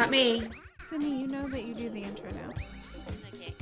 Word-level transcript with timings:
Not 0.00 0.08
me. 0.08 0.48
Sydney, 0.88 1.20
you 1.20 1.26
know 1.26 1.46
that 1.50 1.62
you 1.62 1.74
do 1.74 1.90
the 1.90 2.02
intro 2.02 2.30
now. 2.30 2.54
Okay. 3.34 3.54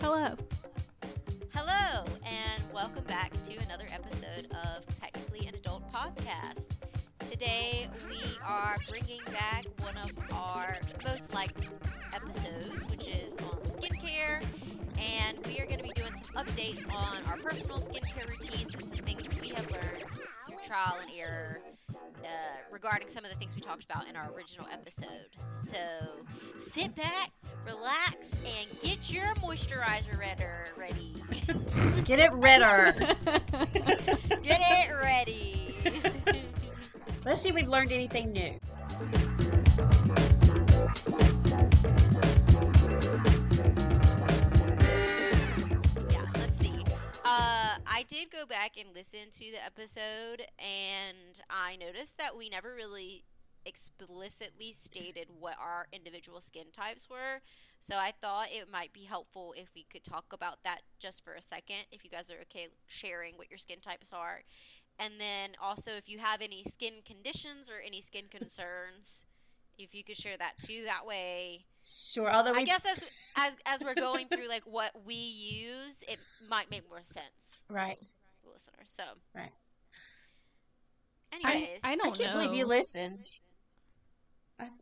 Hello. 0.00 0.34
Hello, 1.52 2.04
and 2.24 2.64
welcome 2.72 3.04
back 3.04 3.32
to 3.42 3.54
another 3.58 3.84
episode 3.92 4.46
of 4.52 4.98
Technically 4.98 5.46
an 5.46 5.56
Adult 5.56 5.92
Podcast. 5.92 6.70
Today 7.30 7.90
we 8.08 8.18
are 8.42 8.78
bringing 8.88 9.20
back 9.26 9.66
one 9.82 9.98
of 9.98 10.12
our 10.32 10.78
most 11.04 11.34
liked 11.34 11.68
episodes, 12.14 12.88
which 12.88 13.08
is 13.08 13.36
on 13.36 13.58
skincare, 13.58 14.42
and 14.98 15.36
we 15.46 15.60
are 15.60 15.66
going 15.66 15.80
to 15.80 15.84
be 15.84 15.92
doing 15.94 16.14
some 16.14 16.46
updates 16.46 16.90
on 16.90 17.18
our 17.26 17.36
personal 17.36 17.76
skincare 17.76 18.26
routines 18.26 18.74
and 18.74 18.88
some 18.88 19.04
things 19.04 19.38
we 19.38 19.48
have 19.48 19.70
learned 19.70 20.02
through 20.46 20.56
trial 20.66 20.96
and 21.02 21.10
error 21.14 21.58
uh, 22.22 22.28
regarding 22.70 23.08
some 23.08 23.24
of 23.24 23.30
the 23.30 23.36
things 23.36 23.54
we 23.54 23.60
talked 23.60 23.84
about 23.84 24.08
in 24.08 24.16
our 24.16 24.30
original 24.34 24.66
episode. 24.72 25.28
So 25.52 25.78
sit 26.58 26.94
back, 26.96 27.30
relax, 27.66 28.40
and 28.44 28.80
get 28.80 29.12
your 29.12 29.34
moisturizer 29.36 30.18
redder 30.18 30.66
ready. 30.76 31.14
Get 32.04 32.18
it 32.18 32.32
redder. 32.32 32.94
Get 34.42 34.60
it 34.60 34.92
ready. 34.92 35.74
Let's 37.24 37.42
see 37.42 37.50
if 37.50 37.54
we've 37.54 37.68
learned 37.68 37.92
anything 37.92 38.32
new. 38.32 39.59
Did 48.10 48.28
go 48.28 48.44
back 48.44 48.72
and 48.76 48.92
listen 48.92 49.30
to 49.30 49.52
the 49.52 49.64
episode, 49.64 50.42
and 50.58 51.40
I 51.48 51.76
noticed 51.76 52.18
that 52.18 52.36
we 52.36 52.48
never 52.48 52.74
really 52.74 53.24
explicitly 53.64 54.72
stated 54.72 55.28
what 55.38 55.54
our 55.60 55.86
individual 55.92 56.40
skin 56.40 56.72
types 56.72 57.08
were. 57.08 57.40
So 57.78 57.94
I 57.94 58.12
thought 58.20 58.48
it 58.50 58.68
might 58.70 58.92
be 58.92 59.04
helpful 59.04 59.54
if 59.56 59.68
we 59.76 59.84
could 59.84 60.02
talk 60.02 60.32
about 60.32 60.64
that 60.64 60.80
just 60.98 61.22
for 61.24 61.34
a 61.34 61.42
second, 61.42 61.84
if 61.92 62.02
you 62.02 62.10
guys 62.10 62.32
are 62.32 62.40
okay 62.42 62.66
sharing 62.88 63.36
what 63.36 63.48
your 63.48 63.58
skin 63.58 63.78
types 63.80 64.12
are. 64.12 64.40
And 64.98 65.14
then 65.20 65.50
also, 65.62 65.92
if 65.92 66.08
you 66.08 66.18
have 66.18 66.40
any 66.42 66.64
skin 66.64 66.94
conditions 67.04 67.70
or 67.70 67.80
any 67.80 68.00
skin 68.00 68.24
concerns, 68.28 69.24
if 69.78 69.94
you 69.94 70.02
could 70.02 70.16
share 70.16 70.36
that 70.36 70.58
too, 70.58 70.82
that 70.84 71.06
way 71.06 71.66
Sure. 71.84 72.30
Although 72.32 72.52
I 72.54 72.64
guess 72.64 72.84
as 72.86 73.04
as 73.36 73.56
as 73.66 73.82
we're 73.84 73.94
going 73.94 74.26
through 74.28 74.48
like 74.48 74.62
what 74.64 74.92
we 75.04 75.14
use, 75.14 76.02
it 76.08 76.18
might 76.48 76.70
make 76.70 76.88
more 76.88 77.02
sense, 77.02 77.64
right. 77.68 77.98
to 78.00 78.06
the 78.44 78.50
listener. 78.52 78.78
So, 78.84 79.02
Right. 79.34 79.52
anyways, 81.32 81.80
I 81.84 81.92
I 81.92 81.96
don't 81.96 82.14
I 82.14 82.16
can't 82.16 82.34
know. 82.34 82.40
believe 82.40 82.58
you 82.58 82.66
listened. 82.66 83.20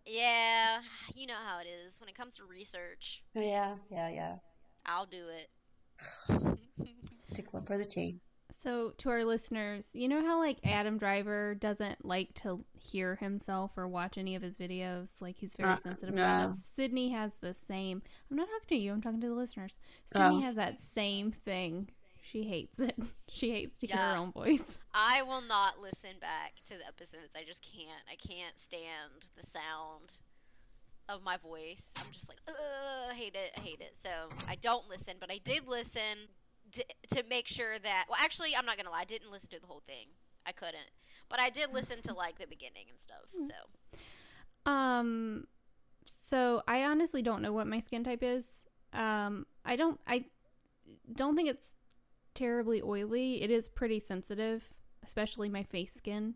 yeah, 0.06 0.78
you 1.14 1.26
know 1.26 1.34
how 1.46 1.60
it 1.60 1.66
is 1.68 2.00
when 2.00 2.08
it 2.08 2.14
comes 2.16 2.36
to 2.38 2.44
research. 2.44 3.22
Yeah, 3.34 3.76
yeah, 3.90 4.08
yeah. 4.08 4.34
I'll 4.86 5.06
do 5.06 5.26
it. 5.28 5.50
Take 7.34 7.52
one 7.52 7.64
for 7.64 7.78
the 7.78 7.84
team. 7.84 8.20
So, 8.50 8.92
to 8.98 9.10
our 9.10 9.24
listeners, 9.24 9.88
you 9.92 10.08
know 10.08 10.22
how 10.24 10.38
like 10.40 10.58
Adam 10.64 10.96
Driver 10.96 11.54
doesn't 11.54 12.04
like 12.04 12.32
to 12.36 12.64
hear 12.80 13.16
himself 13.16 13.76
or 13.76 13.86
watch 13.86 14.16
any 14.16 14.34
of 14.34 14.42
his 14.42 14.56
videos? 14.56 15.20
Like 15.20 15.36
he's 15.36 15.54
very 15.54 15.70
Uh, 15.70 15.76
sensitive 15.76 16.14
no. 16.14 16.22
about 16.22 16.50
it. 16.50 16.56
Sydney 16.74 17.10
has 17.10 17.34
the 17.40 17.52
same. 17.52 18.02
I'm 18.30 18.36
not 18.36 18.48
talking 18.48 18.68
to 18.78 18.82
you. 18.82 18.92
I'm 18.92 19.02
talking 19.02 19.20
to 19.20 19.28
the 19.28 19.34
listeners. 19.34 19.78
Sydney 20.06 20.38
Oh. 20.38 20.40
has 20.40 20.56
that 20.56 20.80
same 20.80 21.30
thing. 21.30 21.90
She 22.22 22.44
hates 22.44 22.78
it. 22.78 22.96
She 23.30 23.50
hates 23.50 23.76
to 23.80 23.86
hear 23.86 23.96
her 23.98 24.16
own 24.16 24.32
voice. 24.32 24.78
I 24.94 25.20
will 25.22 25.42
not 25.42 25.78
listen 25.80 26.12
back 26.18 26.54
to 26.64 26.78
the 26.78 26.86
episodes. 26.86 27.34
I 27.36 27.44
just 27.44 27.62
can't. 27.62 28.02
I 28.10 28.16
can't 28.16 28.58
stand 28.58 29.28
the 29.36 29.44
sound 29.44 30.20
of 31.08 31.22
my 31.22 31.36
voice. 31.36 31.90
I'm 31.98 32.10
just 32.10 32.28
like, 32.28 32.38
ugh, 32.48 32.54
I 33.10 33.14
hate 33.14 33.34
it. 33.34 33.52
I 33.56 33.60
hate 33.60 33.80
it. 33.82 33.96
So 33.96 34.08
I 34.48 34.54
don't 34.56 34.88
listen, 34.88 35.16
but 35.20 35.30
I 35.30 35.38
did 35.38 35.68
listen 35.68 36.28
to, 36.72 36.84
to 37.14 37.22
make 37.28 37.46
sure 37.46 37.78
that. 37.78 38.06
Well, 38.08 38.18
actually, 38.22 38.54
I'm 38.56 38.66
not 38.66 38.76
gonna 38.76 38.90
lie. 38.90 39.00
I 39.00 39.04
didn't 39.04 39.30
listen 39.30 39.50
to 39.50 39.60
the 39.60 39.66
whole 39.66 39.82
thing. 39.86 40.08
I 40.46 40.52
couldn't, 40.52 40.90
but 41.28 41.40
I 41.40 41.50
did 41.50 41.72
listen 41.72 42.00
to 42.02 42.14
like 42.14 42.38
the 42.38 42.46
beginning 42.46 42.86
and 42.90 43.00
stuff. 43.00 43.28
So 43.30 44.70
Um, 44.70 45.46
so 46.04 46.62
I 46.66 46.84
honestly 46.84 47.22
don't 47.22 47.42
know 47.42 47.52
what 47.52 47.66
my 47.66 47.80
skin 47.80 48.04
type 48.04 48.22
is. 48.22 48.64
Um, 48.92 49.46
I 49.64 49.76
don't. 49.76 50.00
I 50.06 50.24
don't 51.14 51.36
think 51.36 51.48
it's 51.48 51.76
terribly 52.34 52.80
oily. 52.82 53.42
It 53.42 53.50
is 53.50 53.68
pretty 53.68 54.00
sensitive, 54.00 54.74
especially 55.04 55.48
my 55.48 55.62
face 55.62 55.92
skin. 55.92 56.34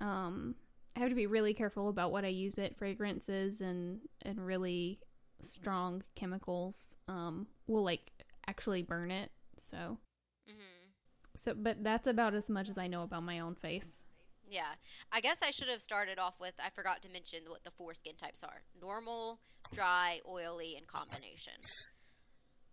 Um, 0.00 0.54
I 0.96 1.00
have 1.00 1.08
to 1.08 1.14
be 1.14 1.26
really 1.26 1.54
careful 1.54 1.88
about 1.88 2.12
what 2.12 2.24
I 2.24 2.28
use 2.28 2.58
it. 2.58 2.76
Fragrances 2.76 3.60
and 3.60 4.00
and 4.22 4.44
really 4.44 5.00
strong 5.40 6.02
chemicals 6.14 6.96
um 7.08 7.46
will 7.66 7.84
like 7.84 8.12
actually 8.46 8.82
burn 8.82 9.10
it. 9.10 9.30
So 9.58 9.98
hmm 10.46 10.92
so, 11.36 11.54
but 11.54 11.82
that's 11.84 12.06
about 12.06 12.34
as 12.34 12.48
much 12.50 12.68
as 12.68 12.78
I 12.78 12.86
know 12.86 13.02
about 13.02 13.22
my 13.22 13.38
own 13.40 13.54
face. 13.54 14.00
yeah, 14.48 14.74
I 15.12 15.20
guess 15.20 15.42
I 15.42 15.50
should 15.50 15.68
have 15.68 15.80
started 15.82 16.18
off 16.18 16.40
with. 16.40 16.54
I 16.64 16.70
forgot 16.70 17.02
to 17.02 17.08
mention 17.08 17.40
what 17.48 17.64
the 17.64 17.70
four 17.70 17.94
skin 17.94 18.16
types 18.16 18.44
are: 18.44 18.62
normal, 18.80 19.40
dry, 19.72 20.20
oily, 20.28 20.76
and 20.76 20.86
combination. 20.86 21.54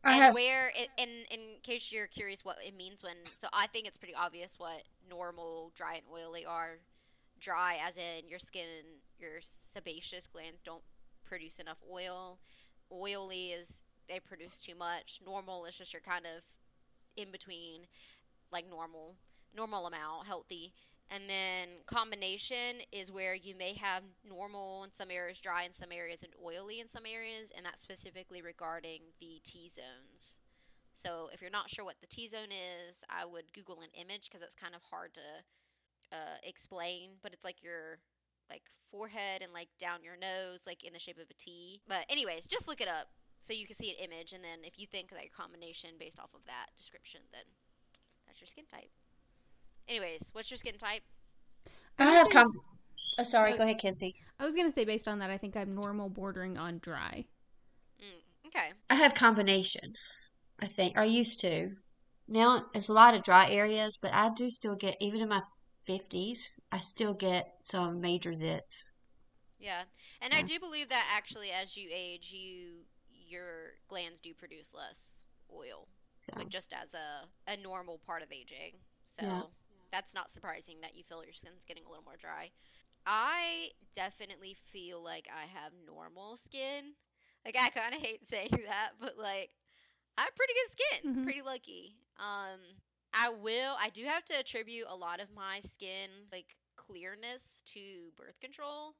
I 0.03 0.11
and 0.11 0.25
have. 0.25 0.33
where 0.33 0.69
it, 0.75 0.89
in 0.97 1.09
in 1.31 1.39
case 1.63 1.91
you're 1.91 2.07
curious 2.07 2.43
what 2.45 2.57
it 2.65 2.75
means 2.75 3.03
when 3.03 3.15
so 3.33 3.47
i 3.53 3.67
think 3.67 3.87
it's 3.87 3.97
pretty 3.97 4.15
obvious 4.15 4.59
what 4.59 4.83
normal 5.09 5.71
dry 5.75 5.95
and 5.95 6.03
oily 6.13 6.45
are 6.45 6.79
dry 7.39 7.77
as 7.85 7.97
in 7.97 8.27
your 8.27 8.39
skin 8.39 9.01
your 9.19 9.39
sebaceous 9.41 10.27
glands 10.27 10.61
don't 10.63 10.83
produce 11.25 11.59
enough 11.59 11.77
oil 11.91 12.39
oily 12.91 13.51
is 13.51 13.81
they 14.09 14.19
produce 14.19 14.59
too 14.61 14.75
much 14.75 15.19
normal 15.25 15.65
is 15.65 15.77
just 15.77 15.93
your 15.93 16.01
kind 16.01 16.25
of 16.25 16.43
in 17.15 17.31
between 17.31 17.87
like 18.51 18.69
normal 18.69 19.15
normal 19.55 19.85
amount 19.85 20.27
healthy 20.27 20.73
and 21.13 21.23
then 21.29 21.67
combination 21.85 22.81
is 22.91 23.11
where 23.11 23.35
you 23.35 23.55
may 23.55 23.73
have 23.73 24.03
normal 24.27 24.83
in 24.83 24.91
some 24.93 25.11
areas, 25.11 25.39
dry 25.39 25.63
in 25.63 25.71
some 25.71 25.91
areas, 25.91 26.23
and 26.23 26.31
oily 26.43 26.79
in 26.79 26.87
some 26.87 27.03
areas, 27.05 27.51
and 27.55 27.65
that's 27.65 27.83
specifically 27.83 28.41
regarding 28.41 29.01
the 29.19 29.39
T 29.43 29.67
zones. 29.67 30.39
So 30.95 31.29
if 31.31 31.41
you're 31.41 31.51
not 31.51 31.69
sure 31.69 31.85
what 31.85 32.01
the 32.01 32.07
T 32.07 32.27
zone 32.27 32.49
is, 32.51 33.03
I 33.09 33.25
would 33.25 33.53
Google 33.53 33.81
an 33.81 33.89
image 33.93 34.29
because 34.29 34.41
it's 34.41 34.55
kind 34.55 34.73
of 34.73 34.81
hard 34.89 35.13
to 35.15 35.21
uh, 36.11 36.37
explain. 36.41 37.11
But 37.21 37.33
it's 37.33 37.43
like 37.43 37.63
your 37.63 37.99
like 38.49 38.63
forehead 38.89 39.41
and 39.41 39.53
like 39.53 39.69
down 39.79 40.03
your 40.03 40.17
nose, 40.17 40.63
like 40.65 40.83
in 40.83 40.93
the 40.93 40.99
shape 40.99 41.17
of 41.17 41.29
a 41.29 41.33
T. 41.33 41.81
But 41.87 42.05
anyways, 42.09 42.47
just 42.47 42.67
look 42.67 42.81
it 42.81 42.87
up 42.87 43.09
so 43.43 43.51
you 43.53 43.65
can 43.65 43.75
see 43.75 43.89
an 43.89 43.97
image, 44.01 44.31
and 44.31 44.41
then 44.41 44.59
if 44.63 44.79
you 44.79 44.87
think 44.87 45.09
that 45.09 45.21
your 45.21 45.31
combination 45.35 45.89
based 45.99 46.17
off 46.17 46.33
of 46.33 46.45
that 46.45 46.67
description, 46.77 47.19
then 47.33 47.43
that's 48.25 48.39
your 48.39 48.47
skin 48.47 48.63
type. 48.71 48.89
Anyways, 49.87 50.29
what's 50.31 50.49
your 50.49 50.57
skin 50.57 50.77
type? 50.77 51.01
I 51.99 52.05
have. 52.05 52.27
think- 52.29 52.33
Com- 52.33 52.51
oh, 53.19 53.23
sorry. 53.23 53.51
Uh, 53.51 53.57
Go 53.57 53.63
ahead, 53.63 53.79
Kenzie. 53.79 54.13
I 54.39 54.45
was 54.45 54.55
gonna 54.55 54.71
say 54.71 54.85
based 54.85 55.09
on 55.09 55.19
that, 55.19 55.29
I 55.29 55.37
think 55.37 55.57
I'm 55.57 55.75
normal, 55.75 56.07
bordering 56.09 56.57
on 56.57 56.79
dry. 56.79 57.25
Mm, 58.01 58.47
okay. 58.47 58.71
I 58.89 58.95
have 58.95 59.13
combination. 59.13 59.93
I 60.61 60.67
think, 60.67 60.97
or 60.97 61.03
used 61.03 61.41
to. 61.41 61.71
Now 62.29 62.67
it's 62.73 62.87
a 62.87 62.93
lot 62.93 63.13
of 63.13 63.23
dry 63.23 63.49
areas, 63.49 63.97
but 64.01 64.13
I 64.13 64.29
do 64.33 64.49
still 64.49 64.75
get, 64.77 64.95
even 65.01 65.19
in 65.19 65.27
my 65.27 65.41
fifties, 65.85 66.49
I 66.71 66.79
still 66.79 67.13
get 67.13 67.45
some 67.61 67.99
major 67.99 68.31
zits. 68.31 68.83
Yeah, 69.59 69.83
and 70.21 70.33
I 70.33 70.41
do 70.43 70.59
believe 70.61 70.87
that 70.89 71.05
actually, 71.13 71.51
as 71.51 71.75
you 71.75 71.89
age, 71.93 72.31
you 72.31 72.85
your 73.33 73.73
glands 73.89 74.21
do 74.21 74.33
produce 74.35 74.75
less 74.75 75.25
oil, 75.53 75.89
So 76.21 76.33
like 76.37 76.49
just 76.49 76.73
as 76.73 76.93
a 76.93 77.27
a 77.47 77.57
normal 77.57 77.99
part 77.99 78.23
of 78.23 78.31
aging. 78.31 78.79
So 79.07 79.23
Yeah. 79.25 79.43
that's 79.91 80.15
not 80.15 80.31
surprising 80.31 80.81
that 80.81 80.95
you 80.95 81.03
feel 81.03 81.23
your 81.23 81.33
skin's 81.33 81.65
getting 81.65 81.85
a 81.85 81.89
little 81.89 82.05
more 82.05 82.17
dry. 82.17 82.51
I 83.05 83.71
definitely 83.93 84.55
feel 84.55 85.03
like 85.03 85.27
I 85.33 85.43
have 85.47 85.73
normal 85.85 86.37
skin. 86.37 86.95
Like 87.45 87.57
I 87.59 87.69
kind 87.69 87.95
of 87.95 88.01
hate 88.01 88.25
saying 88.27 88.49
that, 88.67 88.91
but 88.99 89.17
like 89.17 89.51
I 90.17 90.23
have 90.23 90.35
pretty 90.35 90.53
good 90.53 90.71
skin. 90.71 91.11
Mhm. 91.11 91.23
Pretty 91.23 91.41
lucky. 91.41 91.97
Um, 92.19 92.59
I 93.13 93.29
will. 93.29 93.75
I 93.79 93.89
do 93.89 94.05
have 94.05 94.25
to 94.25 94.39
attribute 94.39 94.87
a 94.89 94.95
lot 94.95 95.21
of 95.21 95.29
my 95.35 95.59
skin 95.61 96.09
like 96.31 96.55
clearness 96.75 97.63
to 97.73 98.11
birth 98.17 98.39
control. 98.41 98.95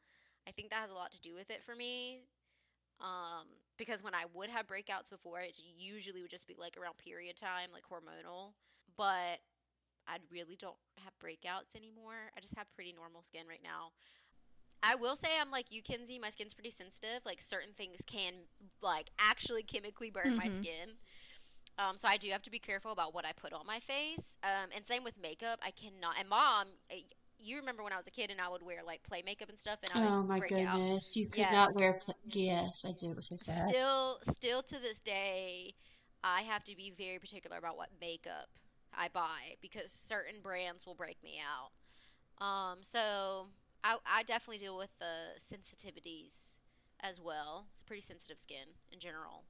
I 0.48 0.52
think 0.52 0.70
that 0.72 0.82
has 0.82 0.92
a 0.92 0.96
lot 0.96 1.12
to 1.14 1.22
do 1.22 1.36
with 1.36 1.50
it 1.52 1.64
for 1.64 1.76
me. 1.76 2.24
Um, 3.02 3.48
because 3.78 4.04
when 4.04 4.14
I 4.14 4.26
would 4.34 4.50
have 4.50 4.68
breakouts 4.68 5.10
before, 5.10 5.40
it 5.42 5.60
usually 5.78 6.22
would 6.22 6.32
just 6.32 6.48
be 6.48 6.56
like 6.58 6.78
around 6.78 6.98
period 6.98 7.36
time, 7.36 7.70
like 7.74 7.84
hormonal. 7.84 8.54
But 8.98 9.40
I 10.08 10.18
really 10.32 10.56
don't 10.56 10.78
have 11.04 11.14
breakouts 11.20 11.76
anymore. 11.76 12.32
I 12.36 12.40
just 12.42 12.56
have 12.58 12.72
pretty 12.74 12.94
normal 12.94 13.24
skin 13.24 13.48
right 13.48 13.64
now. 13.64 13.92
I 14.82 14.96
will 14.96 15.16
say 15.16 15.30
I'm 15.40 15.50
like 15.52 15.72
you, 15.72 15.82
Kenzie. 15.82 16.20
My 16.20 16.30
skin's 16.30 16.54
pretty 16.54 16.70
sensitive. 16.70 17.22
Like 17.26 17.40
certain 17.42 17.74
things 17.74 18.02
can 18.06 18.34
like 18.82 19.10
actually 19.20 19.64
chemically 19.64 20.10
burn 20.10 20.36
my 20.36 20.48
Mhm. 20.48 20.52
skin. 20.52 20.90
Um, 21.78 21.98
so 21.98 22.08
I 22.08 22.18
do 22.18 22.30
have 22.30 22.44
to 22.44 22.52
be 22.52 22.60
careful 22.60 22.92
about 22.92 23.14
what 23.14 23.26
I 23.26 23.32
put 23.34 23.54
on 23.54 23.66
my 23.66 23.80
face. 23.80 24.38
Um, 24.44 24.70
and 24.76 24.86
same 24.86 25.04
with 25.04 25.18
makeup. 25.18 25.60
I 25.64 25.72
cannot. 25.72 26.20
And 26.20 26.30
mom, 26.30 26.68
eh, 26.90 27.02
you 27.44 27.58
remember 27.58 27.84
when 27.84 27.94
I 27.94 27.98
was 27.98 28.08
a 28.08 28.12
kid 28.12 28.32
and 28.32 28.40
I 28.40 28.50
would 28.50 28.64
wear 28.64 28.80
like 28.86 29.04
play 29.04 29.22
makeup 29.26 29.50
and 29.50 29.60
stuff, 29.60 29.80
and 29.84 29.92
I 29.94 30.00
would 30.06 30.10
Oh 30.10 30.24
my 30.24 30.40
break 30.40 30.52
out. 30.54 30.80
goodness, 30.80 31.16
you 31.16 31.28
could 31.28 31.40
Yes. 31.40 31.52
not 31.52 31.76
wear. 31.76 31.94
Pl- 31.94 32.16
yes, 32.26 32.86
I 32.88 32.92
do. 32.92 33.12
It 33.12 33.16
was 33.16 33.28
so 33.28 33.36
sad. 33.38 33.70
Still, 33.70 34.20
still 34.24 34.62
to 34.64 34.80
this 34.80 35.02
day, 35.02 35.76
I 36.24 36.42
have 36.42 36.64
to 36.66 36.76
be 36.76 36.92
very 36.98 37.20
particular 37.20 37.58
about 37.58 37.78
what 37.78 37.90
makeup 38.00 38.48
I 38.96 39.08
buy 39.10 39.58
because 39.62 39.92
certain 39.92 40.42
brands 40.42 40.86
will 40.86 40.96
break 40.96 41.22
me 41.24 41.40
out. 41.42 41.72
Um, 42.46 42.80
so 42.82 43.48
I, 43.84 43.98
I 44.06 44.24
definitely 44.24 44.60
deal 44.64 44.78
with 44.78 44.98
the 45.00 45.38
sensitivities 45.38 46.60
as 47.02 47.20
well. 47.20 47.68
It's 47.72 47.82
a 47.82 47.84
pretty 47.84 48.02
sensitive 48.02 48.40
skin 48.40 48.78
in 48.92 49.00
general. 49.00 49.44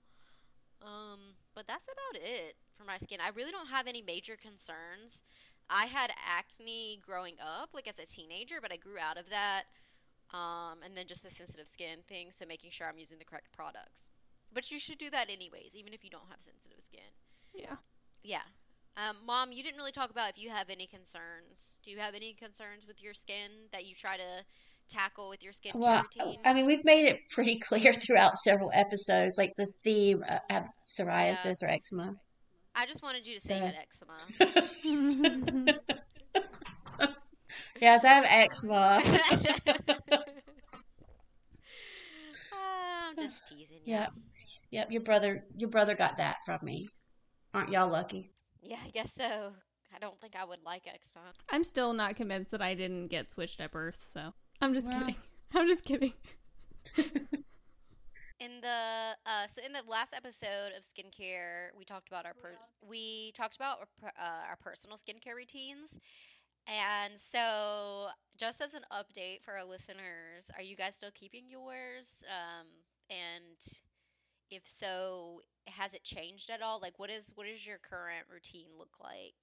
Um, 0.81 1.35
but 1.55 1.67
that's 1.67 1.87
about 1.87 2.21
it 2.21 2.55
for 2.75 2.83
my 2.83 2.97
skin. 2.97 3.19
I 3.23 3.29
really 3.29 3.51
don't 3.51 3.69
have 3.69 3.87
any 3.87 4.01
major 4.01 4.35
concerns. 4.35 5.23
I 5.69 5.85
had 5.85 6.11
acne 6.27 6.99
growing 7.01 7.35
up, 7.41 7.69
like 7.73 7.87
as 7.87 7.99
a 7.99 8.05
teenager, 8.05 8.55
but 8.61 8.71
I 8.71 8.77
grew 8.77 8.97
out 8.99 9.17
of 9.17 9.29
that. 9.29 9.63
Um, 10.33 10.79
and 10.83 10.97
then 10.97 11.05
just 11.05 11.23
the 11.23 11.29
sensitive 11.29 11.67
skin 11.67 11.99
thing, 12.07 12.31
so 12.31 12.45
making 12.45 12.71
sure 12.71 12.87
I'm 12.87 12.97
using 12.97 13.19
the 13.19 13.25
correct 13.25 13.51
products. 13.55 14.09
But 14.51 14.71
you 14.71 14.79
should 14.79 14.97
do 14.97 15.09
that 15.11 15.29
anyways, 15.29 15.75
even 15.75 15.93
if 15.93 16.03
you 16.03 16.09
don't 16.09 16.29
have 16.29 16.41
sensitive 16.41 16.81
skin. 16.81 17.13
Yeah. 17.53 17.75
Yeah. 18.23 18.41
Um, 18.95 19.17
Mom, 19.25 19.51
you 19.51 19.63
didn't 19.63 19.77
really 19.77 19.91
talk 19.91 20.11
about 20.11 20.29
if 20.29 20.37
you 20.37 20.49
have 20.49 20.69
any 20.69 20.85
concerns. 20.85 21.79
Do 21.83 21.91
you 21.91 21.97
have 21.97 22.13
any 22.13 22.33
concerns 22.33 22.85
with 22.87 23.01
your 23.01 23.13
skin 23.13 23.69
that 23.71 23.85
you 23.85 23.95
try 23.95 24.17
to 24.17 24.45
tackle 24.87 25.29
with 25.29 25.43
your 25.43 25.53
skincare 25.53 25.75
Well, 25.75 26.03
routine? 26.03 26.39
I 26.45 26.53
mean, 26.53 26.65
we've 26.65 26.85
made 26.85 27.07
it 27.07 27.19
pretty 27.29 27.57
clear 27.67 27.93
throughout 27.93 28.37
several 28.37 28.71
episodes, 28.73 29.37
like 29.37 29.53
the 29.57 29.67
theme 29.83 30.23
of 30.29 30.39
have 30.49 30.69
psoriasis 30.87 31.63
or 31.63 31.67
eczema. 31.67 32.15
I 32.75 32.85
just 32.85 33.03
wanted 33.03 33.27
you 33.27 33.35
to 33.35 33.39
say 33.39 33.55
you 33.55 33.59
So- 33.59 33.65
had 33.65 33.75
eczema. 33.75 35.73
Yes, 37.81 38.03
I 38.05 38.07
have 38.07 38.25
eczema. 38.27 39.01
Oh, 42.53 43.09
I'm 43.09 43.15
just 43.17 43.45
teasing 43.47 43.79
you. 43.85 43.93
Yep. 43.93 44.11
Yep, 44.71 44.91
your 44.91 45.01
brother 45.01 45.43
your 45.57 45.69
brother 45.69 45.93
got 45.95 46.17
that 46.17 46.37
from 46.45 46.59
me. 46.63 46.87
Aren't 47.53 47.69
y'all 47.69 47.89
lucky? 47.89 48.31
Yeah, 48.61 48.77
I 48.85 48.89
guess 48.89 49.13
so. 49.13 49.53
I 49.95 49.99
don't 49.99 50.19
think 50.19 50.35
I 50.39 50.45
would 50.45 50.63
like 50.65 50.87
eczema. 50.87 51.25
I'm 51.49 51.63
still 51.63 51.93
not 51.93 52.15
convinced 52.15 52.51
that 52.51 52.61
I 52.61 52.73
didn't 52.73 53.09
get 53.09 53.31
switched 53.31 53.59
at 53.61 53.71
birth, 53.71 53.99
so 54.13 54.33
I'm 54.61 54.73
just 54.73 54.87
Well. 54.87 54.99
kidding. 54.99 55.15
I'm 55.53 55.67
just 55.67 55.83
kidding. 55.83 56.13
In 58.39 58.59
the 58.61 59.15
uh, 59.25 59.47
so 59.47 59.61
in 59.65 59.71
the 59.71 59.83
last 59.87 60.13
episode 60.13 60.71
of 60.75 60.83
skincare, 60.83 61.67
we 61.77 61.85
talked 61.85 62.09
about 62.09 62.25
our 62.25 62.33
per- 62.33 62.57
we 62.85 63.31
talked 63.33 63.55
about 63.55 63.77
our, 64.03 64.09
uh, 64.19 64.47
our 64.49 64.57
personal 64.57 64.97
skincare 64.97 65.35
routines, 65.35 65.99
and 66.67 67.17
so 67.17 68.09
just 68.37 68.61
as 68.61 68.73
an 68.73 68.83
update 68.91 69.43
for 69.43 69.53
our 69.55 69.65
listeners, 69.65 70.51
are 70.57 70.63
you 70.63 70.75
guys 70.75 70.95
still 70.95 71.11
keeping 71.13 71.45
yours? 71.49 72.23
Um, 72.29 72.67
and 73.09 73.57
if 74.51 74.63
so, 74.67 75.41
has 75.67 75.93
it 75.93 76.03
changed 76.03 76.49
at 76.49 76.61
all? 76.61 76.79
Like, 76.81 76.99
what 76.99 77.09
is 77.09 77.31
what 77.35 77.47
does 77.47 77.65
your 77.65 77.79
current 77.79 78.25
routine 78.31 78.69
look 78.77 78.97
like? 79.01 79.35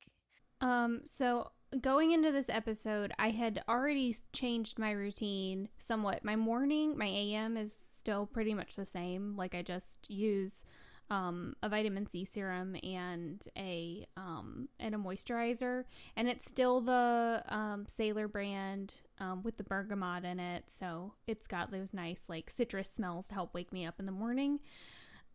Um, 0.60 1.00
so 1.04 1.50
going 1.80 2.12
into 2.12 2.32
this 2.32 2.48
episode, 2.48 3.12
I 3.18 3.30
had 3.30 3.62
already 3.68 4.16
changed 4.32 4.78
my 4.78 4.90
routine 4.90 5.68
somewhat. 5.78 6.24
My 6.24 6.36
morning, 6.36 6.96
my 6.96 7.06
AM 7.06 7.56
is 7.56 7.74
still 7.74 8.26
pretty 8.26 8.54
much 8.54 8.76
the 8.76 8.86
same. 8.86 9.36
Like 9.36 9.54
I 9.54 9.62
just 9.62 10.10
use 10.10 10.64
um, 11.10 11.54
a 11.62 11.68
vitamin 11.68 12.08
C 12.08 12.24
serum 12.24 12.76
and 12.82 13.44
a 13.56 14.06
um, 14.16 14.68
and 14.78 14.94
a 14.94 14.98
moisturizer, 14.98 15.84
and 16.16 16.28
it's 16.28 16.46
still 16.46 16.80
the 16.80 17.42
um, 17.48 17.84
Sailor 17.88 18.28
brand 18.28 18.94
um, 19.18 19.42
with 19.42 19.56
the 19.56 19.64
bergamot 19.64 20.24
in 20.24 20.38
it. 20.38 20.64
So 20.68 21.14
it's 21.26 21.46
got 21.46 21.72
those 21.72 21.92
nice 21.92 22.22
like 22.28 22.48
citrus 22.48 22.90
smells 22.90 23.28
to 23.28 23.34
help 23.34 23.54
wake 23.54 23.72
me 23.72 23.86
up 23.86 23.98
in 23.98 24.06
the 24.06 24.12
morning. 24.12 24.60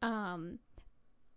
Um, 0.01 0.59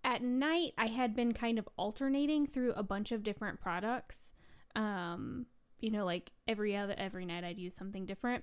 at 0.08 0.22
night 0.22 0.72
I 0.78 0.86
had 0.86 1.14
been 1.14 1.34
kind 1.34 1.58
of 1.58 1.68
alternating 1.76 2.46
through 2.46 2.72
a 2.72 2.82
bunch 2.82 3.12
of 3.12 3.22
different 3.22 3.60
products. 3.60 4.32
Um, 4.74 5.44
you 5.80 5.90
know, 5.90 6.06
like 6.06 6.32
every 6.48 6.74
other 6.74 6.94
every 6.96 7.26
night 7.26 7.44
I'd 7.44 7.58
use 7.58 7.74
something 7.74 8.06
different. 8.06 8.42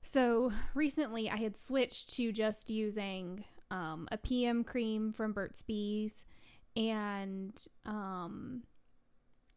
So 0.00 0.52
recently 0.74 1.28
I 1.28 1.36
had 1.36 1.58
switched 1.58 2.16
to 2.16 2.32
just 2.32 2.70
using 2.70 3.44
um, 3.70 4.08
a 4.10 4.16
PM 4.16 4.64
cream 4.64 5.12
from 5.12 5.32
Burt's 5.32 5.60
Bees 5.60 6.24
and 6.74 7.54
um, 7.84 8.62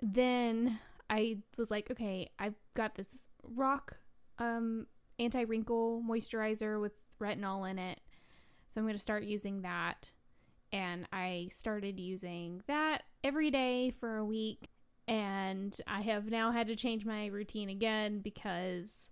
then 0.01 0.77
I 1.09 1.37
was 1.57 1.71
like, 1.71 1.89
okay, 1.89 2.31
I've 2.37 2.55
got 2.73 2.95
this 2.95 3.27
RoC 3.55 3.79
um, 4.39 4.87
anti 5.19 5.43
wrinkle 5.43 6.03
moisturizer 6.05 6.81
with 6.81 6.91
retinol 7.21 7.69
in 7.69 7.79
it. 7.79 8.01
So 8.69 8.81
I'm 8.81 8.85
going 8.85 8.95
to 8.97 9.01
start 9.01 9.23
using 9.23 9.61
that 9.61 10.11
and 10.77 11.07
I 11.11 11.47
started 11.49 11.99
using 11.99 12.61
that 12.67 13.01
every 13.23 13.49
day 13.49 13.89
for 13.89 14.17
a 14.17 14.25
week. 14.25 14.69
And 15.07 15.75
I 15.87 16.01
have 16.01 16.29
now 16.29 16.51
had 16.51 16.67
to 16.67 16.75
change 16.75 17.03
my 17.03 17.27
routine 17.27 17.69
again 17.69 18.19
because 18.19 19.09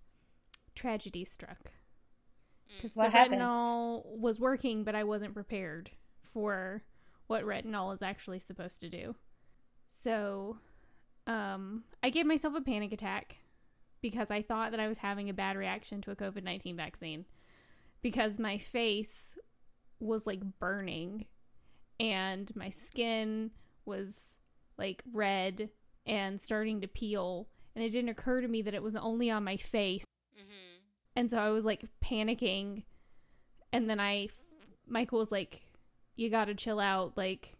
tragedy 0.76 1.24
struck. 1.24 1.72
Because 2.76 2.92
the 2.92 3.10
happened? 3.10 3.40
retinol 3.40 4.04
was 4.04 4.38
working, 4.38 4.84
but 4.84 4.94
I 4.94 5.02
wasn't 5.02 5.34
prepared 5.34 5.90
for 6.20 6.84
what 7.26 7.44
retinol 7.44 7.92
is 7.92 8.02
actually 8.02 8.38
supposed 8.38 8.80
to 8.82 8.88
do. 8.88 9.16
So, 9.86 10.58
um, 11.26 11.82
I 12.00 12.10
gave 12.10 12.26
myself 12.26 12.54
a 12.54 12.60
panic 12.60 12.92
attack 12.92 13.38
because 14.02 14.30
I 14.30 14.42
thought 14.42 14.70
that 14.70 14.80
I 14.80 14.86
was 14.86 14.98
having 14.98 15.28
a 15.28 15.34
bad 15.34 15.56
reaction 15.56 16.00
to 16.02 16.12
a 16.12 16.16
COVID 16.16 16.44
19 16.44 16.76
vaccine 16.76 17.24
because 18.02 18.38
my 18.38 18.58
face 18.58 19.36
was 19.98 20.26
like 20.26 20.40
burning 20.60 21.24
and 21.98 22.54
my 22.54 22.70
skin 22.70 23.50
was 23.84 24.36
like 24.78 25.02
red 25.12 25.70
and 26.06 26.40
starting 26.40 26.80
to 26.80 26.88
peel. 26.88 27.48
And 27.74 27.84
it 27.84 27.90
didn't 27.90 28.10
occur 28.10 28.40
to 28.40 28.48
me 28.48 28.62
that 28.62 28.74
it 28.74 28.82
was 28.82 28.96
only 28.96 29.30
on 29.30 29.44
my 29.44 29.56
face. 29.56 30.04
Mm-hmm. 30.36 30.80
And 31.16 31.30
so 31.30 31.38
I 31.38 31.50
was 31.50 31.64
like 31.64 31.84
panicking. 32.02 32.84
And 33.72 33.88
then 33.88 34.00
I, 34.00 34.28
Michael 34.86 35.18
was 35.18 35.32
like, 35.32 35.62
you 36.16 36.30
gotta 36.30 36.54
chill 36.54 36.80
out. 36.80 37.16
Like, 37.16 37.54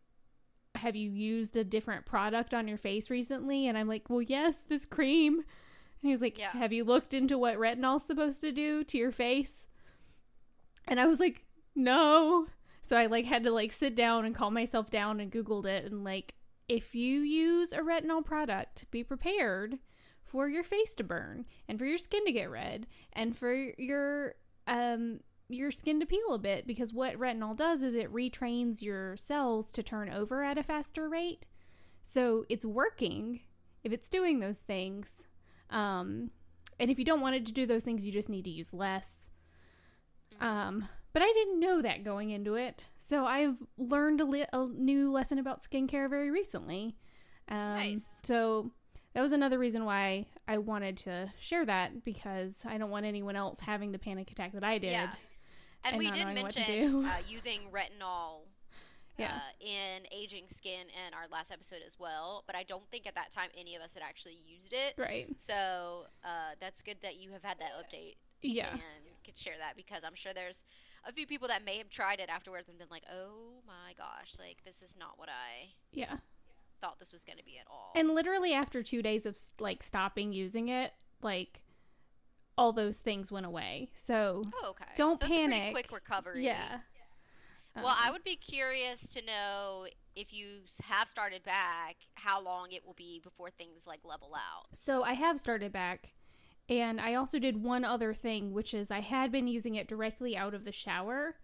have 0.74 0.96
you 0.96 1.10
used 1.10 1.56
a 1.56 1.64
different 1.64 2.06
product 2.06 2.54
on 2.54 2.68
your 2.68 2.78
face 2.78 3.10
recently? 3.10 3.66
And 3.66 3.76
I'm 3.76 3.88
like, 3.88 4.08
well, 4.08 4.22
yes, 4.22 4.62
this 4.62 4.86
cream. 4.86 5.34
And 5.38 5.44
he 6.02 6.10
was 6.10 6.22
like, 6.22 6.38
Yeah. 6.38 6.50
have 6.52 6.72
you 6.72 6.84
looked 6.84 7.14
into 7.14 7.38
what 7.38 7.58
retinol's 7.58 8.04
supposed 8.04 8.40
to 8.42 8.52
do 8.52 8.84
to 8.84 8.98
your 8.98 9.12
face? 9.12 9.66
And 10.86 11.00
I 11.00 11.06
was 11.06 11.20
like, 11.20 11.44
no. 11.74 12.46
So 12.86 12.96
I 12.96 13.06
like 13.06 13.24
had 13.24 13.42
to 13.42 13.50
like 13.50 13.72
sit 13.72 13.96
down 13.96 14.24
and 14.24 14.32
calm 14.32 14.54
myself 14.54 14.90
down 14.90 15.18
and 15.18 15.32
googled 15.32 15.66
it 15.66 15.86
and 15.86 16.04
like 16.04 16.36
if 16.68 16.94
you 16.94 17.18
use 17.18 17.72
a 17.72 17.80
retinol 17.80 18.24
product, 18.24 18.88
be 18.92 19.02
prepared 19.02 19.80
for 20.22 20.48
your 20.48 20.62
face 20.62 20.94
to 20.94 21.02
burn 21.02 21.46
and 21.66 21.80
for 21.80 21.84
your 21.84 21.98
skin 21.98 22.24
to 22.26 22.30
get 22.30 22.48
red 22.48 22.86
and 23.12 23.36
for 23.36 23.52
your 23.52 24.36
um 24.68 25.18
your 25.48 25.72
skin 25.72 25.98
to 25.98 26.06
peel 26.06 26.32
a 26.32 26.38
bit 26.38 26.64
because 26.64 26.92
what 26.92 27.18
retinol 27.18 27.56
does 27.56 27.82
is 27.82 27.96
it 27.96 28.12
retrains 28.12 28.82
your 28.82 29.16
cells 29.16 29.72
to 29.72 29.82
turn 29.82 30.08
over 30.08 30.44
at 30.44 30.56
a 30.56 30.62
faster 30.62 31.08
rate. 31.08 31.44
So 32.04 32.46
it's 32.48 32.64
working 32.64 33.40
if 33.82 33.90
it's 33.90 34.08
doing 34.08 34.38
those 34.38 34.58
things. 34.58 35.24
Um 35.70 36.30
and 36.78 36.88
if 36.88 37.00
you 37.00 37.04
don't 37.04 37.20
want 37.20 37.34
it 37.34 37.46
to 37.46 37.52
do 37.52 37.66
those 37.66 37.82
things, 37.82 38.06
you 38.06 38.12
just 38.12 38.30
need 38.30 38.44
to 38.44 38.50
use 38.50 38.72
less. 38.72 39.32
Um, 40.40 40.88
but 41.16 41.22
I 41.22 41.32
didn't 41.32 41.60
know 41.60 41.80
that 41.80 42.04
going 42.04 42.28
into 42.28 42.56
it. 42.56 42.84
So 42.98 43.24
I've 43.24 43.56
learned 43.78 44.20
a, 44.20 44.26
li- 44.26 44.44
a 44.52 44.66
new 44.66 45.10
lesson 45.10 45.38
about 45.38 45.62
skincare 45.62 46.10
very 46.10 46.30
recently. 46.30 46.94
Um, 47.48 47.56
Nice. 47.56 48.20
So 48.22 48.70
that 49.14 49.22
was 49.22 49.32
another 49.32 49.58
reason 49.58 49.86
why 49.86 50.26
I 50.46 50.58
wanted 50.58 50.98
to 50.98 51.32
share 51.38 51.64
that 51.64 52.04
because 52.04 52.60
I 52.68 52.76
don't 52.76 52.90
want 52.90 53.06
anyone 53.06 53.34
else 53.34 53.60
having 53.60 53.92
the 53.92 53.98
panic 53.98 54.30
attack 54.30 54.52
that 54.52 54.62
I 54.62 54.76
did. 54.76 54.90
Yeah. 54.90 55.10
And, 55.84 55.94
and 55.94 55.98
we 55.98 56.10
did 56.10 56.24
knowing 56.26 56.42
what 56.42 56.50
to 56.52 56.60
mention 56.60 57.04
uh, 57.06 57.12
using 57.26 57.60
retinol 57.72 58.40
Yeah. 59.18 59.36
uh, 59.36 59.64
in 59.66 60.02
aging 60.12 60.48
skin 60.48 60.82
in 60.88 61.14
our 61.14 61.28
last 61.32 61.50
episode 61.50 61.80
as 61.86 61.96
well, 61.98 62.44
but 62.46 62.54
I 62.54 62.62
don't 62.62 62.86
think 62.90 63.06
at 63.06 63.14
that 63.14 63.30
time 63.30 63.48
any 63.56 63.74
of 63.74 63.80
us 63.80 63.94
had 63.94 64.02
actually 64.02 64.36
used 64.46 64.74
it. 64.74 64.92
Right. 64.98 65.28
So 65.38 66.08
uh, 66.22 66.56
that's 66.60 66.82
good 66.82 66.98
that 67.00 67.16
you 67.16 67.32
have 67.32 67.42
had 67.42 67.58
that 67.60 67.70
update 67.80 68.16
Yeah. 68.42 68.68
and 68.72 68.80
could 69.26 69.36
share 69.36 69.54
that 69.58 69.76
because 69.76 70.04
I'm 70.04 70.14
sure 70.14 70.32
there's 70.32 70.64
a 71.06 71.12
few 71.12 71.26
people 71.26 71.48
that 71.48 71.64
may 71.64 71.78
have 71.78 71.88
tried 71.88 72.20
it 72.20 72.28
afterwards 72.28 72.68
and 72.68 72.78
been 72.78 72.88
like, 72.90 73.04
"Oh 73.12 73.62
my 73.66 73.92
gosh, 73.96 74.34
like 74.38 74.64
this 74.64 74.82
is 74.82 74.96
not 74.98 75.18
what 75.18 75.28
I 75.28 75.74
Yeah. 75.92 76.18
thought 76.80 76.98
this 76.98 77.12
was 77.12 77.24
going 77.24 77.38
to 77.38 77.44
be 77.44 77.58
at 77.58 77.66
all." 77.70 77.92
And 77.94 78.14
literally 78.14 78.52
after 78.52 78.82
two 78.82 79.02
days 79.02 79.26
of 79.26 79.38
like 79.60 79.82
stopping 79.82 80.32
using 80.32 80.68
it, 80.68 80.92
like 81.22 81.62
all 82.58 82.72
those 82.72 82.98
things 82.98 83.30
went 83.30 83.46
away. 83.46 83.90
So 83.94 84.42
oh, 84.62 84.70
okay. 84.70 84.84
don't 84.96 85.18
so 85.18 85.26
It's 85.26 85.30
a 85.30 85.34
pretty 85.38 85.52
panic. 85.52 85.72
quick 85.72 85.92
recovery. 85.92 86.44
yeah. 86.44 86.80
Well, 87.76 87.94
I 88.00 88.06
um, 88.06 88.14
would 88.14 88.24
be 88.24 88.36
curious 88.36 89.12
to 89.12 89.20
know 89.22 89.86
if 90.14 90.32
you 90.32 90.60
have 90.88 91.08
started 91.08 91.42
back, 91.42 91.96
how 92.14 92.40
long 92.40 92.68
it 92.72 92.86
will 92.86 92.94
be 92.94 93.20
before 93.22 93.50
things 93.50 93.86
like 93.86 94.00
level 94.02 94.34
out. 94.34 94.68
So 94.74 95.02
I 95.02 95.12
have 95.12 95.38
started 95.38 95.72
back, 95.72 96.14
and 96.68 97.00
I 97.00 97.14
also 97.14 97.38
did 97.38 97.62
one 97.62 97.84
other 97.84 98.12
thing, 98.14 98.52
which 98.52 98.74
is 98.74 98.90
I 98.90 99.00
had 99.00 99.30
been 99.32 99.46
using 99.48 99.74
it 99.76 99.88
directly 99.88 100.36
out 100.36 100.54
of 100.54 100.64
the 100.64 100.72
shower. 100.72 101.36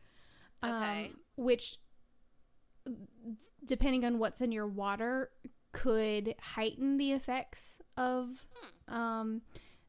Okay. 0.65 1.07
Um, 1.07 1.17
which, 1.37 1.77
depending 3.65 4.05
on 4.05 4.19
what's 4.19 4.41
in 4.41 4.53
your 4.53 4.67
water, 4.67 5.31
could 5.73 6.35
heighten 6.41 6.99
the 6.99 7.13
effects 7.13 7.81
of 7.97 8.47
um, 8.89 9.43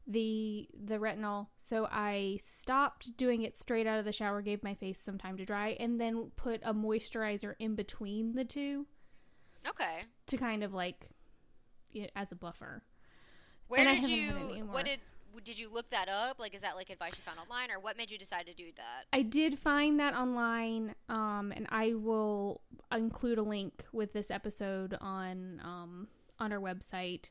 the 0.06 0.68
the 0.82 0.98
retinol. 0.98 1.48
So 1.58 1.86
I 1.90 2.38
stopped 2.40 3.16
doing 3.16 3.42
it 3.42 3.56
straight 3.56 3.86
out 3.86 3.98
of 3.98 4.04
the 4.04 4.12
shower, 4.12 4.42
gave 4.42 4.62
my 4.62 4.74
face 4.74 4.98
some 5.00 5.18
time 5.18 5.36
to 5.36 5.44
dry, 5.44 5.76
and 5.80 6.00
then 6.00 6.30
put 6.36 6.60
a 6.64 6.74
moisturizer 6.74 7.54
in 7.58 7.74
between 7.74 8.34
the 8.34 8.44
two 8.44 8.86
Okay. 9.66 10.04
to 10.26 10.36
kind 10.36 10.62
of 10.62 10.72
like 10.72 11.06
as 12.16 12.32
a 12.32 12.36
buffer. 12.36 12.82
Where 13.68 13.86
And 13.86 14.02
did 14.02 14.10
you? 14.10 14.32
What 14.70 14.84
did? 14.86 15.00
Did 15.42 15.58
you 15.58 15.68
look 15.72 15.90
that 15.90 16.08
up? 16.08 16.38
Like, 16.38 16.54
is 16.54 16.62
that 16.62 16.76
like 16.76 16.90
advice 16.90 17.12
you 17.16 17.22
found 17.22 17.38
online, 17.38 17.70
or 17.70 17.78
what 17.80 17.96
made 17.96 18.10
you 18.10 18.18
decide 18.18 18.46
to 18.46 18.54
do 18.54 18.66
that? 18.76 19.04
I 19.12 19.22
did 19.22 19.58
find 19.58 19.98
that 20.00 20.14
online, 20.14 20.94
um, 21.08 21.52
and 21.54 21.66
I 21.70 21.94
will 21.94 22.60
include 22.92 23.38
a 23.38 23.42
link 23.42 23.84
with 23.92 24.12
this 24.12 24.30
episode 24.30 24.96
on 25.00 25.60
um, 25.64 26.08
on 26.38 26.52
our 26.52 26.60
website, 26.60 27.30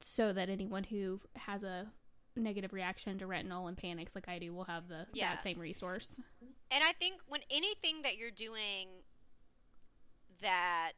so 0.00 0.32
that 0.32 0.48
anyone 0.48 0.84
who 0.84 1.20
has 1.36 1.62
a 1.64 1.86
negative 2.34 2.72
reaction 2.72 3.18
to 3.18 3.26
retinol 3.26 3.68
and 3.68 3.76
panics 3.76 4.14
like 4.14 4.26
I 4.28 4.38
do 4.38 4.54
will 4.54 4.64
have 4.64 4.88
the 4.88 5.06
Yeah. 5.12 5.34
that 5.34 5.42
same 5.42 5.58
resource. 5.58 6.18
And 6.70 6.82
I 6.82 6.92
think 6.92 7.20
when 7.28 7.42
anything 7.50 8.02
that 8.02 8.16
you're 8.16 8.30
doing 8.30 8.88
that 10.40 10.92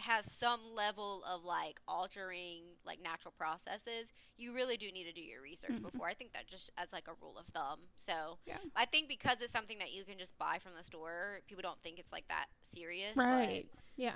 has 0.00 0.30
some 0.30 0.60
level 0.74 1.22
of 1.24 1.44
like 1.44 1.80
altering 1.88 2.62
like 2.84 3.02
natural 3.02 3.32
processes, 3.36 4.12
you 4.36 4.54
really 4.54 4.76
do 4.76 4.90
need 4.92 5.04
to 5.04 5.12
do 5.12 5.20
your 5.20 5.42
research 5.42 5.72
mm-hmm. 5.72 5.84
before. 5.84 6.08
I 6.08 6.14
think 6.14 6.32
that 6.32 6.46
just 6.46 6.70
as 6.76 6.92
like 6.92 7.08
a 7.08 7.12
rule 7.20 7.36
of 7.38 7.46
thumb. 7.46 7.80
So 7.96 8.38
Yeah. 8.46 8.58
I 8.76 8.84
think 8.84 9.08
because 9.08 9.42
it's 9.42 9.52
something 9.52 9.78
that 9.78 9.92
you 9.92 10.04
can 10.04 10.18
just 10.18 10.38
buy 10.38 10.58
from 10.58 10.72
the 10.76 10.84
store, 10.84 11.40
people 11.46 11.62
don't 11.62 11.80
think 11.82 11.98
it's 11.98 12.12
like 12.12 12.28
that 12.28 12.46
serious. 12.62 13.16
Right? 13.16 13.66
Yeah. 13.96 14.12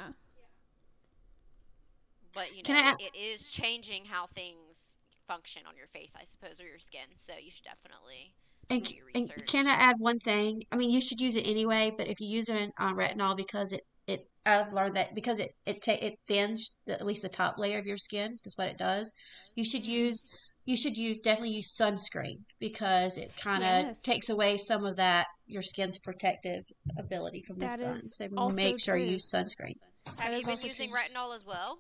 But, 2.32 2.48
but 2.48 2.56
you 2.56 2.62
know, 2.72 2.78
I 2.80 2.96
it 2.98 3.16
is 3.16 3.48
changing 3.48 4.06
how 4.06 4.26
things 4.26 4.98
function 5.26 5.62
on 5.68 5.76
your 5.76 5.86
face, 5.86 6.14
I 6.18 6.24
suppose, 6.24 6.60
or 6.60 6.66
your 6.66 6.78
skin. 6.78 7.16
So 7.16 7.34
you 7.40 7.50
should 7.50 7.64
definitely 7.64 8.34
And, 8.70 8.84
do 8.84 8.94
your 8.94 9.06
and 9.14 9.22
research. 9.24 9.46
can 9.46 9.66
I 9.66 9.72
add 9.74 9.96
one 9.98 10.18
thing? 10.18 10.64
I 10.72 10.76
mean, 10.76 10.90
you 10.90 11.00
should 11.00 11.20
use 11.20 11.36
it 11.36 11.46
anyway, 11.46 11.92
but 11.96 12.06
if 12.08 12.20
you 12.20 12.28
use 12.28 12.48
it 12.48 12.72
on 12.78 12.94
uh, 12.94 12.96
retinol 12.96 13.36
because 13.36 13.72
it, 13.72 13.84
it 14.06 14.28
I've 14.44 14.72
learned 14.72 14.94
that 14.94 15.14
because 15.14 15.38
it 15.38 15.54
it 15.66 15.82
ta- 15.82 15.98
it 16.00 16.14
thins 16.26 16.78
the, 16.86 16.94
at 16.94 17.06
least 17.06 17.22
the 17.22 17.28
top 17.28 17.58
layer 17.58 17.78
of 17.78 17.86
your 17.86 17.96
skin. 17.96 18.38
is 18.44 18.56
what 18.56 18.68
it 18.68 18.78
does. 18.78 19.12
You 19.54 19.64
should 19.64 19.86
use 19.86 20.24
you 20.64 20.76
should 20.76 20.96
use 20.96 21.18
definitely 21.18 21.54
use 21.56 21.76
sunscreen 21.76 22.40
because 22.60 23.18
it 23.18 23.32
kind 23.36 23.62
of 23.64 23.86
Yes. 23.86 24.00
takes 24.02 24.28
away 24.28 24.56
some 24.58 24.84
of 24.84 24.96
that 24.96 25.26
your 25.46 25.62
skin's 25.62 25.98
protective 25.98 26.64
ability 26.96 27.42
from 27.42 27.58
the 27.58 27.66
That 27.66 27.80
sun. 27.80 27.96
is 27.96 28.16
So 28.16 28.28
also 28.36 28.54
make 28.54 28.80
sure 28.80 28.96
you 28.96 29.12
use 29.12 29.28
sunscreen. 29.30 29.76
Have 30.18 30.30
That 30.32 30.38
you 30.40 30.46
been 30.46 30.58
using 30.66 30.90
true. 30.90 30.98
retinol 31.00 31.34
as 31.34 31.44
well? 31.44 31.78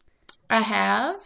I 0.50 0.60
have. 0.62 1.16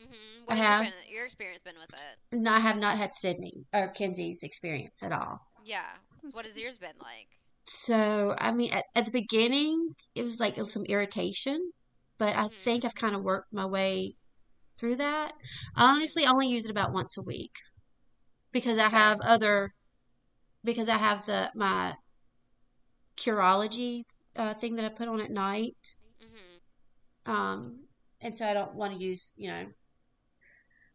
Mm-hmm. 0.00 0.44
What 0.46 0.58
has 0.58 0.66
have. 0.66 0.82
your, 0.84 0.92
been, 0.92 1.14
your 1.14 1.24
experience 1.24 1.62
been 1.62 1.76
with 1.80 1.90
it? 1.92 2.36
No, 2.36 2.50
I 2.52 2.58
have 2.60 2.78
not 2.78 2.98
had 2.98 3.14
Sydney 3.14 3.64
or 3.72 3.88
Kenzie's 3.88 4.42
experience 4.42 5.02
at 5.02 5.12
all. 5.12 5.40
Yeah. 5.64 5.84
So 6.26 6.30
what 6.32 6.44
has 6.44 6.58
yours 6.58 6.76
been 6.76 6.98
like? 7.00 7.28
So, 7.66 8.34
I 8.38 8.52
mean, 8.52 8.72
at, 8.72 8.84
at 8.94 9.06
the 9.06 9.12
beginning, 9.12 9.94
it 10.14 10.22
was 10.22 10.40
like 10.40 10.56
some 10.66 10.84
irritation, 10.86 11.72
but 12.18 12.34
I 12.36 12.44
Mhm. 12.44 12.50
think 12.50 12.84
I've 12.84 12.94
kind 12.94 13.14
of 13.14 13.22
worked 13.22 13.52
my 13.52 13.66
way 13.66 14.16
through 14.76 14.96
that. 14.96 15.32
Honestly 15.76 15.76
I 15.76 15.92
honestly 15.92 16.26
only 16.26 16.48
use 16.48 16.64
it 16.64 16.70
about 16.70 16.92
once 16.92 17.16
a 17.16 17.22
week 17.22 17.52
because 18.52 18.78
I 18.78 18.88
have 18.88 19.20
other, 19.22 19.74
because 20.64 20.88
I 20.88 20.96
have 20.96 21.26
the, 21.26 21.52
my 21.54 21.94
Curology 23.16 24.02
uh, 24.34 24.54
thing 24.54 24.76
that 24.76 24.84
I 24.84 24.88
put 24.88 25.08
on 25.08 25.20
at 25.20 25.30
night. 25.30 25.76
Mm-hmm. 26.22 27.30
Um, 27.30 27.88
and 28.20 28.36
so 28.36 28.46
I 28.46 28.54
don't 28.54 28.74
want 28.74 28.94
to 28.94 28.98
use, 28.98 29.34
you 29.36 29.50
know, 29.50 29.66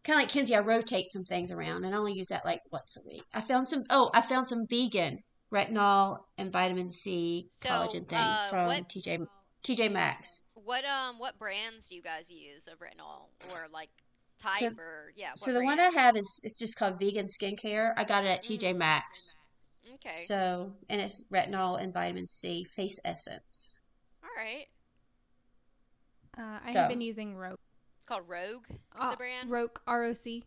kind 0.04 0.18
of 0.18 0.24
like 0.24 0.30
Kenzie, 0.30 0.56
I 0.56 0.60
rotate 0.60 1.10
some 1.10 1.24
things 1.24 1.52
around 1.52 1.84
and 1.84 1.94
I 1.94 1.98
only 1.98 2.14
use 2.14 2.28
that 2.28 2.46
like 2.46 2.62
once 2.72 2.98
a 2.98 3.08
week. 3.08 3.24
I 3.34 3.42
found 3.42 3.70
some, 3.70 3.84
oh, 3.90 4.10
I 4.14 4.22
found 4.22 4.48
some 4.48 4.66
vegan 4.68 5.20
retinol 5.51 6.20
and 6.38 6.51
vitamin 6.51 6.89
C 6.92 7.48
So, 7.51 7.70
collagen 7.70 8.08
thing 8.08 8.18
uh, 8.20 8.48
from 8.50 8.66
what- 8.68 8.89
TJ 8.89 9.25
TJ 9.63 9.92
Maxx. 9.92 10.42
What 10.54 10.86
um 10.86 11.18
what 11.20 11.38
brands 11.39 11.89
do 11.89 11.96
you 11.96 12.01
guys 12.01 12.30
use 12.32 12.68
of 12.68 12.80
retinol 12.80 13.30
or 13.51 13.68
like 13.72 13.89
type 14.38 14.77
or 14.77 15.12
yeah? 15.16 15.30
What 15.32 15.39
So 15.39 15.54
the 15.54 15.63
one 15.63 15.80
I 15.80 15.89
have 15.89 16.16
is 16.18 16.42
it's 16.44 16.58
just 16.58 16.77
called 16.77 17.00
vegan 17.00 17.25
skincare. 17.25 17.94
I 17.98 18.04
got 18.04 18.24
it 18.25 18.27
at 18.27 18.44
TJ 18.44 18.74
Mm. 18.74 18.77
Maxx. 18.77 19.34
Okay. 19.96 20.24
So 20.25 20.74
and 20.89 21.00
it's 21.01 21.22
retinol 21.32 21.82
and 21.82 21.94
vitamin 21.94 22.27
C 22.27 22.63
face 22.63 23.00
essence. 23.06 23.77
All 24.24 24.30
right. 24.38 24.68
Uh, 26.38 26.60
I 26.63 26.74
So- 26.74 26.80
have 26.82 26.89
been 26.89 27.01
using 27.01 27.36
Rogue. 27.36 27.58
It's 27.98 28.06
called 28.06 28.27
Rogue. 28.27 28.68
Uh, 28.96 29.12
the 29.12 29.18
brand? 29.18 29.50
Roke 29.50 29.82
R 29.88 30.04
O 30.04 30.13
C. 30.13 30.44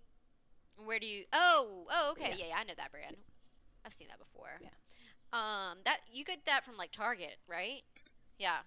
Where 0.77 0.99
do 0.99 1.07
you? 1.07 1.25
Oh, 1.33 1.87
oh, 1.91 2.11
okay. 2.13 2.31
Yeah. 2.31 2.37
Yeah. 2.37 2.47
yeah, 2.51 2.57
I 2.59 2.65
know 2.65 2.75
that 2.77 2.93
brand. 2.93 3.17
I've 3.85 3.93
seen 3.93 4.09
that 4.09 4.19
before. 4.19 4.59
Yeah. 4.63 4.69
Um, 5.33 5.79
that 5.85 5.99
you 6.13 6.25
get 6.25 6.45
that 6.47 6.65
from 6.65 6.77
like 6.77 6.91
Target, 6.91 7.37
right? 7.49 7.83
Yeah. 8.39 8.59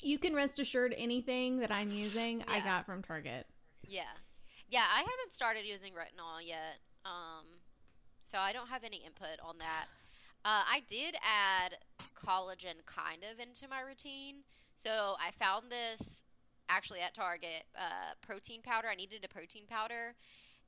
You 0.00 0.18
can 0.18 0.34
rest 0.34 0.58
assured 0.58 0.94
anything 0.96 1.60
that 1.60 1.70
I'm 1.70 1.90
using, 1.90 2.44
I 2.48 2.60
got 2.60 2.86
from 2.86 3.02
Target. 3.02 3.46
Yeah. 3.86 4.02
Yeah, 4.68 4.84
I 4.92 4.98
haven't 4.98 5.32
started 5.32 5.64
using 5.64 5.92
retinol 5.92 6.44
yet. 6.44 6.80
Um, 7.04 7.44
so 8.22 8.38
I 8.38 8.52
don't 8.52 8.68
have 8.68 8.84
any 8.84 8.98
input 9.04 9.38
on 9.44 9.58
that. 9.58 9.86
Uh, 10.44 10.64
I 10.68 10.82
did 10.88 11.14
add 11.22 11.76
collagen 12.16 12.84
kind 12.86 13.22
of 13.30 13.38
into 13.38 13.68
my 13.68 13.80
routine. 13.80 14.42
So 14.74 15.14
I 15.24 15.30
found 15.30 15.70
this 15.70 16.24
actually 16.68 17.00
at 17.00 17.14
Target 17.14 17.64
uh, 17.76 18.14
protein 18.22 18.62
powder. 18.62 18.88
I 18.88 18.94
needed 18.94 19.24
a 19.24 19.28
protein 19.28 19.64
powder. 19.68 20.14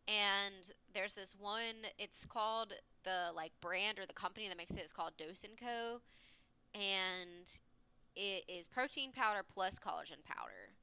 And 0.07 0.71
there's 0.93 1.15
this 1.15 1.35
one, 1.39 1.91
it's 1.99 2.27
called 2.27 2.75
the 3.05 3.33
like 3.35 3.53
brand 3.61 3.99
or 3.99 4.07
the 4.07 4.13
company 4.13 4.49
that 4.49 4.57
makes 4.57 4.77
it 4.77 4.83
is 4.83 4.93
called 4.93 5.13
Dose 5.17 5.45
& 5.53 5.61
Co. 5.61 6.01
And 6.75 7.49
it 8.17 8.45
is 8.49 8.67
protein 8.67 9.13
powder 9.13 9.43
plus 9.43 9.79
collagen 9.79 10.25
powder. 10.25 10.75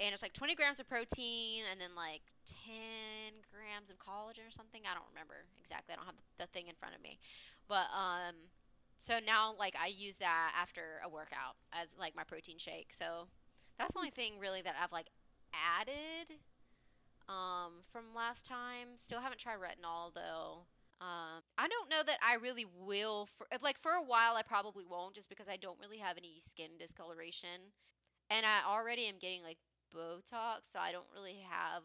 And 0.00 0.12
it's 0.12 0.22
like 0.22 0.32
20 0.32 0.54
grams 0.54 0.80
of 0.80 0.88
protein 0.88 1.62
and 1.70 1.80
then 1.80 1.90
like 1.94 2.22
10 2.46 2.74
grams 3.50 3.90
of 3.90 3.98
collagen 3.98 4.48
or 4.48 4.50
something. 4.50 4.82
I 4.88 4.94
don't 4.94 5.08
remember 5.10 5.46
exactly. 5.60 5.92
I 5.92 5.96
don't 5.96 6.06
have 6.06 6.16
the 6.38 6.46
thing 6.46 6.68
in 6.68 6.74
front 6.74 6.94
of 6.94 7.02
me. 7.02 7.18
But 7.68 7.86
um 7.94 8.50
so 8.98 9.18
now 9.24 9.54
like 9.58 9.74
i 9.80 9.88
use 9.88 10.18
that 10.18 10.52
after 10.60 11.00
a 11.04 11.08
workout 11.08 11.56
as 11.72 11.96
like 11.98 12.16
my 12.16 12.24
protein 12.24 12.58
shake. 12.58 12.92
So 12.92 13.28
that's 13.78 13.92
the 13.92 13.98
only 13.98 14.10
thing 14.10 14.34
really 14.40 14.62
that 14.62 14.74
i've 14.82 14.92
like 14.92 15.08
added 15.52 16.38
um 17.28 17.82
from 17.90 18.14
last 18.14 18.46
time. 18.46 18.96
Still 18.96 19.20
haven't 19.20 19.38
tried 19.38 19.58
retinol 19.58 20.12
though 20.14 20.66
um, 21.02 21.42
I 21.58 21.66
don't 21.66 21.90
know 21.90 22.02
that 22.06 22.18
I 22.22 22.36
really 22.36 22.64
will. 22.64 23.26
For, 23.26 23.46
like 23.60 23.76
for 23.76 23.90
a 23.90 24.02
while, 24.02 24.36
I 24.36 24.42
probably 24.42 24.84
won't, 24.88 25.14
just 25.14 25.28
because 25.28 25.48
I 25.48 25.56
don't 25.56 25.78
really 25.80 25.98
have 25.98 26.16
any 26.16 26.38
skin 26.38 26.78
discoloration, 26.78 27.74
and 28.30 28.46
I 28.46 28.70
already 28.70 29.06
am 29.06 29.16
getting 29.20 29.42
like 29.42 29.58
Botox, 29.92 30.70
so 30.70 30.78
I 30.78 30.92
don't 30.92 31.06
really 31.12 31.44
have. 31.50 31.82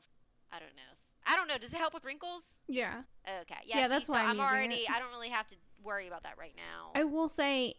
I 0.52 0.60
don't 0.60 0.76
know. 0.76 0.94
I 1.26 1.36
don't 1.36 1.48
know. 1.48 1.58
Does 1.58 1.74
it 1.74 1.78
help 1.78 1.94
with 1.94 2.06
wrinkles? 2.06 2.60
Yeah. 2.68 3.02
Okay. 3.42 3.56
Yeah. 3.66 3.80
Yeah, 3.80 3.84
see, 3.84 3.90
that's 3.90 4.08
so 4.08 4.14
why 4.14 4.22
I'm 4.22 4.40
I'm 4.40 4.40
already. 4.40 4.76
it. 4.76 4.92
I 4.92 5.00
don't 5.00 5.12
really 5.12 5.30
have 5.30 5.48
to 5.48 5.56
worry 5.84 6.08
about 6.08 6.24
that 6.24 6.36
right 6.38 6.54
now. 6.56 6.92
I 7.00 7.04
will 7.04 7.28
say, 7.28 7.76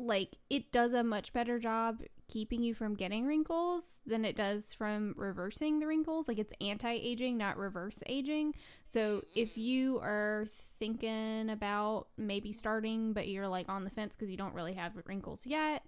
like, 0.00 0.36
it 0.50 0.72
does 0.72 0.92
a 0.92 1.04
much 1.04 1.32
better 1.32 1.58
job 1.58 2.02
keeping 2.28 2.62
you 2.62 2.74
from 2.74 2.94
getting 2.94 3.26
wrinkles 3.26 4.00
than 4.06 4.24
it 4.24 4.34
does 4.36 4.74
from 4.74 5.14
reversing 5.16 5.78
the 5.78 5.86
wrinkles. 5.86 6.28
Like, 6.28 6.38
it's 6.38 6.52
anti 6.60 6.92
aging, 6.92 7.36
not 7.36 7.56
reverse 7.56 8.02
aging. 8.06 8.54
So, 8.90 9.22
if 9.34 9.56
you 9.56 9.98
are 10.00 10.46
thinking 10.78 11.50
about 11.50 12.08
maybe 12.16 12.52
starting, 12.52 13.12
but 13.12 13.28
you're 13.28 13.48
like 13.48 13.68
on 13.68 13.84
the 13.84 13.90
fence 13.90 14.14
because 14.14 14.30
you 14.30 14.36
don't 14.36 14.54
really 14.54 14.74
have 14.74 14.92
wrinkles 15.06 15.46
yet, 15.46 15.82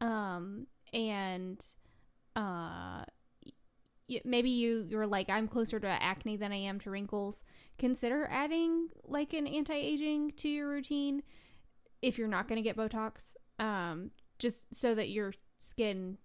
um, 0.00 0.66
and 0.92 1.60
uh, 2.36 3.04
y- 4.08 4.22
maybe 4.24 4.50
you 4.50 4.84
you're 4.88 5.06
like 5.06 5.28
I'm 5.30 5.48
closer 5.48 5.78
to 5.80 5.86
acne 5.88 6.36
than 6.36 6.52
I 6.52 6.56
am 6.56 6.78
to 6.80 6.90
wrinkles. 6.90 7.44
Consider 7.78 8.28
adding 8.30 8.88
like 9.04 9.32
an 9.32 9.46
anti-aging 9.46 10.32
to 10.38 10.48
your 10.48 10.68
routine 10.68 11.22
if 12.02 12.18
you're 12.18 12.28
not 12.28 12.48
going 12.48 12.56
to 12.56 12.62
get 12.62 12.76
Botox, 12.76 13.34
um, 13.62 14.10
just 14.38 14.74
so 14.74 14.94
that 14.94 15.08
your 15.08 15.32
skin 15.58 16.18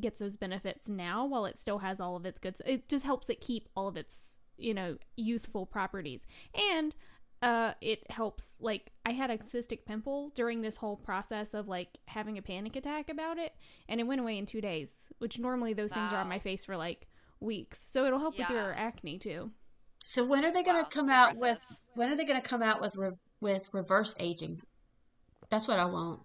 gets 0.00 0.18
those 0.18 0.36
benefits 0.36 0.88
now 0.88 1.24
while 1.24 1.46
it 1.46 1.56
still 1.56 1.78
has 1.78 2.00
all 2.00 2.16
of 2.16 2.26
its 2.26 2.38
good. 2.40 2.56
It 2.66 2.88
just 2.88 3.04
helps 3.04 3.30
it 3.30 3.40
keep 3.40 3.68
all 3.76 3.88
of 3.88 3.96
its 3.96 4.40
you 4.58 4.74
know 4.74 4.98
youthful 5.16 5.66
properties. 5.66 6.26
And 6.72 6.94
Uh, 7.42 7.74
it 7.82 8.10
helps. 8.10 8.56
Like 8.60 8.92
I 9.04 9.12
had 9.12 9.30
a 9.30 9.36
cystic 9.36 9.84
pimple 9.84 10.30
during 10.34 10.62
this 10.62 10.78
whole 10.78 10.96
process 10.96 11.52
of 11.52 11.68
like 11.68 11.98
having 12.06 12.38
a 12.38 12.42
panic 12.42 12.74
attack 12.74 13.10
about 13.10 13.36
it, 13.38 13.52
and 13.86 14.00
it 14.00 14.04
went 14.06 14.20
away 14.22 14.38
in 14.38 14.46
two 14.46 14.62
days. 14.62 15.12
Which 15.18 15.38
normally 15.38 15.74
those 15.74 15.92
things 15.92 16.10
are 16.10 16.20
on 16.20 16.28
my 16.28 16.38
face 16.38 16.64
for 16.64 16.76
like 16.76 17.06
weeks, 17.40 17.84
so 17.86 18.06
it'll 18.06 18.18
help 18.20 18.38
with 18.38 18.48
your 18.48 18.72
acne 18.72 19.18
too. 19.18 19.50
So 20.04 20.24
when 20.24 20.44
are 20.44 20.52
they 20.52 20.62
going 20.62 20.76
to 20.78 20.84
Wow, 20.84 20.88
come 20.90 21.06
that's 21.06 21.38
out 21.38 21.42
with 21.42 21.66
when 21.94 22.08
are 22.10 22.16
they 22.16 22.24
going 22.24 22.40
to 22.40 22.48
come 22.48 22.62
out 22.62 22.80
with 22.80 22.96
re 22.96 23.10
with 23.40 23.68
reverse 23.74 24.14
aging? 24.18 24.62
That's 25.50 25.68
what 25.68 25.78
I 25.78 25.84
want. 25.84 26.20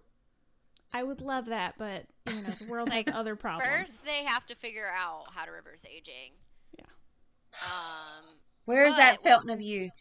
I 0.92 1.02
would 1.04 1.20
love 1.20 1.46
that, 1.46 1.74
but 1.78 2.06
you 2.28 2.42
know 2.42 2.50
the 2.50 2.66
world 2.66 2.88
It's 2.88 2.96
has 2.96 3.06
like, 3.06 3.14
other 3.16 3.36
problems. 3.36 3.68
First, 3.68 4.04
they 4.04 4.24
have 4.24 4.44
to 4.46 4.54
figure 4.56 4.88
out 4.92 5.24
how 5.32 5.44
to 5.44 5.52
reverse 5.52 5.84
aging. 5.86 6.32
Yeah. 6.76 6.84
Um, 7.64 8.24
Where 8.64 8.84
is 8.86 8.96
that 8.96 9.18
fountain 9.22 9.50
of 9.50 9.60
youth? 9.62 9.92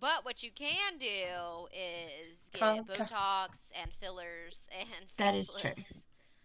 but 0.00 0.22
what 0.24 0.42
you 0.42 0.50
can 0.50 0.98
do 0.98 1.66
is 1.72 2.42
get 2.52 2.60
Come- 2.60 2.84
come- 2.84 3.06
Botox 3.06 3.70
and 3.80 3.90
fillers 3.92 4.68
and 4.78 4.88
That 5.16 5.34
face 5.34 5.54
true. 5.58 5.70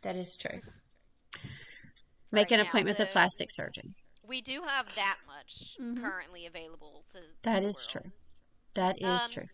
That 0.04 0.16
is 0.16 0.38
true. 0.38 0.62
Make 2.32 2.44
Right 2.46 2.52
an 2.54 2.58
now, 2.60 2.64
appointment 2.70 3.00
with 3.00 3.10
a 3.10 3.12
plastic 3.12 3.50
surgeon. 3.52 3.96
We 4.26 4.40
do 4.40 4.62
have 4.62 4.94
that 4.96 5.18
much 5.28 5.76
Mhm. 5.82 6.00
currently 6.02 6.46
available 6.46 7.04
to. 7.12 7.20
to 7.20 7.26
That 7.42 7.62
the 7.64 7.68
is 7.68 7.76
world. 7.94 8.04
true. 8.06 8.12
That 8.76 9.02
is 9.02 9.22
Um, 9.24 9.30
true. 9.32 9.50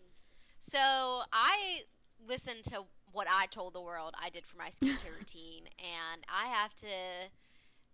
So 0.60 1.22
I 1.32 1.82
listened 2.26 2.64
to 2.64 2.84
what 3.12 3.26
I 3.30 3.46
told 3.46 3.72
the 3.72 3.80
world 3.80 4.14
I 4.20 4.30
did 4.30 4.46
for 4.46 4.56
my 4.56 4.68
skincare 4.68 5.16
routine, 5.18 5.64
and 5.78 6.24
I 6.28 6.46
have 6.48 6.74
to 6.76 6.86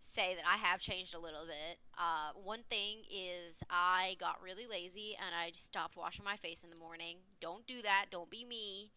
say 0.03 0.35
that 0.35 0.45
I 0.47 0.57
have 0.57 0.81
changed 0.81 1.15
a 1.15 1.19
little 1.19 1.47
bit. 1.47 1.79
Uh, 1.97 2.33
one 2.35 2.65
thing 2.69 3.05
is 3.11 3.63
I 3.71 4.17
got 4.19 4.43
really 4.43 4.67
lazy 4.67 5.17
and 5.17 5.35
I 5.35 5.51
just 5.51 5.65
stopped 5.65 5.97
washing 5.97 6.25
my 6.25 6.37
face 6.37 6.65
in 6.65 6.71
the 6.71 6.77
morning. 6.77 7.19
Don't 7.41 7.67
do 7.67 7.81
that. 7.83 8.07
Don't 8.11 8.29
be 8.29 8.45
me. 8.45 8.91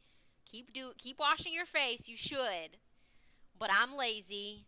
Keep 0.51 0.73
do 0.73 0.93
keep 0.97 1.19
washing 1.19 1.53
your 1.53 1.65
face. 1.65 2.07
You 2.07 2.17
should, 2.17 2.77
but 3.57 3.69
I'm 3.71 3.95
lazy. 3.95 4.65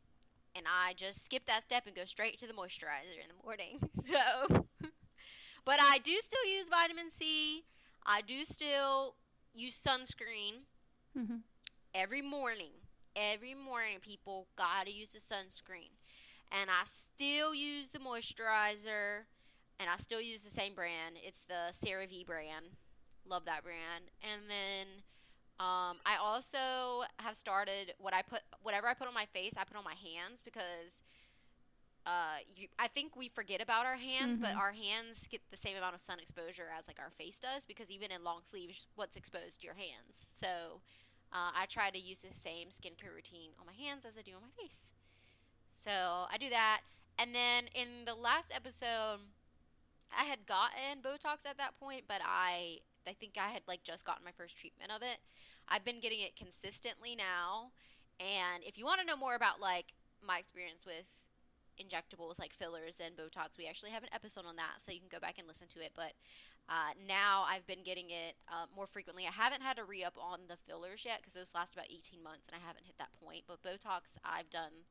And 0.56 0.66
I 0.68 0.94
just 0.94 1.24
skip 1.24 1.46
that 1.46 1.64
step 1.64 1.86
and 1.86 1.96
go 1.96 2.06
straight 2.06 2.40
to 2.40 2.48
the 2.48 2.54
moisturizer 2.54 3.22
in 3.22 3.30
the 3.30 3.44
morning. 3.44 3.80
So, 3.94 4.66
but 5.66 5.80
I 5.82 5.98
do 5.98 6.14
still 6.20 6.46
use 6.46 6.70
vitamin 6.70 7.10
C. 7.10 7.66
I 8.06 8.22
do 8.22 8.46
still 8.46 9.16
use 9.58 9.80
sunscreen 9.82 10.66
Mhm. 11.16 11.42
every 11.94 12.22
morning. 12.22 12.74
Every 13.16 13.56
morning, 13.56 14.00
people 14.00 14.48
gotta 14.56 14.92
use 14.92 15.12
the 15.14 15.20
sunscreen. 15.20 15.92
And 16.52 16.70
I 16.70 16.84
still 16.86 17.54
use 17.54 17.90
the 17.90 18.00
moisturizer, 18.00 19.26
and 19.80 19.90
I 19.90 19.98
still 19.98 20.22
use 20.22 20.44
the 20.44 20.50
same 20.50 20.76
brand. 20.76 21.18
It's 21.18 21.44
the 21.44 21.70
CeraVe 21.72 22.26
brand. 22.26 22.78
Love 23.26 23.46
that 23.46 23.64
brand. 23.64 24.12
And 24.22 24.50
then 24.50 24.88
um, 25.60 25.98
I 26.06 26.18
also 26.22 27.04
have 27.20 27.36
started 27.36 27.96
what 27.98 28.14
I 28.14 28.22
put, 28.22 28.44
whatever 28.62 28.88
I 28.88 28.94
put 28.94 29.08
on 29.08 29.14
my 29.16 29.26
face, 29.26 29.58
I 29.58 29.64
put 29.64 29.76
on 29.76 29.84
my 29.84 29.96
hands 29.96 30.42
because 30.44 31.02
uh, 32.08 32.40
you, 32.56 32.68
I 32.80 32.88
think 32.88 33.18
we 33.18 33.30
forget 33.30 33.62
about 33.62 33.86
our 33.86 33.98
hands, 33.98 34.40
but 34.40 34.52
Mhm. 34.52 34.58
our 34.58 34.74
hands 34.74 35.28
get 35.30 35.42
the 35.52 35.58
same 35.58 35.78
amount 35.78 35.96
of 35.96 36.02
sun 36.02 36.20
exposure 36.20 36.68
as 36.78 36.88
like 36.88 37.00
our 37.00 37.12
face 37.12 37.40
does 37.40 37.66
because 37.66 37.92
even 37.92 38.12
in 38.12 38.24
long 38.24 38.42
sleeves, 38.44 38.88
what's 38.96 39.18
exposed 39.18 39.62
to 39.62 39.66
your 39.68 39.76
hands. 39.76 40.16
So 40.30 40.82
uh, 41.34 41.52
I 41.56 41.66
try 41.68 41.92
to 41.92 42.00
use 42.00 42.20
the 42.20 42.34
same 42.34 42.70
skincare 42.70 43.14
routine 43.16 43.52
on 43.60 43.68
my 43.68 43.74
hands 43.74 44.06
as 44.06 44.18
I 44.18 44.24
do 44.24 44.34
on 44.36 44.42
my 44.44 44.64
face. 44.64 44.94
So 45.74 45.92
I 46.32 46.38
do 46.40 46.50
that, 46.50 46.82
and 47.20 47.36
then 47.36 47.66
in 47.76 48.06
the 48.06 48.16
last 48.16 48.52
episode, 48.56 49.20
I 50.16 50.26
had 50.26 50.46
gotten 50.48 51.02
Botox 51.04 51.46
at 51.46 51.58
that 51.58 51.80
point, 51.80 52.06
but 52.08 52.22
I 52.26 52.80
I 53.08 53.14
think 53.14 53.38
I 53.40 53.50
had 53.50 53.64
like 53.68 53.84
just 53.84 54.06
gotten 54.06 54.26
my 54.26 54.32
first 54.32 54.58
treatment 54.58 54.92
of 54.92 55.02
it. 55.04 55.20
I've 55.70 55.86
been 55.86 56.00
getting 56.02 56.22
it 56.22 56.36
consistently 56.36 57.16
now, 57.16 57.72
and 58.20 58.64
if 58.64 58.78
you 58.78 58.86
want 58.86 59.02
to 59.02 59.06
know 59.08 59.18
more 59.18 59.36
about 59.36 59.62
like 59.62 59.94
my 60.26 60.40
experience 60.40 60.86
with 60.86 61.27
injectables 61.82 62.40
like 62.40 62.54
fillers 62.54 63.02
and 63.04 63.16
Botox, 63.16 63.58
we 63.58 63.68
actually 63.68 63.92
have 63.92 64.04
an 64.04 64.10
episode 64.14 64.46
on 64.46 64.56
that, 64.58 64.80
so 64.80 64.92
you 64.92 65.00
can 65.00 65.10
go 65.10 65.20
back 65.20 65.38
and 65.38 65.48
listen 65.48 65.68
to 65.70 65.80
it. 65.80 65.92
But 65.96 66.14
uh, 66.70 66.92
now 67.08 67.46
I've 67.48 67.66
been 67.66 67.84
getting 67.84 68.10
it 68.10 68.36
uh, 68.50 68.66
more 68.76 68.88
frequently. 68.88 69.26
I 69.26 69.32
haven't 69.32 69.62
had 69.62 69.80
a 69.80 69.84
re 69.84 70.04
up 70.04 70.18
on 70.20 70.42
the 70.48 70.58
fillers 70.58 71.06
yet 71.06 71.20
because 71.20 71.34
those 71.34 71.56
last 71.56 71.74
about 71.74 71.88
18 71.90 72.22
months, 72.22 72.48
and 72.48 72.56
I 72.56 72.66
haven't 72.66 72.86
hit 72.86 72.98
that 72.98 73.14
point. 73.24 73.44
But 73.48 73.64
Botox, 73.64 74.18
I've 74.24 74.50
done 74.50 74.86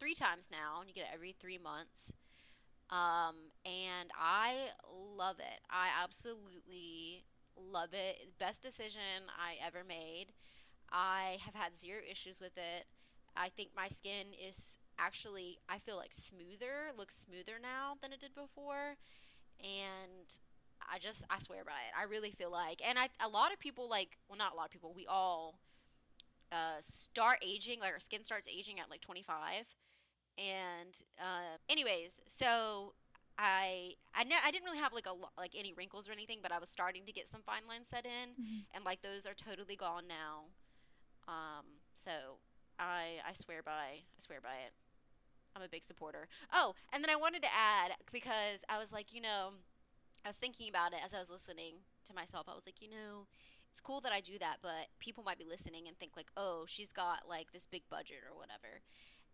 three 0.00 0.14
times 0.14 0.48
now, 0.50 0.80
and 0.80 0.88
you 0.88 0.94
get 0.94 1.04
it 1.04 1.14
every 1.14 1.32
three 1.32 1.58
months. 1.58 2.14
Um, 2.90 3.52
and 3.66 4.10
I 4.18 4.70
love 4.90 5.38
it. 5.38 5.60
I 5.70 5.88
absolutely 6.02 7.24
love 7.56 7.90
it. 7.92 8.38
Best 8.38 8.62
decision 8.62 9.28
I 9.28 9.64
ever 9.64 9.84
made. 9.86 10.32
I 10.90 11.38
have 11.44 11.54
had 11.54 11.76
zero 11.76 12.00
issues 12.10 12.40
with 12.40 12.56
it. 12.56 12.86
I 13.36 13.50
think 13.50 13.70
my 13.76 13.88
skin 13.88 14.28
is 14.32 14.78
actually, 14.98 15.58
I 15.68 15.78
feel 15.78 15.96
like 15.96 16.12
smoother, 16.12 16.92
looks 16.96 17.16
smoother 17.16 17.58
now 17.60 17.94
than 18.02 18.12
it 18.12 18.20
did 18.20 18.34
before. 18.34 18.96
And 19.60 20.28
I 20.90 20.98
just, 20.98 21.24
I 21.30 21.38
swear 21.38 21.64
by 21.64 21.72
it. 21.72 21.98
I 21.98 22.04
really 22.04 22.30
feel 22.30 22.50
like, 22.50 22.80
and 22.86 22.98
I, 22.98 23.08
a 23.20 23.28
lot 23.28 23.52
of 23.52 23.58
people, 23.58 23.88
like, 23.88 24.18
well, 24.28 24.38
not 24.38 24.52
a 24.52 24.56
lot 24.56 24.66
of 24.66 24.70
people, 24.70 24.92
we 24.94 25.06
all 25.06 25.58
uh, 26.52 26.76
start 26.80 27.38
aging, 27.42 27.80
like 27.80 27.92
our 27.92 27.98
skin 27.98 28.24
starts 28.24 28.48
aging 28.48 28.78
at 28.80 28.90
like 28.90 29.00
25 29.00 29.66
and 30.38 31.02
uh, 31.20 31.58
anyways, 31.68 32.20
so 32.28 32.94
I 33.36 33.94
I 34.14 34.22
know 34.24 34.36
I 34.44 34.50
didn't 34.52 34.66
really 34.66 34.78
have 34.78 34.92
like 34.92 35.06
a 35.06 35.12
lo- 35.12 35.30
like 35.36 35.52
any 35.58 35.72
wrinkles 35.72 36.08
or 36.08 36.12
anything, 36.12 36.38
but 36.42 36.52
I 36.52 36.58
was 36.60 36.68
starting 36.68 37.04
to 37.06 37.12
get 37.12 37.26
some 37.26 37.42
fine 37.42 37.62
lines 37.68 37.88
set 37.88 38.06
in, 38.06 38.30
Mhm. 38.40 38.64
and 38.72 38.84
like 38.84 39.02
those 39.02 39.26
are 39.26 39.34
totally 39.34 39.74
gone 39.74 40.04
now. 40.06 40.44
Um, 41.26 41.82
so 41.92 42.38
I 42.78 43.18
I 43.26 43.32
swear 43.32 43.62
by 43.64 43.72
I 44.16 44.18
swear 44.18 44.40
by 44.40 44.58
it. 44.64 44.72
I'm 45.58 45.64
a 45.64 45.68
big 45.68 45.84
supporter. 45.84 46.28
Oh, 46.52 46.74
and 46.92 47.02
then 47.02 47.10
I 47.10 47.16
wanted 47.16 47.42
to 47.42 47.48
add 47.48 47.92
because 48.12 48.64
I 48.68 48.78
was 48.78 48.92
like, 48.92 49.12
you 49.12 49.20
know, 49.20 49.50
I 50.24 50.28
was 50.28 50.36
thinking 50.36 50.68
about 50.68 50.92
it 50.92 51.00
as 51.04 51.12
I 51.12 51.18
was 51.18 51.30
listening 51.30 51.74
to 52.04 52.14
myself. 52.14 52.46
I 52.48 52.54
was 52.54 52.66
like, 52.66 52.80
you 52.80 52.88
know, 52.88 53.26
it's 53.70 53.80
cool 53.80 54.00
that 54.02 54.12
I 54.12 54.20
do 54.20 54.38
that, 54.38 54.58
but 54.62 54.88
people 54.98 55.24
might 55.24 55.38
be 55.38 55.44
listening 55.44 55.86
and 55.86 55.98
think 55.98 56.12
like, 56.16 56.30
oh, 56.36 56.64
she's 56.66 56.92
got 56.92 57.28
like 57.28 57.52
this 57.52 57.66
big 57.66 57.82
budget 57.90 58.18
or 58.28 58.36
whatever. 58.36 58.82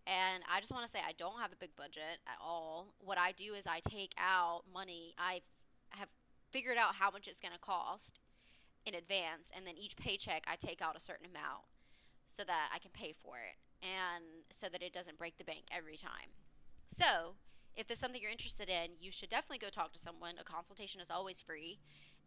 And 0.06 0.44
I 0.52 0.60
just 0.60 0.72
want 0.72 0.84
to 0.84 0.90
say 0.90 1.00
I 1.06 1.12
don't 1.16 1.40
have 1.40 1.52
a 1.52 1.56
big 1.56 1.76
budget 1.76 2.20
at 2.26 2.36
all. 2.42 2.94
What 2.98 3.18
I 3.18 3.32
do 3.32 3.54
is 3.54 3.66
I 3.66 3.80
take 3.80 4.12
out 4.18 4.62
money. 4.72 5.14
I 5.18 5.42
have 5.90 6.08
figured 6.50 6.76
out 6.76 6.96
how 6.96 7.10
much 7.10 7.26
it's 7.26 7.40
going 7.40 7.54
to 7.54 7.60
cost 7.60 8.18
in 8.84 8.94
advance, 8.94 9.50
and 9.54 9.66
then 9.66 9.76
each 9.78 9.96
paycheck 9.96 10.44
I 10.46 10.56
take 10.56 10.82
out 10.82 10.96
a 10.96 11.00
certain 11.00 11.26
amount 11.26 11.64
so 12.26 12.44
that 12.44 12.68
I 12.74 12.78
can 12.78 12.90
pay 12.92 13.12
for 13.12 13.36
it 13.36 13.56
and 13.84 14.24
so 14.50 14.68
that 14.68 14.82
it 14.82 14.92
doesn't 14.92 15.18
break 15.18 15.36
the 15.38 15.44
bank 15.44 15.64
every 15.70 15.96
time. 15.96 16.30
So, 16.86 17.34
if 17.76 17.86
there's 17.86 17.98
something 17.98 18.20
you're 18.22 18.30
interested 18.30 18.68
in, 18.68 18.92
you 19.00 19.10
should 19.10 19.28
definitely 19.28 19.58
go 19.58 19.68
talk 19.68 19.92
to 19.92 19.98
someone. 19.98 20.34
A 20.40 20.44
consultation 20.44 21.00
is 21.00 21.10
always 21.10 21.40
free 21.40 21.78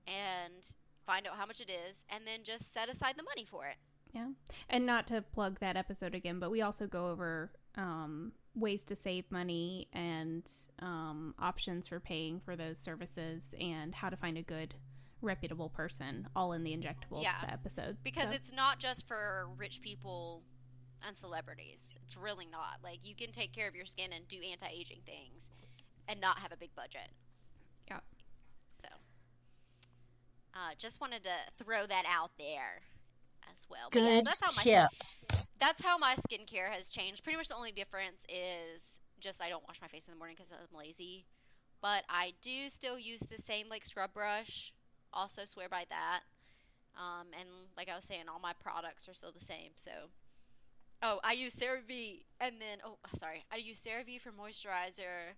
and 0.06 0.76
find 1.06 1.26
out 1.26 1.38
how 1.38 1.46
much 1.46 1.62
it 1.62 1.70
is 1.70 2.06
and 2.10 2.28
then 2.28 2.40
just 2.44 2.74
set 2.74 2.90
aside 2.90 3.16
the 3.18 3.24
money 3.24 3.46
for 3.46 3.66
it. 3.66 3.78
Yeah. 4.14 4.28
And 4.70 4.86
not 4.86 5.08
to 5.08 5.22
plug 5.22 5.60
that 5.60 5.78
episode 5.78 6.16
again, 6.16 6.40
but 6.40 6.52
we 6.52 6.62
also 6.62 6.86
go 6.88 7.08
over 7.10 7.52
um, 7.76 8.34
ways 8.56 8.84
to 8.86 8.96
save 8.96 9.32
money 9.32 9.88
and 9.94 10.50
um, 10.80 11.36
options 11.40 11.88
for 11.88 12.00
paying 12.00 12.40
for 12.40 12.56
those 12.56 12.78
services 12.80 13.54
and 13.60 13.94
how 13.96 14.10
to 14.10 14.18
find 14.18 14.38
a 14.38 14.42
good, 14.42 14.76
reputable 15.22 15.70
person, 15.70 16.28
all 16.36 16.52
in 16.54 16.64
the 16.64 16.76
injectables 16.76 17.24
Yeah. 17.24 17.36
episode. 17.50 17.98
because 18.04 18.30
So- 18.30 18.36
it's 18.36 18.52
not 18.52 18.80
just 18.80 19.08
for 19.08 19.48
rich 19.58 19.82
people 19.82 20.44
and 21.06 21.18
celebrities. 21.18 22.00
It's 22.04 22.18
really 22.18 22.46
not. 22.46 22.80
Like 22.84 23.00
you 23.08 23.16
can 23.16 23.32
take 23.32 23.54
care 23.54 23.68
of 23.68 23.76
your 23.76 23.86
skin 23.86 24.12
and 24.14 24.28
do 24.28 24.38
anti-aging 24.50 25.02
things 25.06 25.52
and 26.08 26.20
not 26.22 26.40
have 26.40 26.52
a 26.52 26.58
big 26.58 26.76
budget. 26.76 27.10
Yeah. 27.88 28.00
So, 28.74 28.88
uh, 30.54 30.72
just 30.78 31.02
wanted 31.02 31.24
to 31.24 31.64
throw 31.64 31.86
that 31.86 32.06
out 32.08 32.32
there 32.38 32.82
as 33.52 33.68
well. 33.70 33.90
But 33.92 34.02
yes, 34.02 34.20
Good 34.22 34.28
that's 34.28 34.42
how 34.42 34.52
my 34.56 34.64
tip. 34.64 35.44
that's 35.60 35.84
how 35.84 35.98
my 35.98 36.16
skincare 36.16 36.70
has 36.70 36.90
changed. 36.90 37.24
Pretty 37.24 37.38
much 37.38 37.48
the 37.48 37.56
only 37.56 37.72
difference 37.72 38.26
is 38.30 39.02
just 39.20 39.42
I 39.42 39.50
don't 39.50 39.64
wash 39.68 39.82
my 39.82 39.88
face 39.88 40.08
in 40.08 40.14
the 40.14 40.18
morning 40.18 40.36
because 40.36 40.52
I'm 40.52 40.78
lazy. 40.78 41.26
But 41.82 42.04
I 42.10 42.34
do 42.42 42.70
still 42.70 42.98
use 42.98 43.20
the 43.20 43.38
same 43.38 43.68
like 43.70 43.86
scrub 43.86 44.14
brush. 44.14 44.74
Also 45.14 45.46
swear 45.46 45.70
by 45.70 45.86
that. 45.90 46.22
Um, 46.96 47.28
and 47.40 47.48
like 47.78 47.90
I 47.90 47.96
was 47.96 48.06
saying, 48.06 48.24
all 48.32 48.40
my 48.40 48.54
products 48.54 49.08
are 49.08 49.14
still 49.14 49.32
the 49.32 49.44
same. 49.44 49.72
So, 49.76 49.92
oh, 51.08 51.20
I 51.24 51.34
use 51.34 51.56
CeraVe, 51.56 52.24
and 52.40 52.56
then 52.60 52.80
oh, 52.86 52.98
sorry, 53.14 53.44
I 53.52 53.58
use 53.58 53.82
CeraVe 53.82 54.20
for 54.20 54.32
moisturizer, 54.32 55.36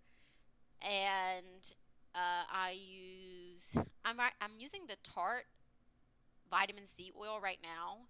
and 0.82 1.72
uh, 2.16 2.46
I 2.52 2.76
use 2.78 3.76
I'm 4.04 4.20
I'm 4.20 4.52
using 4.58 4.82
the 4.88 4.96
Tarte 5.04 5.46
vitamin 6.50 6.86
C 6.86 7.12
oil 7.20 7.40
right 7.42 7.60
now. 7.62 8.08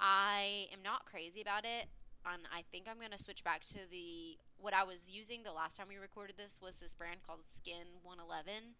I 0.00 0.68
am 0.72 0.80
not 0.84 1.04
crazy 1.04 1.40
about 1.40 1.64
it, 1.64 1.88
and 2.24 2.42
I 2.54 2.62
think 2.70 2.86
I'm 2.88 3.00
gonna 3.00 3.18
switch 3.18 3.42
back 3.42 3.62
to 3.66 3.78
the 3.90 4.38
what 4.56 4.74
I 4.74 4.84
was 4.84 5.10
using 5.10 5.42
the 5.42 5.52
last 5.52 5.76
time 5.76 5.86
we 5.88 5.96
recorded 5.96 6.36
this 6.36 6.60
was 6.62 6.78
this 6.78 6.94
brand 6.94 7.20
called 7.26 7.42
Skin 7.44 8.02
111, 8.02 8.76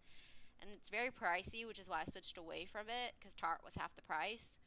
and 0.61 0.71
it's 0.73 0.89
very 0.89 1.09
pricey, 1.09 1.67
which 1.67 1.79
is 1.79 1.89
why 1.89 2.01
I 2.01 2.03
switched 2.05 2.37
away 2.37 2.65
from 2.65 2.87
it 2.87 3.15
because 3.19 3.35
Tarte 3.35 3.63
was 3.63 3.75
half 3.75 3.95
the 3.95 4.01
price. 4.01 4.57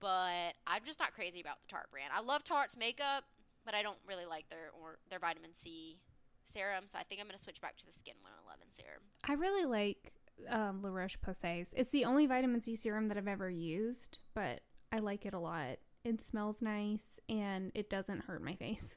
But 0.00 0.54
I'm 0.66 0.82
just 0.84 0.98
not 0.98 1.12
crazy 1.14 1.40
about 1.40 1.60
the 1.62 1.68
Tarte 1.68 1.90
brand. 1.90 2.10
I 2.16 2.20
love 2.22 2.42
Tarte's 2.42 2.76
makeup, 2.76 3.24
but 3.64 3.74
I 3.74 3.82
don't 3.82 3.98
really 4.08 4.24
like 4.26 4.48
their 4.48 4.70
or 4.80 4.98
their 5.10 5.18
vitamin 5.18 5.52
C 5.54 5.98
serum. 6.44 6.86
So 6.86 6.98
I 6.98 7.02
think 7.02 7.20
I'm 7.20 7.26
gonna 7.26 7.38
switch 7.38 7.60
back 7.60 7.76
to 7.78 7.86
the 7.86 7.92
Skin 7.92 8.14
111 8.22 8.72
serum. 8.72 9.02
I 9.28 9.34
really 9.34 9.66
like 9.66 10.12
um, 10.48 10.80
La 10.82 10.88
Roche 10.90 11.18
Posay's. 11.20 11.74
It's 11.76 11.90
the 11.90 12.04
only 12.06 12.26
vitamin 12.26 12.62
C 12.62 12.74
serum 12.76 13.08
that 13.08 13.18
I've 13.18 13.28
ever 13.28 13.50
used, 13.50 14.18
but 14.34 14.60
I 14.90 14.98
like 15.00 15.26
it 15.26 15.34
a 15.34 15.38
lot. 15.38 15.76
It 16.02 16.22
smells 16.22 16.62
nice 16.62 17.20
and 17.28 17.70
it 17.74 17.90
doesn't 17.90 18.24
hurt 18.24 18.42
my 18.42 18.54
face, 18.54 18.96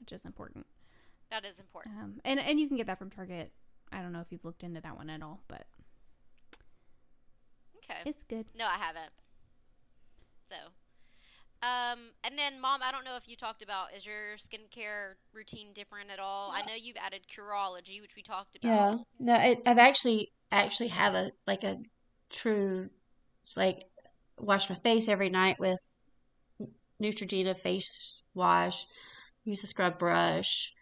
which 0.00 0.12
is 0.12 0.24
important. 0.24 0.66
That 1.30 1.44
is 1.44 1.60
important. 1.60 1.94
Um, 1.96 2.20
and 2.24 2.40
and 2.40 2.58
you 2.58 2.66
can 2.66 2.76
get 2.76 2.86
that 2.88 2.98
from 2.98 3.10
Target. 3.10 3.52
I 3.92 4.02
don't 4.02 4.12
know 4.12 4.20
if 4.20 4.26
you've 4.32 4.44
looked 4.44 4.64
into 4.64 4.80
that 4.80 4.96
one 4.96 5.08
at 5.10 5.22
all, 5.22 5.42
but 5.46 5.66
Okay. 7.78 8.00
it's 8.04 8.22
good. 8.24 8.46
No, 8.58 8.66
I 8.66 8.76
haven't. 8.78 9.12
So, 10.48 10.54
um, 11.60 12.12
and 12.22 12.38
then, 12.38 12.60
mom, 12.60 12.80
I 12.82 12.92
don't 12.92 13.04
know 13.04 13.16
if 13.16 13.28
you 13.28 13.36
talked 13.36 13.62
about 13.62 13.92
is 13.94 14.06
your 14.06 14.36
skincare 14.36 15.14
routine 15.32 15.72
different 15.74 16.10
at 16.10 16.20
all? 16.20 16.52
I 16.54 16.60
know 16.62 16.74
you've 16.74 16.96
added 16.96 17.22
Curology, 17.28 18.00
which 18.00 18.14
we 18.16 18.22
talked 18.22 18.56
about. 18.56 18.68
Yeah. 18.68 18.96
No, 19.18 19.34
it, 19.42 19.60
I've 19.66 19.78
actually 19.78 20.32
actually 20.52 20.88
have 20.88 21.14
a 21.14 21.30
like 21.46 21.64
a 21.64 21.76
true 22.30 22.88
like 23.56 23.82
wash 24.38 24.70
my 24.70 24.76
face 24.76 25.08
every 25.08 25.30
night 25.30 25.56
with 25.58 25.80
Neutrogena 27.02 27.56
face 27.56 28.24
wash. 28.34 28.86
Use 29.44 29.64
a 29.64 29.66
scrub 29.66 29.98
brush. 29.98 30.72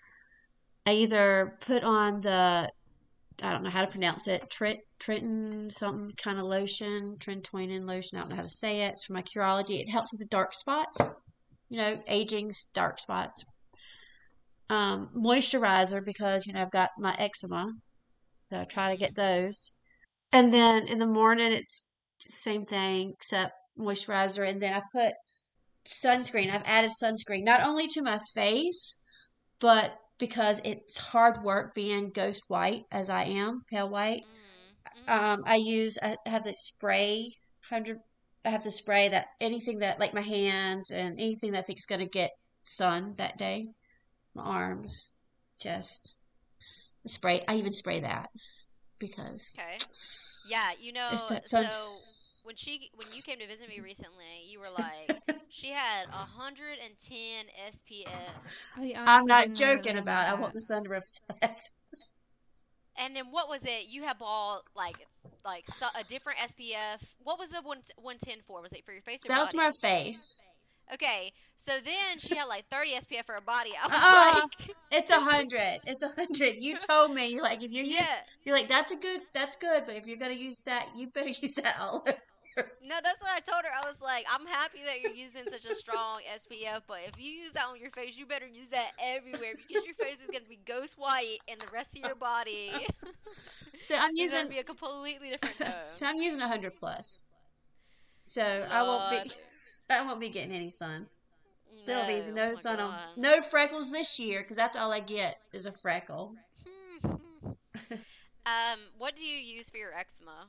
I 0.84 0.92
either 0.92 1.56
put 1.60 1.84
on 1.84 2.20
the 2.20 2.70
I 3.42 3.52
don't 3.52 3.62
know 3.62 3.70
how 3.70 3.82
to 3.82 3.90
pronounce 3.90 4.28
it. 4.28 4.48
Trent 4.50 4.78
Trenton 4.98 5.70
something 5.70 6.12
kind 6.16 6.38
of 6.38 6.44
lotion, 6.44 7.16
Trentoinen 7.18 7.86
lotion. 7.86 8.16
I 8.16 8.22
don't 8.22 8.30
know 8.30 8.36
how 8.36 8.42
to 8.42 8.48
say 8.48 8.82
it. 8.82 8.92
It's 8.92 9.04
for 9.04 9.12
my 9.12 9.22
Curology. 9.22 9.80
It 9.80 9.90
helps 9.90 10.12
with 10.12 10.20
the 10.20 10.26
dark 10.26 10.54
spots. 10.54 10.98
You 11.68 11.78
know, 11.78 12.02
aging 12.06 12.52
dark 12.72 12.98
spots. 12.98 13.44
Um, 14.68 15.10
moisturizer 15.16 16.04
because 16.04 16.46
you 16.46 16.52
know 16.52 16.62
I've 16.62 16.70
got 16.70 16.90
my 16.98 17.14
eczema, 17.18 17.72
so 18.50 18.60
I 18.60 18.64
try 18.64 18.90
to 18.90 18.98
get 18.98 19.14
those. 19.14 19.74
And 20.32 20.52
then 20.52 20.88
in 20.88 20.98
the 20.98 21.06
morning 21.06 21.52
it's 21.52 21.92
the 22.24 22.32
same 22.32 22.64
thing 22.64 23.12
except 23.14 23.52
moisturizer. 23.78 24.48
And 24.48 24.60
then 24.60 24.74
I 24.74 24.82
put 24.92 25.12
sunscreen. 25.86 26.52
I've 26.52 26.62
added 26.64 26.90
sunscreen 27.02 27.44
not 27.44 27.62
only 27.62 27.86
to 27.88 28.02
my 28.02 28.18
face, 28.34 28.96
but 29.60 29.96
because 30.18 30.60
it's 30.64 30.98
hard 30.98 31.42
work 31.42 31.74
being 31.74 32.10
ghost 32.10 32.44
white 32.48 32.84
as 32.90 33.10
I 33.10 33.24
am, 33.24 33.62
pale 33.68 33.88
white. 33.88 34.22
Mm, 35.06 35.08
mm. 35.08 35.22
Um, 35.22 35.44
I 35.46 35.56
use 35.56 35.98
I 36.02 36.16
have 36.26 36.44
the 36.44 36.54
spray 36.54 37.32
hundred. 37.68 37.98
I 38.44 38.50
have 38.50 38.64
the 38.64 38.70
spray 38.70 39.08
that 39.08 39.26
anything 39.40 39.78
that 39.78 39.98
like 39.98 40.14
my 40.14 40.20
hands 40.20 40.90
and 40.90 41.20
anything 41.20 41.52
that 41.52 41.60
I 41.60 41.62
think 41.62 41.78
is 41.78 41.86
gonna 41.86 42.06
get 42.06 42.30
sun 42.64 43.14
that 43.18 43.36
day, 43.36 43.68
my 44.34 44.42
arms, 44.42 45.10
chest. 45.58 46.14
Spray. 47.06 47.44
I 47.46 47.56
even 47.56 47.72
spray 47.72 48.00
that 48.00 48.30
because 48.98 49.56
Okay. 49.58 49.78
Yeah, 50.48 50.70
you 50.80 50.92
know, 50.92 51.10
so 51.42 51.98
when 52.46 52.56
she 52.56 52.90
when 52.94 53.08
you 53.12 53.22
came 53.22 53.38
to 53.40 53.46
visit 53.46 53.68
me 53.68 53.80
recently, 53.80 54.44
you 54.48 54.60
were 54.60 54.70
like 54.78 55.22
she 55.48 55.70
had 55.70 56.06
110 56.10 57.46
SPF. 57.68 58.06
I 58.76 58.94
honestly 58.96 58.96
I'm 59.06 59.26
not 59.26 59.48
didn't 59.48 59.58
know 59.58 59.74
that 59.74 59.84
joking 59.84 59.98
about. 59.98 60.26
had 60.26 60.34
I 60.34 60.34
want 60.34 60.54
the 60.54 60.60
sun 60.60 60.84
to 60.84 60.90
reflect. 60.90 61.72
And 62.98 63.14
then 63.14 63.26
what 63.30 63.48
was 63.48 63.64
it? 63.64 63.88
You 63.88 64.04
had 64.04 64.18
bought 64.18 64.62
like 64.74 64.96
like 65.44 65.66
so, 65.66 65.86
a 65.98 66.04
different 66.04 66.38
SPF. 66.40 67.16
What 67.22 67.38
was 67.38 67.50
the 67.50 67.62
one 67.62 67.78
110 67.96 68.40
for? 68.42 68.62
Was 68.62 68.72
it 68.72 68.84
for 68.84 68.92
your 68.92 69.02
face 69.02 69.24
or 69.24 69.28
That 69.28 69.40
was 69.40 69.54
my 69.54 69.70
face. 69.72 70.38
Okay, 70.94 71.32
so 71.56 71.72
then 71.84 72.18
she 72.18 72.36
had 72.36 72.44
like 72.44 72.66
30 72.70 72.92
SPF 72.92 73.24
for 73.24 73.34
her 73.34 73.40
body. 73.40 73.72
I 73.76 73.88
was 73.88 73.96
Uh-uh. 73.96 74.40
like, 74.42 74.76
It's 74.92 75.10
a 75.10 75.20
hundred. 75.20 75.80
It's 75.84 76.02
a 76.02 76.08
hundred. 76.08 76.62
You 76.62 76.76
told 76.90 77.12
me 77.12 77.28
you're 77.32 77.42
like 77.42 77.62
if 77.62 77.72
you're 77.72 77.84
yeah. 77.84 78.06
you're 78.44 78.54
like 78.54 78.68
that's 78.68 78.92
a 78.92 78.96
good 78.96 79.20
that's 79.34 79.56
good, 79.56 79.82
but 79.84 79.96
if 79.96 80.06
you're 80.06 80.16
gonna 80.16 80.34
use 80.34 80.60
that, 80.60 80.88
you 80.96 81.08
better 81.08 81.28
use 81.42 81.54
that 81.56 81.76
all 81.80 82.04
over. 82.06 82.16
No, 82.56 82.96
that's 83.02 83.20
what 83.20 83.30
I 83.34 83.40
told 83.40 83.64
her. 83.64 83.70
I 83.70 83.88
was 83.88 84.00
like, 84.00 84.26
I'm 84.32 84.46
happy 84.46 84.78
that 84.86 85.02
you're 85.02 85.12
using 85.12 85.44
such 85.46 85.66
a 85.66 85.74
strong 85.74 86.20
SPF, 86.34 86.82
but 86.86 86.98
if 87.06 87.20
you 87.22 87.30
use 87.30 87.52
that 87.52 87.66
on 87.68 87.80
your 87.80 87.90
face, 87.90 88.16
you 88.16 88.26
better 88.26 88.46
use 88.46 88.70
that 88.70 88.92
everywhere 89.02 89.54
because 89.56 89.84
your 89.84 89.94
face 89.94 90.22
is 90.22 90.28
gonna 90.32 90.44
be 90.48 90.58
ghost 90.64 90.98
white, 90.98 91.38
and 91.48 91.60
the 91.60 91.66
rest 91.72 91.96
of 91.96 92.02
your 92.04 92.14
body 92.14 92.70
So 93.78 93.94
I'm 93.94 94.16
is 94.16 94.30
gonna 94.30 94.42
using 94.42 94.48
be 94.48 94.58
a 94.58 94.64
completely 94.64 95.30
different 95.30 95.58
tone. 95.58 95.72
so 95.96 96.06
I'm 96.06 96.18
using 96.18 96.40
a 96.40 96.48
hundred 96.48 96.76
plus. 96.76 97.24
So 98.22 98.42
I 98.70 98.82
won't 98.82 99.24
be 99.24 99.30
I 99.90 100.02
won't 100.02 100.20
be 100.20 100.28
getting 100.28 100.52
any 100.52 100.70
sun. 100.70 101.06
There'll 101.86 102.06
be 102.06 102.22
oh 102.28 102.32
no 102.32 102.48
my 102.48 102.54
sun 102.54 102.80
on 102.80 102.98
no 103.16 103.42
freckles 103.42 103.92
this 103.92 104.18
year 104.18 104.40
because 104.40 104.56
that's 104.56 104.76
all 104.76 104.92
I 104.92 105.00
get 105.00 105.40
is 105.52 105.66
a 105.66 105.72
freckle. 105.72 106.34
um, 107.04 108.78
what 108.98 109.14
do 109.14 109.24
you 109.24 109.36
use 109.36 109.70
for 109.70 109.76
your 109.76 109.94
eczema? 109.94 110.48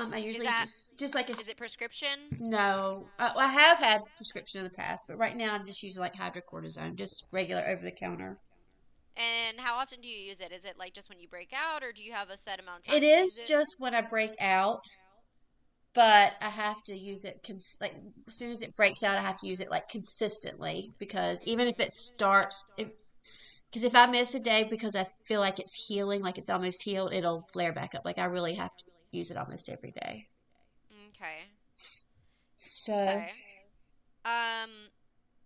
Um, 0.00 0.14
I 0.14 0.18
usually 0.18 0.46
that- 0.46 0.66
just, 0.98 1.14
like 1.14 1.28
a 1.28 1.32
Is 1.32 1.48
it 1.48 1.56
prescription? 1.56 2.08
no. 2.38 3.08
I, 3.18 3.32
I 3.36 3.46
have 3.48 3.78
had 3.78 4.02
prescription 4.16 4.58
in 4.58 4.64
the 4.64 4.70
past, 4.70 5.04
but 5.08 5.16
right 5.18 5.36
now 5.36 5.54
I'm 5.54 5.66
just 5.66 5.82
using 5.82 6.00
like 6.00 6.14
hydrocortisone, 6.14 6.96
just 6.96 7.26
regular 7.32 7.62
over 7.66 7.82
the 7.82 7.90
counter. 7.92 8.38
And 9.16 9.58
how 9.60 9.76
often 9.78 10.00
do 10.00 10.08
you 10.08 10.18
use 10.18 10.40
it? 10.40 10.52
Is 10.52 10.64
it 10.64 10.78
like 10.78 10.94
just 10.94 11.08
when 11.08 11.18
you 11.20 11.28
break 11.28 11.52
out, 11.54 11.82
or 11.82 11.92
do 11.92 12.02
you 12.02 12.12
have 12.12 12.30
a 12.30 12.38
set 12.38 12.60
amount 12.60 12.86
of 12.86 12.92
time? 12.92 12.96
It 12.96 13.04
is 13.04 13.38
use 13.38 13.48
just 13.48 13.76
when 13.78 13.94
I 13.94 14.00
break 14.02 14.32
out, 14.40 14.84
but 15.94 16.32
I 16.40 16.48
have 16.48 16.82
to 16.84 16.96
use 16.96 17.24
it 17.24 17.40
cons- 17.46 17.76
like 17.80 17.94
as 18.26 18.34
soon 18.34 18.52
as 18.52 18.62
it 18.62 18.76
breaks 18.76 19.02
out, 19.02 19.18
I 19.18 19.22
have 19.22 19.38
to 19.40 19.46
use 19.46 19.60
it 19.60 19.70
like 19.70 19.88
consistently 19.88 20.90
because 20.98 21.42
even 21.44 21.68
if 21.68 21.78
it 21.80 21.92
starts, 21.92 22.64
because 22.76 23.84
if 23.84 23.94
I 23.94 24.06
miss 24.06 24.34
a 24.34 24.40
day 24.40 24.66
because 24.70 24.94
I 24.96 25.06
feel 25.26 25.40
like 25.40 25.58
it's 25.58 25.86
healing, 25.86 26.22
like 26.22 26.38
it's 26.38 26.50
almost 26.50 26.82
healed, 26.82 27.12
it'll 27.12 27.46
flare 27.52 27.72
back 27.72 27.94
up. 27.94 28.02
Like 28.04 28.18
I 28.18 28.24
really 28.24 28.54
have 28.54 28.74
to 28.78 28.84
use 29.12 29.30
it 29.30 29.36
almost 29.36 29.68
every 29.68 29.92
day. 29.92 30.26
Okay. 31.10 31.44
So 32.56 32.94
Okay. 32.94 33.30
Um, 34.24 34.70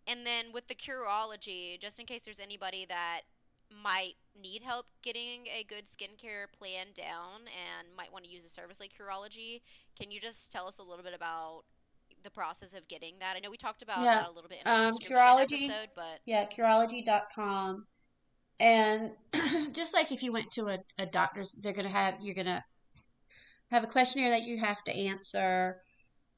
and 0.06 0.26
then 0.26 0.46
with 0.52 0.68
the 0.68 0.74
Curology, 0.74 1.80
just 1.80 1.98
in 1.98 2.06
case 2.06 2.22
there's 2.22 2.40
anybody 2.40 2.86
that 2.88 3.22
might 3.82 4.14
need 4.40 4.62
help 4.62 4.86
getting 5.02 5.46
a 5.48 5.64
good 5.64 5.86
skincare 5.86 6.46
plan 6.56 6.88
down 6.94 7.40
and 7.46 7.88
might 7.96 8.12
want 8.12 8.24
to 8.24 8.30
use 8.30 8.44
a 8.44 8.48
service 8.48 8.78
like 8.80 8.92
Curology, 8.96 9.62
can 9.98 10.10
you 10.10 10.20
just 10.20 10.52
tell 10.52 10.68
us 10.68 10.78
a 10.78 10.82
little 10.82 11.02
bit 11.02 11.14
about 11.14 11.62
the 12.22 12.30
process 12.30 12.72
of 12.74 12.86
getting 12.86 13.14
that? 13.20 13.34
I 13.36 13.40
know 13.40 13.50
we 13.50 13.56
talked 13.56 13.82
about 13.82 14.00
Yeah. 14.04 14.14
that 14.16 14.28
a 14.28 14.32
little 14.32 14.48
bit 14.48 14.58
in 14.64 14.70
our 14.70 14.88
Um, 14.88 14.98
Curology- 14.98 15.68
episode, 15.68 15.88
but 15.96 16.20
yeah, 16.26 16.46
Curology.com. 16.46 17.86
And 18.60 19.12
just 19.72 19.92
like 19.94 20.12
if 20.12 20.22
you 20.22 20.32
went 20.32 20.50
to 20.52 20.68
a, 20.68 20.78
a 20.98 21.06
doctor's, 21.06 21.52
they're 21.52 21.72
gonna 21.72 21.88
have 21.88 22.16
you're 22.20 22.34
gonna 22.34 22.64
have 23.70 23.84
a 23.84 23.88
questionnaire 23.88 24.30
that 24.30 24.46
you 24.46 24.58
have 24.58 24.82
to 24.84 24.92
answer. 24.94 25.82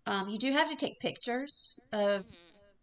Um, 0.07 0.29
you 0.29 0.38
do 0.38 0.53
have 0.53 0.71
to 0.71 0.77
take 0.77 1.01
pictures 1.01 1.75
of 1.93 2.25
mhm. 2.25 2.35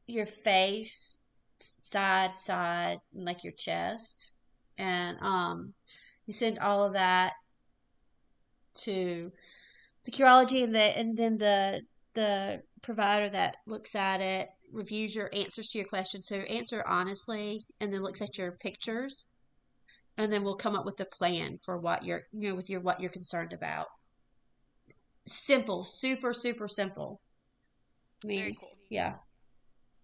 your 0.07 0.25
face, 0.25 1.17
side, 1.59 2.37
side, 2.37 2.99
and 3.13 3.25
like 3.25 3.43
your 3.43 3.53
chest. 3.53 4.31
And 4.77 5.17
um, 5.21 5.73
you 6.25 6.33
send 6.33 6.59
all 6.59 6.85
of 6.85 6.93
that 6.93 7.33
to 8.75 9.31
the 10.03 10.11
Curology, 10.11 10.63
and 10.63 10.75
the 10.75 10.97
and 10.97 11.17
then 11.17 11.37
the 11.37 11.81
the 12.13 12.61
provider 12.81 13.29
that 13.29 13.57
looks 13.65 13.95
at 13.95 14.21
it 14.21 14.49
reviews 14.71 15.15
your 15.15 15.29
answers 15.33 15.69
to 15.69 15.77
your 15.79 15.87
questions. 15.87 16.27
So 16.27 16.37
answer 16.37 16.83
honestly, 16.87 17.65
and 17.79 17.93
then 17.93 18.03
looks 18.03 18.21
at 18.21 18.37
your 18.37 18.51
pictures, 18.51 19.25
and 20.17 20.31
then 20.31 20.43
we'll 20.43 20.55
come 20.55 20.75
up 20.75 20.85
with 20.85 20.99
a 20.99 21.05
plan 21.05 21.59
for 21.63 21.77
what 21.77 22.03
you're 22.03 22.23
you 22.33 22.49
know 22.49 22.55
with 22.55 22.69
your 22.69 22.81
what 22.81 22.99
you're 22.99 23.09
concerned 23.09 23.53
about. 23.53 23.87
Simple, 25.25 25.83
super, 25.83 26.33
super 26.33 26.67
simple. 26.67 27.21
I 28.23 28.27
mean, 28.27 28.39
Very 28.39 28.53
cool. 28.53 28.69
yeah. 28.89 29.15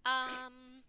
Um, 0.04 0.82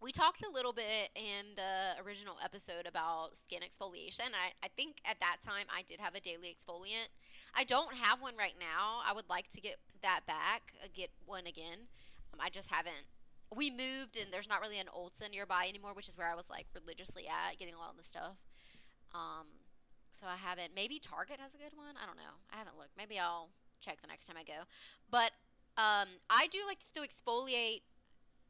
we 0.00 0.12
talked 0.12 0.42
a 0.42 0.50
little 0.50 0.72
bit 0.72 1.10
in 1.14 1.54
the 1.56 2.02
original 2.02 2.36
episode 2.42 2.86
about 2.86 3.36
skin 3.36 3.60
exfoliation. 3.60 4.32
I, 4.32 4.52
I 4.62 4.68
think 4.76 4.98
at 5.04 5.20
that 5.20 5.38
time 5.44 5.66
I 5.74 5.82
did 5.82 6.00
have 6.00 6.14
a 6.14 6.20
daily 6.20 6.54
exfoliant. 6.54 7.08
I 7.54 7.64
don't 7.64 7.94
have 7.94 8.20
one 8.20 8.36
right 8.36 8.54
now. 8.58 9.00
I 9.06 9.12
would 9.12 9.28
like 9.28 9.48
to 9.48 9.60
get 9.60 9.76
that 10.02 10.20
back, 10.26 10.74
uh, 10.82 10.88
get 10.94 11.10
one 11.24 11.46
again. 11.46 11.88
Um, 12.32 12.40
I 12.40 12.50
just 12.50 12.70
haven't. 12.70 13.08
We 13.54 13.70
moved 13.70 14.16
and 14.16 14.32
there's 14.32 14.48
not 14.48 14.60
really 14.60 14.78
an 14.78 14.86
Ulta 14.94 15.30
nearby 15.30 15.66
anymore, 15.68 15.92
which 15.94 16.08
is 16.08 16.16
where 16.16 16.28
I 16.28 16.34
was 16.34 16.50
like 16.50 16.66
religiously 16.74 17.26
at, 17.28 17.58
getting 17.58 17.74
a 17.74 17.78
lot 17.78 17.90
of 17.90 17.96
the 17.96 18.04
stuff. 18.04 18.36
Um, 19.14 19.46
so 20.16 20.26
I 20.26 20.36
haven't. 20.36 20.72
Maybe 20.74 20.98
Target 20.98 21.38
has 21.40 21.54
a 21.54 21.58
good 21.58 21.76
one. 21.76 21.94
I 22.02 22.06
don't 22.06 22.16
know. 22.16 22.40
I 22.52 22.56
haven't 22.56 22.78
looked. 22.78 22.96
Maybe 22.96 23.18
I'll 23.18 23.50
check 23.80 24.00
the 24.00 24.08
next 24.08 24.26
time 24.26 24.36
I 24.38 24.44
go. 24.44 24.64
But 25.10 25.32
um, 25.76 26.08
I 26.30 26.46
do 26.50 26.58
like 26.66 26.80
to 26.80 26.86
still 26.86 27.04
exfoliate 27.04 27.82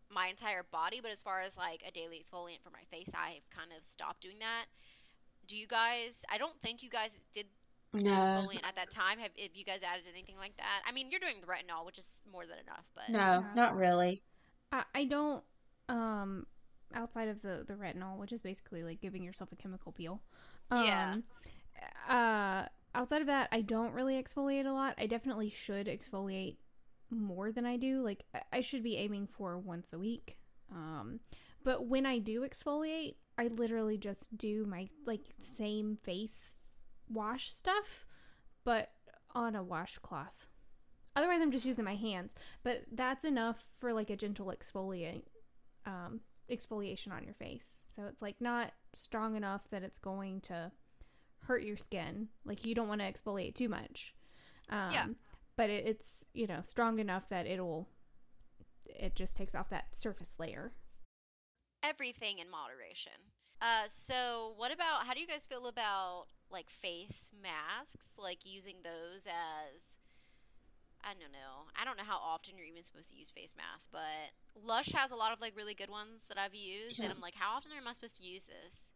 my 0.08 0.28
entire 0.28 0.62
body, 0.62 1.00
but 1.02 1.10
as 1.10 1.20
far 1.20 1.40
as 1.40 1.58
like 1.58 1.82
a 1.86 1.90
daily 1.90 2.22
exfoliant 2.22 2.62
for 2.62 2.70
my 2.70 2.84
face, 2.90 3.10
I've 3.14 3.48
kind 3.50 3.70
of 3.76 3.84
stopped 3.84 4.20
doing 4.22 4.38
that. 4.38 4.66
do 5.46 5.56
you 5.56 5.66
guys? 5.66 6.24
I 6.30 6.38
don't 6.38 6.60
think 6.60 6.82
you 6.82 6.88
guys 6.90 7.26
did 7.32 7.46
No. 7.92 8.10
exfoliant 8.12 8.64
at 8.64 8.76
that 8.76 8.90
time. 8.90 9.18
Have, 9.18 9.32
have 9.36 9.50
you 9.54 9.64
guys 9.64 9.82
added 9.82 10.04
anything 10.12 10.36
like 10.38 10.56
that? 10.58 10.82
I 10.86 10.92
mean, 10.92 11.10
you're 11.10 11.20
doing 11.20 11.40
the 11.40 11.46
retinol, 11.48 11.84
which 11.84 11.98
is 11.98 12.22
more 12.30 12.46
than 12.46 12.58
enough, 12.58 12.84
but 12.94 13.08
No, 13.10 13.44
not 13.56 13.76
really. 13.76 14.22
I, 14.70 14.84
I 14.94 15.04
don't 15.04 15.42
um 15.88 16.46
outside 16.94 17.28
of 17.28 17.42
the 17.42 17.64
the 17.66 17.74
retinol, 17.74 18.16
which 18.16 18.32
is 18.32 18.40
basically 18.40 18.82
like 18.84 19.00
giving 19.00 19.22
yourself 19.24 19.50
a 19.52 19.56
chemical 19.56 19.90
peel. 19.92 20.20
Um, 20.70 20.84
Yeah. 20.84 21.16
Uh 22.08 22.66
outside 22.94 23.20
of 23.20 23.26
that, 23.26 23.48
I 23.52 23.60
don't 23.60 23.92
really 23.92 24.20
exfoliate 24.22 24.66
a 24.66 24.72
lot. 24.72 24.94
I 24.98 25.06
definitely 25.06 25.50
should 25.50 25.86
exfoliate 25.86 26.56
more 27.10 27.52
than 27.52 27.66
I 27.66 27.76
do. 27.76 28.02
Like 28.02 28.24
I- 28.52 28.60
should 28.60 28.82
be 28.82 28.96
aiming 28.96 29.26
for 29.26 29.58
once 29.58 29.92
a 29.92 29.98
week. 29.98 30.38
Um 30.70 31.20
but 31.62 31.86
when 31.86 32.06
I 32.06 32.18
do 32.18 32.42
exfoliate, 32.42 33.16
I 33.38 33.48
literally 33.48 33.98
just 33.98 34.36
do 34.36 34.64
my 34.66 34.88
like 35.04 35.34
same 35.38 35.96
face 35.96 36.60
wash 37.08 37.50
stuff, 37.50 38.06
but 38.64 38.90
on 39.34 39.54
a 39.54 39.62
washcloth. 39.62 40.48
Otherwise, 41.14 41.40
I'm 41.40 41.50
just 41.50 41.66
using 41.66 41.84
my 41.84 41.94
hands. 41.94 42.34
But 42.62 42.84
that's 42.92 43.24
enough 43.24 43.66
for 43.74 43.92
like 43.92 44.10
a 44.10 44.16
gentle 44.16 44.52
exfoliate, 44.56 45.24
um, 45.86 46.20
exfoliation 46.50 47.12
on 47.12 47.24
your 47.24 47.34
face. 47.34 47.86
So 47.90 48.04
it's 48.04 48.22
like 48.22 48.40
not 48.40 48.72
strong 48.92 49.34
enough 49.36 49.68
that 49.70 49.82
it's 49.82 49.98
going 49.98 50.40
to 50.42 50.70
hurt 51.42 51.62
your 51.62 51.76
skin. 51.76 52.28
Like 52.44 52.64
you 52.66 52.74
don't 52.74 52.88
want 52.88 53.00
to 53.00 53.10
exfoliate 53.12 53.54
too 53.54 53.68
much. 53.68 54.14
Um, 54.68 54.90
Yeah. 54.92 55.06
But 55.56 55.70
it, 55.70 55.86
it's 55.86 56.26
you 56.34 56.46
know 56.46 56.60
strong 56.62 56.98
enough 56.98 57.28
that 57.30 57.46
it'll 57.46 57.88
it 58.86 59.14
just 59.14 59.36
takes 59.36 59.54
off 59.54 59.68
that 59.70 59.94
surface 59.96 60.34
layer. 60.38 60.72
everything 61.82 62.38
in 62.38 62.50
moderation. 62.50 63.12
Uh, 63.60 63.84
so 63.86 64.52
what 64.56 64.72
about 64.72 65.06
how 65.06 65.14
do 65.14 65.20
you 65.20 65.26
guys 65.26 65.46
feel 65.46 65.66
about 65.66 66.26
like 66.50 66.68
face 66.68 67.30
masks? 67.42 68.16
Like 68.18 68.44
using 68.44 68.76
those 68.84 69.26
as 69.26 69.98
I 71.02 71.10
don't 71.10 71.32
know. 71.32 71.70
I 71.80 71.84
don't 71.84 71.96
know 71.96 72.04
how 72.04 72.18
often 72.18 72.56
you're 72.56 72.66
even 72.66 72.82
supposed 72.82 73.10
to 73.12 73.16
use 73.16 73.28
face 73.30 73.54
masks, 73.56 73.88
but 73.90 74.34
Lush 74.60 74.90
has 74.92 75.10
a 75.12 75.16
lot 75.16 75.32
of 75.32 75.40
like 75.40 75.56
really 75.56 75.74
good 75.74 75.90
ones 75.90 76.26
that 76.28 76.36
I've 76.38 76.54
used, 76.54 77.00
and 77.00 77.10
I'm 77.12 77.20
like, 77.20 77.36
how 77.36 77.56
often 77.56 77.70
am 77.76 77.86
I 77.86 77.92
supposed 77.92 78.16
to 78.16 78.26
use 78.26 78.46
this? 78.46 78.92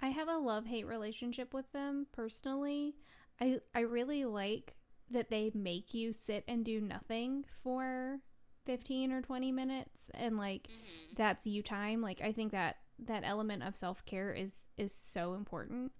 I 0.00 0.08
have 0.08 0.28
a 0.28 0.36
love 0.38 0.66
hate 0.66 0.86
relationship 0.86 1.52
with 1.52 1.70
them 1.72 2.06
personally. 2.12 2.94
I 3.40 3.60
I 3.74 3.80
really 3.80 4.24
like 4.24 4.76
that 5.10 5.30
they 5.30 5.50
make 5.54 5.94
you 5.94 6.12
sit 6.12 6.44
and 6.46 6.64
do 6.64 6.80
nothing 6.80 7.44
for 7.62 8.20
15 8.66 9.12
or 9.12 9.22
20 9.22 9.50
minutes 9.52 10.10
and 10.14 10.36
like 10.36 10.66
hmm 10.68 11.14
that's 11.16 11.46
you 11.46 11.62
time. 11.62 12.00
Like 12.00 12.20
I 12.20 12.32
think 12.32 12.52
that 12.52 12.76
that 13.00 13.24
element 13.24 13.62
of 13.62 13.76
self-care 13.76 14.32
is 14.32 14.68
is 14.76 14.94
so 14.94 15.34
important. 15.34 15.92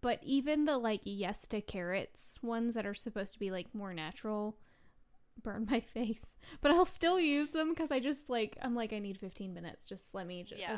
But 0.00 0.20
even 0.22 0.64
the 0.64 0.78
like 0.78 1.00
yes 1.04 1.46
to 1.48 1.60
carrots 1.60 2.38
ones 2.42 2.74
that 2.74 2.86
are 2.86 2.94
supposed 2.94 3.32
to 3.34 3.38
be 3.38 3.50
like 3.50 3.74
more 3.74 3.92
natural 3.94 4.56
burn 5.42 5.66
my 5.70 5.80
face. 5.80 6.34
But 6.60 6.72
I'll 6.72 6.84
still 6.84 7.20
use 7.20 7.50
them 7.52 7.74
cuz 7.74 7.90
I 7.92 8.00
just 8.00 8.28
like 8.28 8.56
I'm 8.62 8.74
like 8.74 8.92
I 8.92 8.98
need 8.98 9.18
15 9.18 9.52
minutes. 9.54 9.86
Just 9.86 10.14
let 10.14 10.26
me 10.26 10.42
just 10.42 10.60
Yeah. 10.60 10.76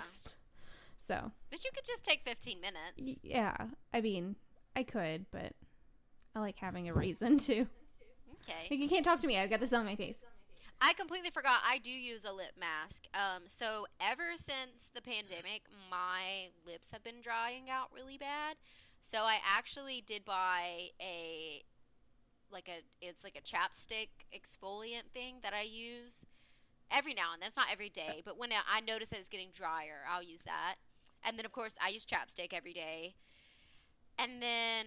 So 1.01 1.33
But 1.51 1.65
you 1.65 1.71
could 1.75 1.85
just 1.85 2.05
take 2.05 2.23
15 2.25 2.59
Y- 2.59 2.61
minutes. 2.61 3.21
Yeah, 3.23 3.57
I 3.93 4.01
mean, 4.01 4.37
I 4.77 4.83
could, 4.83 5.27
but 5.31 5.53
I 6.35 6.41
like 6.41 6.57
having 6.59 6.89
a 6.89 6.95
reason 6.95 7.39
to. 7.39 7.67
Okay. 8.43 8.69
Like, 8.71 8.81
you 8.81 8.89
can't 8.89 9.05
talk 9.05 9.21
to 9.21 9.27
me. 9.27 9.39
I've 9.39 9.51
got 9.51 9.61
this 9.61 9.73
on 9.73 9.85
my 9.85 9.97
face. 9.97 10.25
I 10.81 10.95
completely 10.95 11.31
forgot 11.31 11.59
I 11.67 11.79
do 11.79 11.91
use 11.91 12.25
a 12.25 12.33
lip 12.33 12.53
mask. 12.59 13.05
Um, 13.13 13.43
so 13.47 13.87
ever 14.01 14.37
since 14.37 14.91
the 14.95 15.03
pandemic, 15.03 15.63
my 15.91 16.49
lips 16.67 16.93
have 16.93 17.05
been 17.05 17.21
drying 17.23 17.69
out 17.69 17.89
really 17.95 18.17
bad. 18.17 18.57
So 19.01 19.19
I 19.25 19.39
actually 19.47 20.03
did 20.07 20.25
buy 20.25 20.89
a 21.01 21.63
like 22.51 22.69
a 22.69 22.83
it's 23.07 23.23
like 23.25 23.37
a 23.39 23.43
chapstick 23.43 24.09
exfoliant 24.35 25.11
thing 25.13 25.37
that 25.43 25.53
I 25.53 25.63
use 25.63 26.25
every 26.91 27.15
now 27.15 27.33
and 27.35 27.43
then. 27.43 27.49
It's 27.49 27.57
not 27.57 27.67
every 27.71 27.91
day, 27.91 28.23
but 28.25 28.39
when 28.39 28.51
I 28.53 28.81
notice 28.81 29.11
that 29.11 29.19
it's 29.19 29.29
getting 29.29 29.51
drier, 29.53 30.01
I'll 30.11 30.23
use 30.23 30.43
that. 30.43 30.77
And 31.25 31.39
then 31.39 31.45
of 31.47 31.53
course 31.53 31.75
I 31.85 31.89
use 31.91 32.05
chapstick 32.05 32.53
every 32.53 32.73
day. 32.73 33.15
And 34.19 34.43
then 34.43 34.87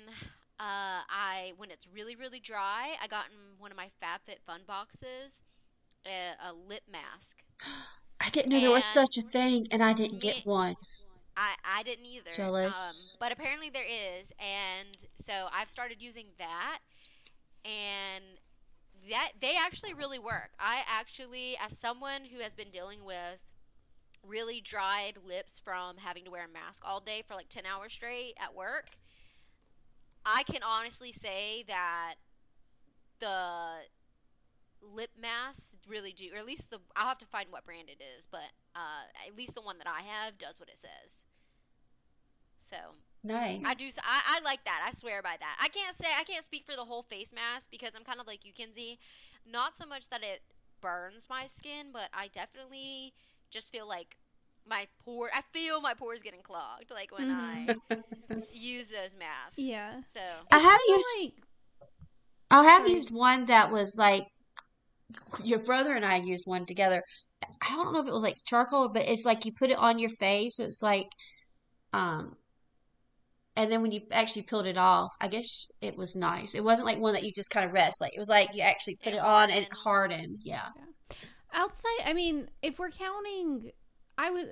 uh, 0.59 1.01
I 1.09 1.53
when 1.57 1.71
it's 1.71 1.87
really 1.87 2.15
really 2.15 2.39
dry, 2.39 2.95
I 3.01 3.07
got 3.07 3.25
in 3.27 3.59
one 3.59 3.71
of 3.71 3.77
my 3.77 3.89
FabFitFun 4.01 4.65
boxes 4.67 5.41
a, 6.05 6.49
a 6.49 6.53
lip 6.53 6.83
mask. 6.91 7.43
I 8.19 8.29
didn't 8.29 8.51
know 8.51 8.59
there 8.59 8.71
was 8.71 8.85
such 8.85 9.17
a 9.17 9.21
thing, 9.21 9.67
and 9.71 9.83
I 9.83 9.93
didn't 9.93 10.19
get 10.19 10.45
one. 10.45 10.75
I, 11.35 11.55
I 11.65 11.83
didn't 11.83 12.05
either. 12.05 12.31
Jealous. 12.31 13.11
Um, 13.13 13.17
but 13.19 13.31
apparently 13.31 13.69
there 13.69 13.85
is, 13.85 14.31
and 14.39 14.95
so 15.15 15.47
I've 15.51 15.69
started 15.69 16.01
using 16.01 16.27
that, 16.37 16.79
and 17.65 18.23
that 19.09 19.31
they 19.41 19.55
actually 19.59 19.93
really 19.93 20.19
work. 20.19 20.51
I 20.59 20.83
actually, 20.87 21.57
as 21.63 21.77
someone 21.77 22.25
who 22.31 22.39
has 22.41 22.53
been 22.53 22.69
dealing 22.69 23.03
with 23.03 23.41
really 24.25 24.61
dried 24.61 25.17
lips 25.25 25.59
from 25.59 25.97
having 25.97 26.25
to 26.25 26.31
wear 26.31 26.45
a 26.45 26.51
mask 26.51 26.83
all 26.85 26.99
day 26.99 27.23
for 27.27 27.33
like 27.33 27.49
ten 27.49 27.63
hours 27.65 27.93
straight 27.93 28.33
at 28.41 28.55
work, 28.55 28.91
I 30.25 30.43
can 30.43 30.61
honestly 30.63 31.11
say 31.11 31.63
that 31.67 32.15
the 33.19 33.85
lip 34.81 35.11
masks 35.19 35.77
really 35.87 36.11
do, 36.11 36.29
or 36.33 36.37
at 36.37 36.45
least 36.45 36.69
the 36.71 36.79
I'll 36.95 37.07
have 37.07 37.17
to 37.19 37.25
find 37.25 37.47
what 37.49 37.65
brand 37.65 37.89
it 37.89 38.01
is, 38.17 38.27
but 38.29 38.51
uh, 38.75 39.07
at 39.27 39.37
least 39.37 39.55
the 39.55 39.61
one 39.61 39.77
that 39.77 39.87
I 39.87 40.01
have 40.01 40.37
does 40.37 40.59
what 40.59 40.69
it 40.69 40.77
says. 40.77 41.25
So 42.59 42.77
Nice. 43.23 43.63
I 43.65 43.73
do. 43.73 43.85
I 44.03 44.41
like 44.43 44.65
that. 44.65 44.85
I 44.85 44.91
swear 44.91 45.21
by 45.21 45.35
that. 45.39 45.57
I 45.61 45.69
can't 45.69 45.95
say 45.95 46.07
I 46.17 46.23
can't 46.23 46.43
speak 46.43 46.65
for 46.65 46.75
the 46.75 46.83
whole 46.83 47.03
face 47.03 47.33
mask 47.33 47.71
because 47.71 47.95
I'm 47.95 48.03
kind 48.03 48.19
of 48.19 48.27
like 48.27 48.45
you, 48.45 48.51
Kenzie. 48.51 48.99
Not 49.49 49.75
so 49.75 49.85
much 49.85 50.09
that 50.09 50.23
it 50.23 50.41
burns 50.81 51.27
my 51.29 51.45
skin, 51.45 51.87
but 51.93 52.09
I 52.13 52.27
definitely 52.27 53.13
just 53.53 53.71
feel 53.71 53.87
like 53.87 54.17
my 54.67 54.87
pore. 55.05 55.29
I 55.33 55.41
feel 55.51 55.81
my 55.81 55.93
pores 55.93 56.21
getting 56.21 56.41
clogged, 56.41 56.91
like 56.91 57.11
when 57.11 57.29
I 57.29 57.77
use 58.53 58.89
those 58.89 59.15
masks. 59.17 59.59
Yeah. 59.59 60.01
So 60.07 60.21
I 60.51 60.59
have 60.59 60.81
Kinda 60.87 60.97
used. 60.97 61.05
like 61.17 61.33
I 62.49 62.63
have 62.63 62.87
Sorry. 62.87 62.87
used 62.87 63.11
one 63.11 63.43
that 63.47 63.69
was 63.69 63.97
like 63.97 64.27
your 65.43 65.59
brother 65.59 65.93
and 65.93 66.05
I 66.05 66.17
used 66.17 66.45
one 66.45 66.65
together. 66.65 67.03
I 67.61 67.75
don't 67.75 67.93
know 67.93 67.99
if 68.01 68.07
it 68.07 68.13
was 68.13 68.23
like 68.23 68.37
charcoal, 68.45 68.89
but 68.89 69.07
it's 69.07 69.25
like 69.25 69.45
you 69.45 69.53
put 69.53 69.69
it 69.71 69.77
on 69.77 69.99
your 69.99 70.09
face. 70.09 70.59
It's 70.59 70.81
like, 70.81 71.07
um, 71.93 72.37
and 73.55 73.71
then 73.71 73.81
when 73.81 73.91
you 73.91 74.01
actually 74.11 74.43
peeled 74.43 74.65
it 74.65 74.77
off, 74.77 75.11
I 75.21 75.27
guess 75.27 75.67
it 75.81 75.95
was 75.95 76.15
nice. 76.15 76.55
It 76.55 76.63
wasn't 76.63 76.87
like 76.87 76.99
one 76.99 77.13
that 77.13 77.23
you 77.23 77.31
just 77.31 77.49
kind 77.51 77.65
of 77.65 77.71
rest. 77.73 78.01
Like 78.01 78.13
it 78.15 78.19
was 78.19 78.29
like 78.29 78.49
you 78.53 78.61
actually 78.63 78.97
put 79.03 79.13
It 79.13 79.13
it 79.13 79.19
on 79.19 79.51
and 79.51 79.63
it 79.63 79.71
hardened. 79.83 79.83
hardened. 79.83 80.39
Yeah. 80.43 80.69
Outside. 81.53 81.99
I 82.05 82.13
mean, 82.13 82.49
if 82.61 82.79
we're 82.79 82.89
counting, 82.91 83.71
I 84.17 84.29
would. 84.31 84.49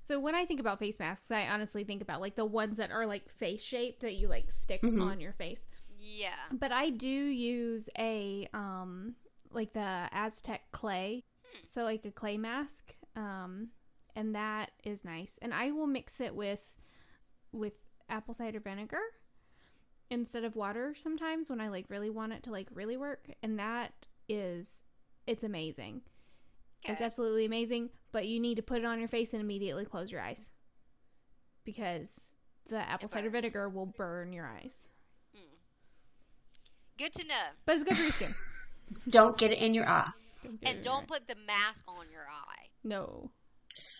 So 0.00 0.18
when 0.18 0.34
I 0.34 0.44
think 0.44 0.58
about 0.60 0.78
face 0.80 0.98
masks, 0.98 1.30
I 1.30 1.46
honestly 1.48 1.84
think 1.84 2.02
about 2.02 2.20
like 2.20 2.34
the 2.34 2.44
ones 2.44 2.76
that 2.78 2.90
are 2.90 3.06
like 3.06 3.28
face 3.30 3.62
shaped 3.62 4.00
that 4.00 4.14
you 4.14 4.28
like 4.28 4.50
stick 4.50 4.82
Mhm. 4.82 5.02
on 5.02 5.20
your 5.20 5.32
face. 5.32 5.64
yeah, 5.96 6.34
But 6.50 6.72
I 6.72 6.90
do 6.90 7.08
use 7.08 7.88
a 7.96 8.48
um 8.52 9.14
like 9.52 9.72
the 9.72 10.08
Aztec 10.12 10.62
clay. 10.72 11.24
So 11.64 11.84
like 11.84 12.04
a 12.04 12.10
clay 12.10 12.36
mask. 12.36 12.94
Um 13.14 13.68
and 14.16 14.34
that 14.34 14.72
is 14.84 15.04
nice. 15.04 15.38
And 15.40 15.54
I 15.54 15.70
will 15.70 15.86
mix 15.86 16.20
it 16.20 16.34
with 16.34 16.74
with 17.52 17.78
apple 18.08 18.34
cider 18.34 18.58
vinegar 18.60 19.00
instead 20.10 20.44
of 20.44 20.56
water 20.56 20.94
sometimes 20.94 21.48
when 21.48 21.60
I 21.60 21.68
like 21.68 21.86
really 21.88 22.10
want 22.10 22.32
it 22.32 22.42
to 22.42 22.50
like 22.50 22.68
really 22.74 22.96
work 22.96 23.28
and 23.42 23.58
that 23.58 24.06
is 24.28 24.84
it's 25.26 25.44
amazing. 25.44 26.02
It's 26.84 27.00
absolutely 27.00 27.44
amazing, 27.44 27.90
but 28.10 28.26
you 28.26 28.40
need 28.40 28.56
to 28.56 28.62
put 28.62 28.78
it 28.78 28.84
on 28.84 28.98
your 28.98 29.08
face 29.08 29.32
and 29.32 29.40
immediately 29.40 29.84
close 29.84 30.10
your 30.10 30.20
eyes. 30.20 30.50
Because 31.64 32.32
the 32.68 32.78
apple 32.78 33.08
cider 33.08 33.30
burns. 33.30 33.44
vinegar 33.44 33.68
will 33.68 33.86
burn 33.86 34.32
your 34.32 34.46
eyes. 34.46 34.88
Mm. 35.36 36.98
good 36.98 37.12
to 37.14 37.26
know. 37.26 37.54
But 37.64 37.76
it's 37.76 37.84
good 37.84 37.96
for 37.96 38.02
your 38.02 38.12
skin. 38.12 38.34
Don't 39.08 39.38
get 39.38 39.52
it 39.52 39.58
in 39.58 39.74
your 39.74 39.88
eye. 39.88 40.10
Don't 40.42 40.58
And 40.64 40.82
don't 40.82 41.06
put 41.06 41.28
the 41.28 41.36
mask 41.46 41.84
on 41.88 42.10
your 42.10 42.22
eye. 42.28 42.66
No. 42.82 43.30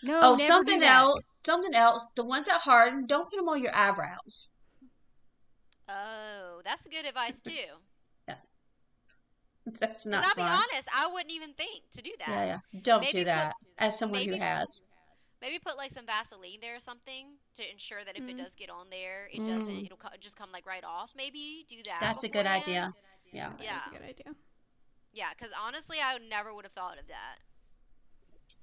No. 0.03 0.19
Oh, 0.21 0.37
something 0.37 0.83
else. 0.83 1.25
Something 1.25 1.73
else. 1.73 2.09
The 2.15 2.23
ones 2.23 2.45
that 2.45 2.61
harden, 2.61 3.07
don't 3.07 3.29
put 3.29 3.37
them 3.37 3.49
on 3.49 3.61
your 3.61 3.75
eyebrows. 3.75 4.49
Oh, 5.87 6.61
that's 6.63 6.85
good 6.85 7.05
advice 7.05 7.41
too. 7.41 7.79
Yes. 9.65 9.75
That's 9.79 10.05
not 10.05 10.25
I'll 10.25 10.35
be 10.35 10.41
honest, 10.41 10.89
I 10.95 11.07
wouldn't 11.11 11.31
even 11.31 11.53
think 11.53 11.83
to 11.91 12.01
do 12.01 12.11
that. 12.19 12.29
Yeah, 12.29 12.45
yeah. 12.45 12.79
Don't 12.81 13.01
Maybe 13.01 13.11
do 13.11 13.17
put- 13.19 13.25
that. 13.25 13.53
As 13.77 13.97
someone 13.97 14.21
who 14.21 14.35
has. 14.37 14.81
Maybe 15.41 15.59
put 15.59 15.75
like 15.77 15.91
some 15.91 16.05
Vaseline 16.05 16.59
there 16.61 16.75
or 16.77 16.79
something 16.79 17.37
to 17.55 17.69
ensure 17.69 18.03
that 18.05 18.17
if 18.17 18.23
it 18.23 18.35
Mhm. 18.35 18.37
does 18.37 18.55
get 18.55 18.69
on 18.69 18.89
there, 18.89 19.27
it 19.31 19.39
doesn't. 19.39 19.73
Mm. 19.75 19.85
It'll 19.85 19.97
co- 19.97 20.15
just 20.19 20.37
come 20.37 20.51
like 20.53 20.65
right 20.65 20.83
off. 20.85 21.13
Maybe 21.17 21.65
do 21.67 21.77
that. 21.83 21.97
That's 21.99 22.23
a 22.23 22.29
good 22.29 22.43
beforehand. 22.43 22.63
idea. 22.63 22.93
Yeah. 23.33 23.49
That 23.49 23.59
is 23.59 23.65
Yeah. 23.65 23.81
a 23.87 23.89
good 23.91 24.01
idea. 24.03 24.35
Yeah, 25.11 25.29
because 25.37 25.51
honestly, 25.59 25.97
I 26.01 26.17
never 26.19 26.53
would 26.53 26.63
have 26.65 26.71
thought 26.71 26.97
of 26.97 27.07
that. 27.07 27.39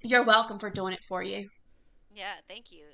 You're 0.01 0.23
welcome 0.23 0.57
for 0.57 0.69
doing 0.71 0.93
it 0.93 1.03
for 1.03 1.21
you. 1.21 1.49
Yeah, 2.13 2.33
thank 2.47 2.71
you. 2.71 2.85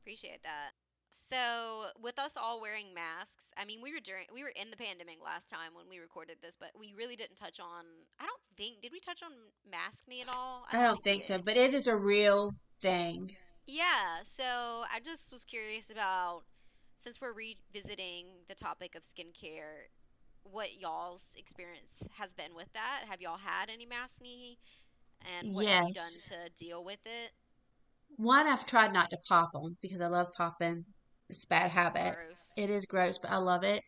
Appreciate 0.00 0.42
that. 0.42 0.72
So, 1.14 1.88
with 2.00 2.18
us 2.18 2.38
all 2.38 2.58
wearing 2.58 2.94
masks, 2.94 3.52
I 3.58 3.66
mean, 3.66 3.82
we 3.82 3.92
were 3.92 4.00
during 4.02 4.24
we 4.32 4.42
were 4.42 4.52
in 4.56 4.70
the 4.70 4.78
pandemic 4.78 5.18
last 5.22 5.50
time 5.50 5.74
when 5.74 5.84
we 5.90 5.98
recorded 5.98 6.38
this, 6.40 6.56
but 6.56 6.70
we 6.78 6.94
really 6.96 7.16
didn't 7.16 7.36
touch 7.36 7.60
on. 7.60 7.84
I 8.18 8.24
don't 8.24 8.40
think 8.56 8.80
did 8.80 8.92
we 8.92 8.98
touch 8.98 9.22
on 9.22 9.30
maskne 9.70 10.22
at 10.22 10.34
all? 10.34 10.64
I 10.72 10.82
don't 10.82 11.04
think 11.04 11.20
we 11.20 11.26
so, 11.26 11.38
but 11.38 11.58
it 11.58 11.74
is 11.74 11.86
a 11.86 11.96
real 11.98 12.54
thing. 12.80 13.30
Yeah, 13.66 14.22
so 14.22 14.84
I 14.90 15.00
just 15.04 15.30
was 15.30 15.44
curious 15.44 15.90
about 15.90 16.44
since 16.96 17.20
we're 17.20 17.34
revisiting 17.34 18.28
the 18.48 18.54
topic 18.54 18.94
of 18.94 19.02
skincare, 19.02 19.90
what 20.44 20.80
y'all's 20.80 21.34
experience 21.36 22.08
has 22.16 22.32
been 22.32 22.54
with 22.56 22.72
that. 22.72 23.02
Have 23.10 23.20
y'all 23.20 23.36
had 23.36 23.68
any 23.68 23.84
maskne, 23.84 24.56
and 25.38 25.54
what 25.54 25.66
have 25.66 25.88
you 25.88 25.94
done 25.94 26.12
to 26.28 26.50
deal 26.56 26.82
with 26.82 27.04
it? 27.04 27.32
One, 28.16 28.46
I've 28.46 28.66
tried 28.66 28.94
not 28.94 29.10
to 29.10 29.18
pop 29.28 29.52
them 29.52 29.76
because 29.82 30.00
I 30.00 30.06
love 30.06 30.32
popping. 30.32 30.86
It's 31.32 31.44
a 31.44 31.48
bad 31.48 31.70
habit. 31.70 32.14
Gross. 32.14 32.52
It 32.58 32.68
is 32.68 32.84
gross, 32.84 33.16
but 33.16 33.30
I 33.30 33.38
love 33.38 33.64
it. 33.64 33.82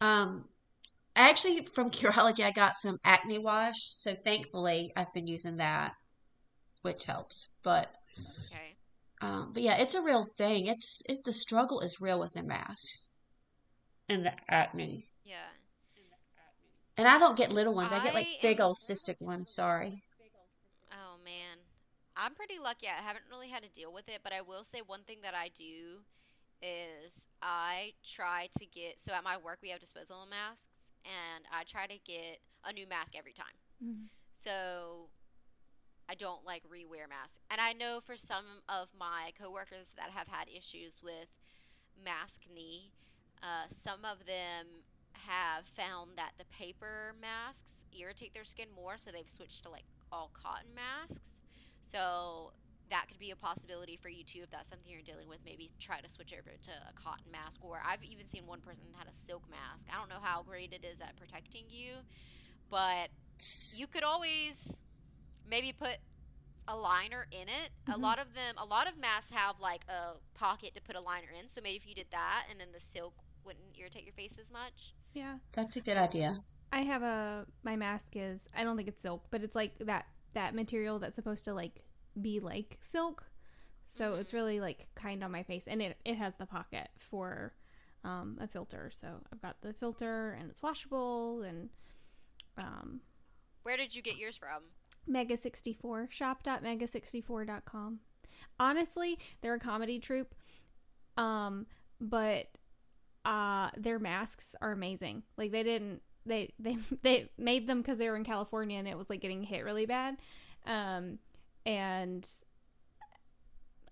Um, 0.00 0.44
actually, 1.16 1.66
from 1.66 1.90
Curology, 1.98 2.44
I 2.44 2.52
got 2.52 2.76
some 2.76 2.98
acne 3.04 3.38
wash, 3.38 3.74
so 3.78 4.14
thankfully 4.14 4.92
I've 4.96 5.12
been 5.12 5.26
using 5.26 5.56
that, 5.56 5.94
which 6.82 7.04
helps. 7.04 7.48
But 7.64 7.90
Okay. 8.52 8.76
um, 9.20 9.50
but 9.52 9.64
yeah, 9.64 9.78
it's 9.78 9.96
a 9.96 10.00
real 10.00 10.24
thing. 10.38 10.66
It's 10.68 11.02
it 11.08 11.24
the 11.24 11.32
struggle 11.32 11.80
is 11.80 12.00
real 12.00 12.20
with 12.20 12.34
the 12.34 12.44
mask 12.44 12.86
and 14.08 14.24
the 14.26 14.32
acne. 14.48 15.08
Yeah. 15.24 15.50
And 16.96 17.08
I 17.08 17.18
don't 17.18 17.36
get 17.36 17.50
little 17.50 17.74
ones. 17.74 17.92
I 17.92 18.02
get 18.02 18.14
like 18.14 18.28
big 18.40 18.60
am- 18.60 18.66
old 18.66 18.76
cystic 18.76 19.20
ones. 19.20 19.52
Sorry. 19.52 20.02
Oh 20.92 21.16
man. 21.24 21.58
I'm 22.16 22.34
pretty 22.34 22.58
lucky. 22.62 22.86
I 22.86 23.02
haven't 23.02 23.24
really 23.28 23.48
had 23.48 23.64
to 23.64 23.68
deal 23.68 23.92
with 23.92 24.08
it, 24.08 24.20
but 24.22 24.32
I 24.32 24.40
will 24.40 24.62
say 24.62 24.80
one 24.86 25.02
thing 25.02 25.18
that 25.22 25.34
I 25.34 25.48
do 25.48 26.04
is 26.62 27.28
I 27.42 27.92
try 28.04 28.48
to 28.58 28.66
get 28.66 28.98
so 28.98 29.12
at 29.12 29.22
my 29.24 29.36
work 29.36 29.58
we 29.62 29.70
have 29.70 29.80
disposable 29.80 30.26
masks 30.28 30.78
and 31.04 31.44
I 31.52 31.64
try 31.64 31.86
to 31.86 31.98
get 31.98 32.40
a 32.64 32.72
new 32.72 32.86
mask 32.86 33.14
every 33.16 33.32
time. 33.32 33.56
Mhm. 33.82 34.08
So 34.42 35.10
I 36.08 36.14
don't 36.14 36.44
like 36.44 36.62
rewear 36.64 37.08
masks. 37.08 37.38
And 37.50 37.60
I 37.60 37.72
know 37.72 38.00
for 38.00 38.16
some 38.16 38.62
of 38.68 38.94
my 38.94 39.32
coworkers 39.38 39.92
that 39.96 40.10
have 40.10 40.28
had 40.28 40.48
issues 40.48 41.02
with 41.02 41.28
maskne, 42.02 42.90
uh, 43.42 43.66
some 43.68 44.04
of 44.04 44.26
them 44.26 44.84
have 45.12 45.66
found 45.66 46.16
that 46.16 46.32
the 46.38 46.44
paper 46.44 47.14
masks 47.20 47.84
irritate 47.92 48.32
their 48.34 48.44
skin 48.44 48.68
more, 48.70 48.96
so 48.98 49.10
they've 49.10 49.28
switched 49.28 49.62
to 49.64 49.68
like 49.70 49.86
all 50.12 50.30
cotton 50.32 50.74
masks. 50.74 51.40
So 51.82 52.52
that 52.90 53.06
could 53.08 53.18
be 53.18 53.30
a 53.30 53.36
possibility 53.36 53.96
for 53.96 54.08
you 54.08 54.22
too 54.22 54.40
if 54.42 54.50
that's 54.50 54.68
something 54.68 54.90
you're 54.90 55.02
dealing 55.02 55.28
with. 55.28 55.38
Maybe 55.44 55.70
try 55.80 56.00
to 56.00 56.08
switch 56.08 56.32
over 56.32 56.50
to 56.62 56.70
a 56.88 56.92
cotton 56.94 57.30
mask, 57.32 57.64
or 57.64 57.80
I've 57.84 58.04
even 58.04 58.26
seen 58.28 58.46
one 58.46 58.60
person 58.60 58.84
had 58.96 59.08
a 59.08 59.12
silk 59.12 59.42
mask. 59.50 59.88
I 59.92 59.96
don't 59.98 60.08
know 60.08 60.20
how 60.22 60.42
great 60.42 60.72
it 60.72 60.84
is 60.84 61.00
at 61.00 61.16
protecting 61.16 61.64
you, 61.68 61.96
but 62.70 63.10
you 63.74 63.86
could 63.86 64.04
always 64.04 64.82
maybe 65.48 65.72
put 65.72 65.98
a 66.68 66.76
liner 66.76 67.26
in 67.30 67.48
it. 67.48 67.70
A 67.86 67.92
Mhm. 67.92 68.02
lot 68.02 68.18
of 68.18 68.34
them, 68.34 68.54
a 68.58 68.64
lot 68.64 68.88
of 68.88 68.96
masks 68.98 69.30
have 69.30 69.60
like 69.60 69.84
a 69.88 70.14
pocket 70.34 70.74
to 70.74 70.80
put 70.80 70.96
a 70.96 71.00
liner 71.00 71.30
in. 71.30 71.48
So 71.48 71.60
maybe 71.60 71.76
if 71.76 71.86
you 71.86 71.94
did 71.94 72.10
that, 72.10 72.46
and 72.50 72.60
then 72.60 72.72
the 72.72 72.80
silk 72.80 73.14
wouldn't 73.44 73.78
irritate 73.78 74.04
your 74.04 74.12
face 74.12 74.38
as 74.38 74.50
much. 74.50 74.92
Yeah. 75.12 75.38
That's 75.52 75.76
a 75.76 75.80
good 75.80 75.96
idea. 75.96 76.42
I 76.72 76.82
have 76.82 77.02
a 77.02 77.46
my 77.62 77.76
mask 77.76 78.16
is 78.16 78.48
I 78.54 78.64
don't 78.64 78.76
think 78.76 78.88
it's 78.88 79.00
silk, 79.00 79.26
but 79.30 79.42
it's 79.42 79.54
like 79.54 79.78
that 79.78 80.06
that 80.34 80.54
material 80.54 80.98
that's 80.98 81.14
supposed 81.14 81.44
to 81.44 81.54
like 81.54 81.84
be 82.20 82.40
like 82.40 82.78
silk. 82.80 83.24
So 83.86 84.14
it's 84.14 84.34
really 84.34 84.60
like 84.60 84.88
kind 84.94 85.22
on 85.24 85.30
my 85.30 85.42
face 85.42 85.66
and 85.66 85.80
it 85.80 85.96
it 86.04 86.16
has 86.16 86.36
the 86.36 86.46
pocket 86.46 86.88
for 86.98 87.54
um, 88.04 88.38
a 88.40 88.46
filter. 88.46 88.90
So 88.92 89.08
I've 89.32 89.40
got 89.42 89.56
the 89.62 89.72
filter 89.72 90.36
and 90.38 90.50
it's 90.50 90.62
washable 90.62 91.42
and 91.42 91.70
um, 92.58 93.00
Where 93.62 93.76
did 93.76 93.94
you 93.94 94.02
get 94.02 94.16
yours 94.16 94.36
from? 94.36 94.62
Mega64 95.08 96.10
shop.mega64.com. 96.10 98.00
Honestly, 98.58 99.18
they're 99.40 99.54
a 99.54 99.60
comedy 99.60 99.98
troupe. 99.98 100.34
Um, 101.16 101.66
but 102.00 102.46
uh 103.24 103.70
their 103.76 103.98
masks 103.98 104.54
are 104.60 104.72
amazing. 104.72 105.22
Like 105.36 105.50
they 105.50 105.62
didn't 105.62 106.00
they 106.24 106.52
they 106.58 106.76
they 107.02 107.28
made 107.38 107.66
them 107.66 107.82
cuz 107.82 107.98
they 107.98 108.08
were 108.08 108.16
in 108.16 108.24
California 108.24 108.78
and 108.78 108.86
it 108.88 108.96
was 108.96 109.10
like 109.10 109.20
getting 109.20 109.42
hit 109.42 109.64
really 109.64 109.86
bad. 109.86 110.16
Um 110.64 111.18
and 111.66 112.26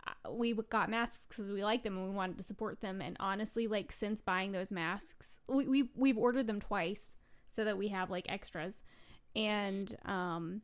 uh, 0.06 0.32
we 0.32 0.54
got 0.70 0.88
masks 0.88 1.26
because 1.28 1.50
we 1.50 1.62
like 1.62 1.82
them 1.82 1.98
and 1.98 2.08
we 2.08 2.14
wanted 2.14 2.38
to 2.38 2.42
support 2.42 2.80
them 2.80 3.02
and 3.02 3.16
honestly 3.20 3.66
like 3.66 3.92
since 3.92 4.22
buying 4.22 4.52
those 4.52 4.72
masks 4.72 5.40
we, 5.48 5.66
we 5.66 5.88
we've 5.94 6.18
ordered 6.18 6.46
them 6.46 6.60
twice 6.60 7.16
so 7.48 7.64
that 7.64 7.76
we 7.76 7.88
have 7.88 8.10
like 8.10 8.24
extras 8.30 8.82
and 9.36 9.96
um 10.06 10.62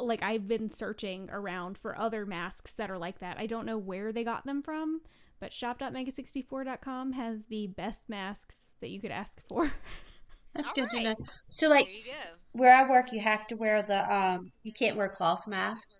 like 0.00 0.22
I've 0.22 0.48
been 0.48 0.70
searching 0.70 1.28
around 1.30 1.78
for 1.78 1.98
other 1.98 2.26
masks 2.26 2.72
that 2.74 2.90
are 2.90 2.98
like 2.98 3.18
that. 3.20 3.38
I 3.38 3.46
don't 3.46 3.66
know 3.66 3.78
where 3.78 4.12
they 4.12 4.24
got 4.24 4.46
them 4.46 4.62
from, 4.62 5.02
but 5.38 5.52
shop.mega64.com 5.52 7.12
has 7.12 7.44
the 7.46 7.66
best 7.68 8.08
masks 8.08 8.62
that 8.80 8.90
you 8.90 9.00
could 9.00 9.10
ask 9.10 9.42
for. 9.48 9.70
That's 10.54 10.68
All 10.68 10.74
good 10.74 10.90
to 10.90 11.02
know. 11.02 11.16
So 11.48 11.68
like 11.68 11.88
there 11.88 11.96
you 11.96 12.12
go. 12.12 12.39
Where 12.52 12.74
I 12.74 12.88
work, 12.88 13.12
you 13.12 13.20
have 13.20 13.46
to 13.48 13.56
wear 13.56 13.82
the 13.82 14.12
um. 14.14 14.52
You 14.62 14.72
can't 14.72 14.96
wear 14.96 15.08
cloth 15.08 15.46
masks. 15.46 15.98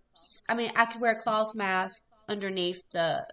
I 0.48 0.54
mean, 0.54 0.70
I 0.76 0.86
could 0.86 1.00
wear 1.00 1.12
a 1.12 1.16
cloth 1.20 1.54
mask 1.54 2.02
underneath 2.28 2.82
the 2.92 3.24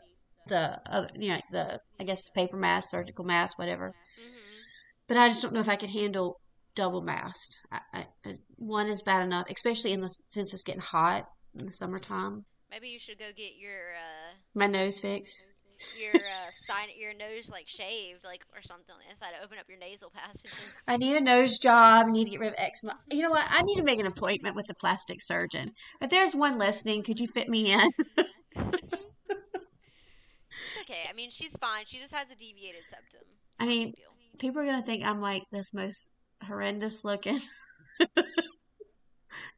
the 0.48 0.80
other, 0.90 1.10
you 1.16 1.30
know, 1.30 1.42
the 1.52 1.80
I 2.00 2.04
guess 2.04 2.30
paper 2.30 2.58
mask, 2.58 2.90
surgical 2.92 3.26
mask, 3.26 3.58
whatever. 3.60 3.94
hmm 4.18 4.38
But 5.08 5.18
I 5.18 5.28
just 5.30 5.42
don't 5.42 5.54
know 5.54 5.60
if 5.60 5.70
I 5.70 5.76
could 5.76 5.90
handle 5.90 6.40
double 6.76 7.02
masked. 7.02 7.56
I, 7.72 7.80
I, 7.94 8.06
I- 8.26 8.36
one 8.58 8.88
is 8.88 9.02
bad 9.02 9.24
enough, 9.24 9.48
especially 9.50 9.94
in 9.94 10.02
the 10.02 10.10
since 10.10 10.54
it's 10.54 10.64
getting 10.64 10.82
hot 10.82 11.26
in 11.60 11.66
the 11.66 11.72
summertime. 11.72 12.46
Maybe 12.70 12.90
you 12.90 13.00
should 13.00 13.18
go 13.20 13.30
get 13.36 13.56
your 13.58 13.94
uh, 13.96 14.34
My 14.54 14.68
nose 14.68 15.00
fixed. 15.00 15.44
Your 16.00 16.16
uh, 16.16 16.50
sign 16.68 16.88
your 16.98 17.14
nose 17.14 17.50
like 17.50 17.68
shaved 17.68 18.24
like 18.24 18.44
or 18.56 18.62
something 18.62 18.96
inside 19.10 19.32
to 19.38 19.44
open 19.44 19.58
up 19.60 19.66
your 19.70 19.78
nasal 19.78 20.10
passages. 20.10 20.54
I 20.88 20.98
need 20.98 21.16
a 21.16 21.22
nose 21.22 21.58
job. 21.58 22.08
I 22.08 22.12
need 22.12 22.26
to 22.26 22.32
get 22.32 22.40
rid 22.40 22.50
of 22.50 22.56
eczema. 22.58 22.96
You 23.12 23.22
know 23.22 23.30
what? 23.30 23.46
I 23.50 23.62
need 23.64 23.76
to 23.78 23.84
make 23.84 24.00
an 24.00 24.08
appointment 24.08 24.56
with 24.56 24.70
a 24.70 24.76
plastic 24.76 25.22
surgeon. 25.22 25.72
If 26.02 26.10
there's 26.10 26.36
one 26.36 26.58
listening, 26.58 27.04
could 27.04 27.20
you 27.20 27.28
fit 27.28 27.50
me 27.50 27.74
in? 27.74 27.90
It's 30.70 30.78
okay. 30.90 31.04
I 31.10 31.14
mean, 31.14 31.30
she's 31.30 31.56
fine. 31.58 31.86
She 31.86 31.98
just 32.00 32.14
has 32.14 32.32
a 32.32 32.36
deviated 32.36 32.82
septum. 32.88 33.22
It's 33.52 33.62
I 33.62 33.66
mean- 33.66 33.94
People 34.40 34.62
are 34.62 34.66
gonna 34.66 34.82
think 34.84 35.04
I'm 35.06 35.20
like 35.22 35.44
this 35.52 35.74
most 35.74 36.12
horrendous 36.44 37.04
looking. 37.04 37.40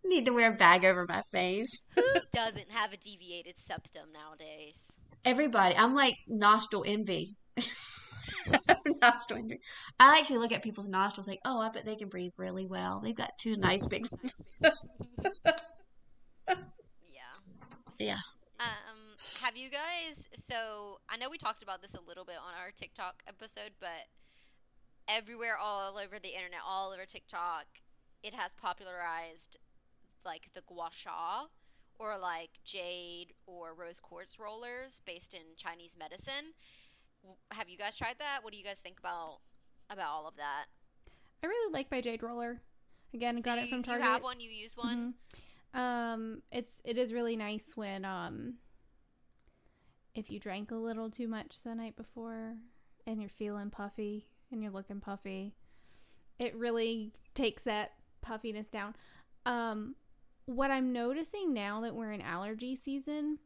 Need 0.05 0.25
to 0.25 0.31
wear 0.31 0.51
a 0.53 0.55
bag 0.55 0.85
over 0.85 1.05
my 1.07 1.21
face. 1.31 1.85
who 1.95 2.01
doesn't 2.31 2.71
have 2.71 2.93
a 2.93 2.97
deviated 2.97 3.57
septum 3.59 4.09
nowadays? 4.13 4.97
Everybody, 5.25 5.75
I'm 5.75 5.95
like 5.95 6.17
nostril 6.27 6.83
envy. 6.87 7.35
nostril 9.01 9.39
envy. 9.39 9.59
I 9.99 10.19
actually 10.19 10.39
look 10.39 10.51
at 10.51 10.63
people's 10.63 10.89
nostrils 10.89 11.27
like, 11.27 11.41
oh, 11.45 11.59
I 11.59 11.69
bet 11.69 11.85
they 11.85 11.95
can 11.95 12.09
breathe 12.09 12.31
really 12.37 12.65
well. 12.65 13.01
They've 13.03 13.15
got 13.15 13.37
two 13.37 13.57
nice 13.57 13.87
big 13.87 14.07
ones. 14.11 14.35
Yeah. 17.11 17.31
Yeah. 17.99 18.17
Um, 18.59 19.15
have 19.43 19.55
you 19.55 19.69
guys? 19.69 20.27
So 20.33 20.99
I 21.09 21.17
know 21.17 21.29
we 21.29 21.37
talked 21.37 21.61
about 21.61 21.81
this 21.81 21.93
a 21.93 22.01
little 22.01 22.25
bit 22.25 22.37
on 22.37 22.53
our 22.59 22.71
TikTok 22.71 23.23
episode, 23.27 23.71
but 23.79 24.07
everywhere, 25.07 25.57
all 25.57 25.97
over 25.97 26.17
the 26.19 26.29
internet, 26.29 26.61
all 26.65 26.91
over 26.91 27.05
TikTok, 27.05 27.65
it 28.23 28.33
has 28.33 28.53
popularized 28.53 29.57
like 30.25 30.49
the 30.53 30.61
gua 30.61 30.89
sha 30.91 31.45
or 31.99 32.17
like 32.17 32.51
jade 32.63 33.33
or 33.45 33.73
rose 33.75 33.99
quartz 33.99 34.39
rollers 34.39 35.01
based 35.05 35.33
in 35.33 35.41
Chinese 35.57 35.95
medicine. 35.99 36.53
Have 37.51 37.67
you 37.69 37.77
guys 37.77 37.97
tried 37.97 38.15
that? 38.19 38.39
What 38.41 38.53
do 38.53 38.57
you 38.57 38.63
guys 38.63 38.79
think 38.79 38.99
about 38.99 39.39
about 39.89 40.07
all 40.07 40.27
of 40.27 40.37
that? 40.37 40.65
I 41.43 41.47
really 41.47 41.73
like 41.73 41.91
my 41.91 42.01
Jade 42.01 42.23
Roller. 42.23 42.61
Again, 43.13 43.35
I 43.37 43.39
So 43.41 43.45
got 43.51 43.57
you, 43.59 43.65
it 43.65 43.69
from 43.69 43.83
Target. 43.83 44.05
you 44.05 44.11
have 44.11 44.23
one. 44.23 44.39
You 44.39 44.49
use 44.49 44.75
one. 44.77 45.13
Mhm. 45.73 45.79
Um, 45.79 46.41
it's 46.51 46.81
it 46.85 46.97
is 46.97 47.13
really 47.13 47.35
nice 47.35 47.75
when 47.75 48.05
um 48.05 48.55
if 50.15 50.29
you 50.31 50.39
drank 50.39 50.71
a 50.71 50.75
little 50.75 51.09
too 51.09 51.27
much 51.27 51.61
the 51.63 51.75
night 51.75 51.95
before 51.95 52.55
and 53.05 53.19
you're 53.19 53.29
feeling 53.29 53.69
puffy 53.69 54.27
and 54.51 54.61
you're 54.63 54.71
looking 54.71 54.99
puffy. 54.99 55.53
It 56.39 56.55
really 56.55 57.13
takes 57.35 57.63
that 57.63 57.93
puffiness 58.21 58.67
down. 58.69 58.95
Um, 59.45 59.95
what 60.55 60.71
I'm 60.71 60.91
noticing 60.91 61.53
now 61.53 61.81
that 61.81 61.93
we're 61.95 62.11
in 62.11 62.21
allergy 62.21 62.75
season 62.75 63.37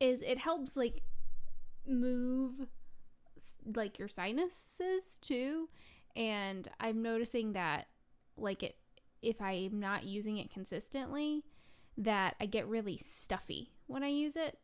is 0.00 0.22
it 0.22 0.38
helps 0.38 0.76
like 0.76 1.02
move 1.86 2.66
like 3.74 3.98
your 3.98 4.08
sinuses 4.08 5.18
too 5.20 5.68
and 6.16 6.68
i'm 6.80 7.02
noticing 7.02 7.52
that 7.52 7.86
like 8.36 8.62
it 8.62 8.76
if 9.22 9.40
i'm 9.40 9.78
not 9.80 10.04
using 10.04 10.38
it 10.38 10.50
consistently 10.50 11.44
that 11.96 12.34
i 12.40 12.46
get 12.46 12.66
really 12.66 12.96
stuffy 12.96 13.70
when 13.86 14.02
i 14.02 14.08
use 14.08 14.36
it 14.36 14.58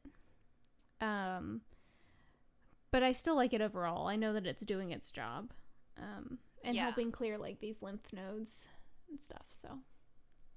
Um, 1.00 1.60
but 2.90 3.02
I 3.02 3.12
still 3.12 3.36
like 3.36 3.52
it 3.52 3.60
overall. 3.60 4.06
I 4.06 4.16
know 4.16 4.32
that 4.32 4.46
it's 4.46 4.64
doing 4.64 4.92
its 4.92 5.10
job. 5.12 5.50
Um, 5.98 6.38
and 6.62 6.74
Yeah. 6.76 6.84
helping 6.84 7.10
clear 7.12 7.36
like 7.38 7.58
these 7.60 7.82
lymph 7.82 8.12
nodes 8.12 8.66
and 9.10 9.20
stuff. 9.20 9.46
So 9.48 9.80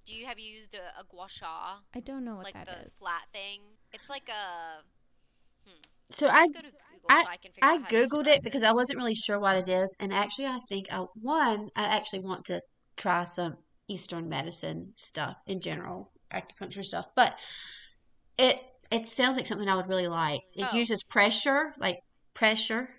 Do 0.08 0.16
you 0.16 0.26
have 0.26 0.40
you 0.40 0.50
used 0.50 0.74
a, 0.74 1.02
a 1.02 1.04
gua 1.04 1.28
sha? 1.28 1.80
I 1.94 2.00
don't 2.00 2.24
know 2.24 2.36
what 2.36 2.46
like 2.46 2.54
that 2.54 2.66
the 2.66 2.80
is. 2.80 2.90
flat 2.98 3.24
thing? 3.34 3.60
It's 3.92 4.10
like 4.10 4.30
a. 4.30 4.84
Hmm. 5.66 5.82
So 6.12 6.28
I 6.28 6.40
Let's 6.40 6.52
go 6.52 6.60
to 6.62 6.66
Google 6.68 7.10
so 7.10 7.16
I 7.28 7.38
can 7.38 7.52
figure 7.52 7.70
I 7.70 7.74
out 7.74 7.82
how 7.82 7.90
googled 7.90 8.28
it 8.28 8.42
because 8.42 8.64
I 8.64 8.72
wasn't 8.72 9.00
really 9.00 9.16
sure 9.16 9.38
what 9.38 9.58
it 9.58 9.68
is, 9.68 9.94
and 10.00 10.14
actually 10.14 10.46
I 10.46 10.60
think 10.70 10.88
I 10.94 11.06
one 11.16 11.70
I 11.76 11.84
actually 11.84 12.22
want 12.22 12.46
to 12.46 12.62
try 12.96 13.26
some 13.26 13.58
Eastern 13.90 14.30
medicine 14.30 14.94
stuff 14.96 15.36
in 15.46 15.60
general, 15.60 16.12
acupuncture 16.32 16.86
stuff, 16.86 17.08
but 17.14 17.36
it 18.38 18.62
it 18.92 19.08
sounds 19.08 19.36
like 19.36 19.46
something 19.46 19.68
I 19.68 19.76
would 19.76 19.90
really 19.90 20.08
like. 20.08 20.40
It 20.56 20.70
Oh. 20.72 20.78
uses 20.78 21.04
pressure, 21.04 21.74
like 21.78 22.00
pressure. 22.34 22.90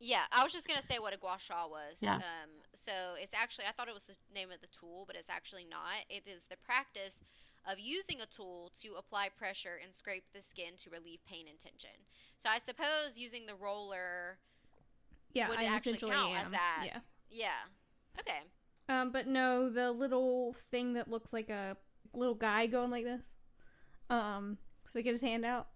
Yeah, 0.00 0.22
I 0.32 0.42
was 0.42 0.52
just 0.52 0.68
gonna 0.68 0.82
say 0.82 0.98
what 0.98 1.14
a 1.14 1.16
gua 1.16 1.36
sha 1.38 1.66
was. 1.66 2.00
Yeah. 2.02 2.16
Um, 2.16 2.50
so 2.74 2.92
it's 3.20 3.34
actually 3.34 3.66
I 3.66 3.72
thought 3.72 3.88
it 3.88 3.94
was 3.94 4.04
the 4.04 4.16
name 4.34 4.50
of 4.50 4.60
the 4.60 4.66
tool, 4.68 5.04
but 5.06 5.16
it's 5.16 5.30
actually 5.30 5.64
not. 5.68 6.04
It 6.08 6.26
is 6.26 6.46
the 6.46 6.56
practice 6.56 7.22
of 7.70 7.78
using 7.80 8.20
a 8.20 8.26
tool 8.26 8.72
to 8.82 8.94
apply 8.98 9.28
pressure 9.36 9.78
and 9.82 9.92
scrape 9.92 10.24
the 10.32 10.40
skin 10.40 10.74
to 10.78 10.90
relieve 10.90 11.20
pain 11.26 11.46
and 11.48 11.58
tension. 11.58 12.06
So 12.36 12.48
I 12.48 12.58
suppose 12.58 13.18
using 13.18 13.46
the 13.46 13.54
roller. 13.54 14.38
yeah, 15.32 15.48
would 15.48 15.58
I 15.58 15.64
actually 15.64 15.98
count 15.98 16.30
am. 16.30 16.44
as 16.44 16.50
that. 16.50 16.84
Yeah. 16.86 16.98
Yeah. 17.30 18.20
Okay. 18.20 18.40
Um, 18.88 19.10
but 19.10 19.26
no, 19.26 19.68
the 19.68 19.90
little 19.90 20.52
thing 20.52 20.94
that 20.94 21.10
looks 21.10 21.32
like 21.32 21.50
a 21.50 21.76
little 22.14 22.34
guy 22.36 22.66
going 22.66 22.90
like 22.90 23.04
this. 23.04 23.36
Um, 24.08 24.58
so 24.86 25.02
get 25.02 25.12
his 25.12 25.22
hand 25.22 25.44
out. 25.44 25.68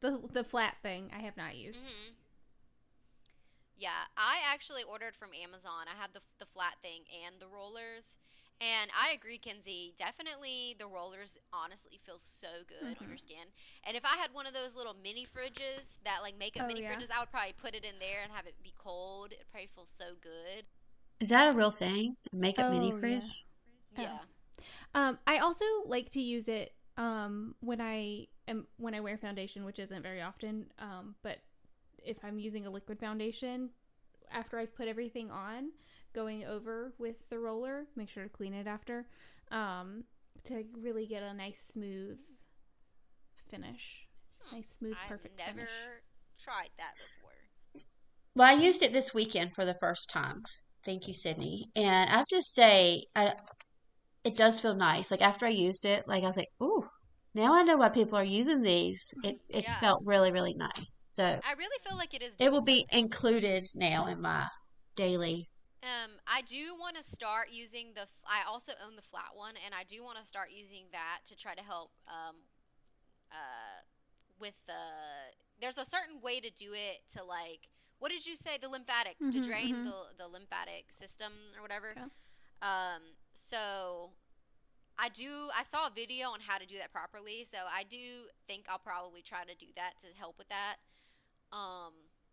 The 0.00 0.20
the 0.32 0.44
flat 0.44 0.76
thing 0.82 1.10
I 1.16 1.22
have 1.22 1.36
not 1.36 1.56
used. 1.56 1.82
hmm 1.82 2.12
Yeah, 3.76 4.08
I 4.16 4.38
actually 4.52 4.82
ordered 4.82 5.14
from 5.14 5.30
Amazon. 5.34 5.86
I 5.86 6.00
have 6.00 6.12
the 6.12 6.20
the 6.38 6.46
flat 6.46 6.76
thing 6.82 7.02
and 7.24 7.40
the 7.40 7.46
rollers. 7.48 8.18
And 8.58 8.90
I 8.98 9.10
agree, 9.12 9.36
Kenzie. 9.36 9.92
Definitely, 9.98 10.74
the 10.78 10.86
rollers 10.86 11.36
honestly 11.52 11.98
feel 12.02 12.16
so 12.18 12.64
good 12.66 12.96
on 12.98 13.06
your 13.08 13.18
skin. 13.18 13.52
And 13.84 13.94
if 13.98 14.04
I 14.06 14.16
had 14.16 14.32
one 14.32 14.46
of 14.46 14.54
those 14.54 14.76
little 14.76 14.94
mini 14.94 15.26
fridges 15.26 15.98
that 16.04 16.20
like 16.22 16.38
make 16.38 16.58
up 16.58 16.64
Oh, 16.64 16.66
mini 16.66 16.80
yeah. 16.80 16.82
fridges, 16.82 17.10
I 17.14 17.20
would 17.20 17.30
probably 17.30 17.52
put 17.52 17.74
it 17.74 17.84
in 17.84 17.98
there 18.00 18.22
and 18.22 18.32
have 18.32 18.46
it 18.46 18.54
be 18.62 18.72
cold. 18.76 19.32
It 19.32 19.44
probably 19.50 19.66
feels 19.68 19.90
so 19.90 20.14
good. 20.22 20.64
Is 21.20 21.28
that 21.30 21.48
a 21.48 21.56
real 21.56 21.70
thing? 21.70 22.16
Makeup 22.32 22.68
mini 22.68 22.90
Oh, 22.90 22.96
yeah. 22.96 23.28
fridge? 23.30 23.46
Oh. 23.98 24.02
Yeah. 24.02 24.18
Um, 24.94 25.18
I 25.26 25.38
also 25.38 25.64
like 25.86 26.10
to 26.10 26.20
use 26.20 26.48
it 26.48 26.72
um 26.98 27.54
when 27.60 27.80
I 27.80 28.26
am 28.48 28.66
when 28.78 28.94
I 28.94 29.00
wear 29.00 29.18
foundation, 29.18 29.64
which 29.64 29.78
isn't 29.78 30.02
very 30.02 30.22
often. 30.22 30.66
Um, 30.78 31.16
but 31.22 31.38
if 32.06 32.18
I'm 32.24 32.38
using 32.38 32.66
a 32.66 32.70
liquid 32.70 32.98
foundation, 32.98 33.70
after 34.32 34.58
I've 34.58 34.74
put 34.74 34.88
everything 34.88 35.30
on, 35.30 35.70
going 36.14 36.44
over 36.44 36.92
with 36.98 37.28
the 37.28 37.38
roller, 37.38 37.86
make 37.96 38.08
sure 38.08 38.24
to 38.24 38.28
clean 38.28 38.54
it 38.54 38.66
after, 38.66 39.06
um, 39.50 40.04
to 40.44 40.64
really 40.80 41.06
get 41.06 41.22
a 41.22 41.34
nice 41.34 41.60
smooth 41.60 42.20
finish. 43.48 44.06
Nice 44.52 44.70
smooth, 44.70 44.96
perfect 45.08 45.40
finish. 45.40 45.50
I've 45.50 45.56
never 45.56 45.68
finish. 45.68 46.42
tried 46.42 46.70
that 46.78 46.92
before. 46.94 47.86
Well, 48.34 48.48
I 48.48 48.60
used 48.60 48.82
it 48.82 48.92
this 48.92 49.14
weekend 49.14 49.54
for 49.54 49.64
the 49.64 49.76
first 49.80 50.10
time. 50.10 50.42
Thank 50.84 51.08
you, 51.08 51.14
Sydney. 51.14 51.66
And 51.74 52.10
I 52.10 52.12
have 52.12 52.28
to 52.28 52.42
say, 52.42 53.04
I, 53.14 53.34
it 54.24 54.34
does 54.34 54.60
feel 54.60 54.74
nice. 54.74 55.10
Like 55.10 55.22
after 55.22 55.46
I 55.46 55.50
used 55.50 55.84
it, 55.84 56.06
like 56.06 56.22
I 56.22 56.26
was 56.26 56.36
like, 56.36 56.50
ooh, 56.62 56.85
now 57.36 57.54
I 57.54 57.62
know 57.62 57.76
why 57.76 57.88
people 57.90 58.18
are 58.18 58.24
using 58.24 58.62
these. 58.62 59.14
It 59.22 59.36
it 59.50 59.64
Yeah. 59.64 59.78
felt 59.80 60.02
really, 60.04 60.32
really 60.32 60.54
nice. 60.54 61.06
So 61.10 61.22
I 61.24 61.52
really 61.52 61.78
feel 61.86 61.96
like 61.96 62.14
it 62.14 62.22
is. 62.22 62.34
it 62.38 62.50
will 62.52 62.62
be 62.62 62.80
something. 62.90 62.98
included 63.04 63.64
now 63.74 64.06
in 64.06 64.20
my 64.20 64.48
daily. 64.96 65.48
Um, 65.82 66.12
I 66.26 66.40
do 66.42 66.74
want 66.78 66.96
to 66.96 67.02
start 67.02 67.48
using 67.52 67.92
the. 67.94 68.06
I 68.26 68.40
also 68.48 68.72
own 68.84 68.96
the 68.96 69.02
flat 69.02 69.30
one, 69.34 69.54
and 69.64 69.74
I 69.74 69.84
do 69.84 70.02
want 70.02 70.18
to 70.18 70.24
start 70.24 70.48
using 70.50 70.86
that 70.92 71.20
to 71.26 71.36
try 71.36 71.54
to 71.54 71.62
help. 71.62 71.92
Um, 72.08 72.36
uh, 73.30 73.82
with 74.38 74.64
the 74.66 74.72
there's 75.60 75.78
a 75.78 75.84
certain 75.84 76.20
way 76.20 76.40
to 76.40 76.50
do 76.50 76.72
it 76.74 77.00
to 77.08 77.24
like 77.24 77.68
what 77.98 78.10
did 78.12 78.26
you 78.26 78.36
say 78.36 78.58
the 78.60 78.68
lymphatic 78.68 79.16
to 79.18 79.40
Mhm, 79.40 79.44
drain 79.46 79.74
mhm. 79.76 79.84
the 79.84 79.98
the 80.18 80.28
lymphatic 80.28 80.92
system 80.92 81.32
or 81.56 81.62
whatever. 81.62 81.94
Yeah. 81.96 82.08
Um, 82.62 83.02
so 83.32 84.12
I 84.98 85.08
do. 85.08 85.48
I 85.56 85.62
saw 85.62 85.86
a 85.88 85.90
video 85.94 86.28
on 86.30 86.40
how 86.40 86.58
to 86.58 86.66
do 86.66 86.78
that 86.78 86.92
properly, 86.92 87.44
so 87.44 87.58
I 87.72 87.82
do 87.84 88.28
think 88.46 88.66
I'll 88.68 88.78
probably 88.78 89.22
try 89.22 89.44
to 89.44 89.54
do 89.54 89.66
that 89.76 89.98
to 89.98 90.06
help 90.18 90.38
with 90.38 90.48
that. 90.48 90.76
Um, 91.52 91.92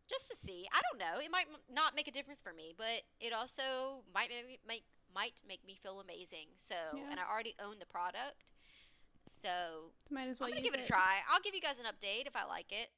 just 0.10 0.28
to 0.30 0.36
see. 0.36 0.68
I 0.74 0.80
don't 0.90 1.00
know. 1.00 1.20
It 1.24 1.32
might 1.32 1.46
not 1.72 1.96
make 1.96 2.08
a 2.08 2.12
difference 2.12 2.42
for 2.42 2.54
me, 2.54 2.74
but 2.78 3.04
it 3.20 3.34
also 3.34 4.04
might 4.14 4.30
make 4.30 4.60
make 4.68 4.84
might 5.14 5.42
make 5.48 5.66
me 5.66 5.78
feel 5.82 6.00
amazing. 6.00 6.48
So, 6.56 6.76
Yeah. 6.96 7.12
and 7.12 7.20
I 7.20 7.24
already 7.30 7.54
own 7.60 7.78
the 7.80 7.86
product, 7.86 8.52
so 9.28 9.92
Might 10.10 10.28
as 10.28 10.40
well 10.40 10.48
I'm 10.48 10.54
gonna 10.54 10.64
give 10.64 10.74
it 10.74 10.84
a 10.84 10.88
try. 10.88 11.22
I'll 11.30 11.40
give 11.42 11.54
you 11.54 11.62
guys 11.62 11.80
an 11.80 11.86
update 11.86 12.26
if 12.28 12.36
I 12.36 12.46
like 12.46 12.72
it. 12.72 12.90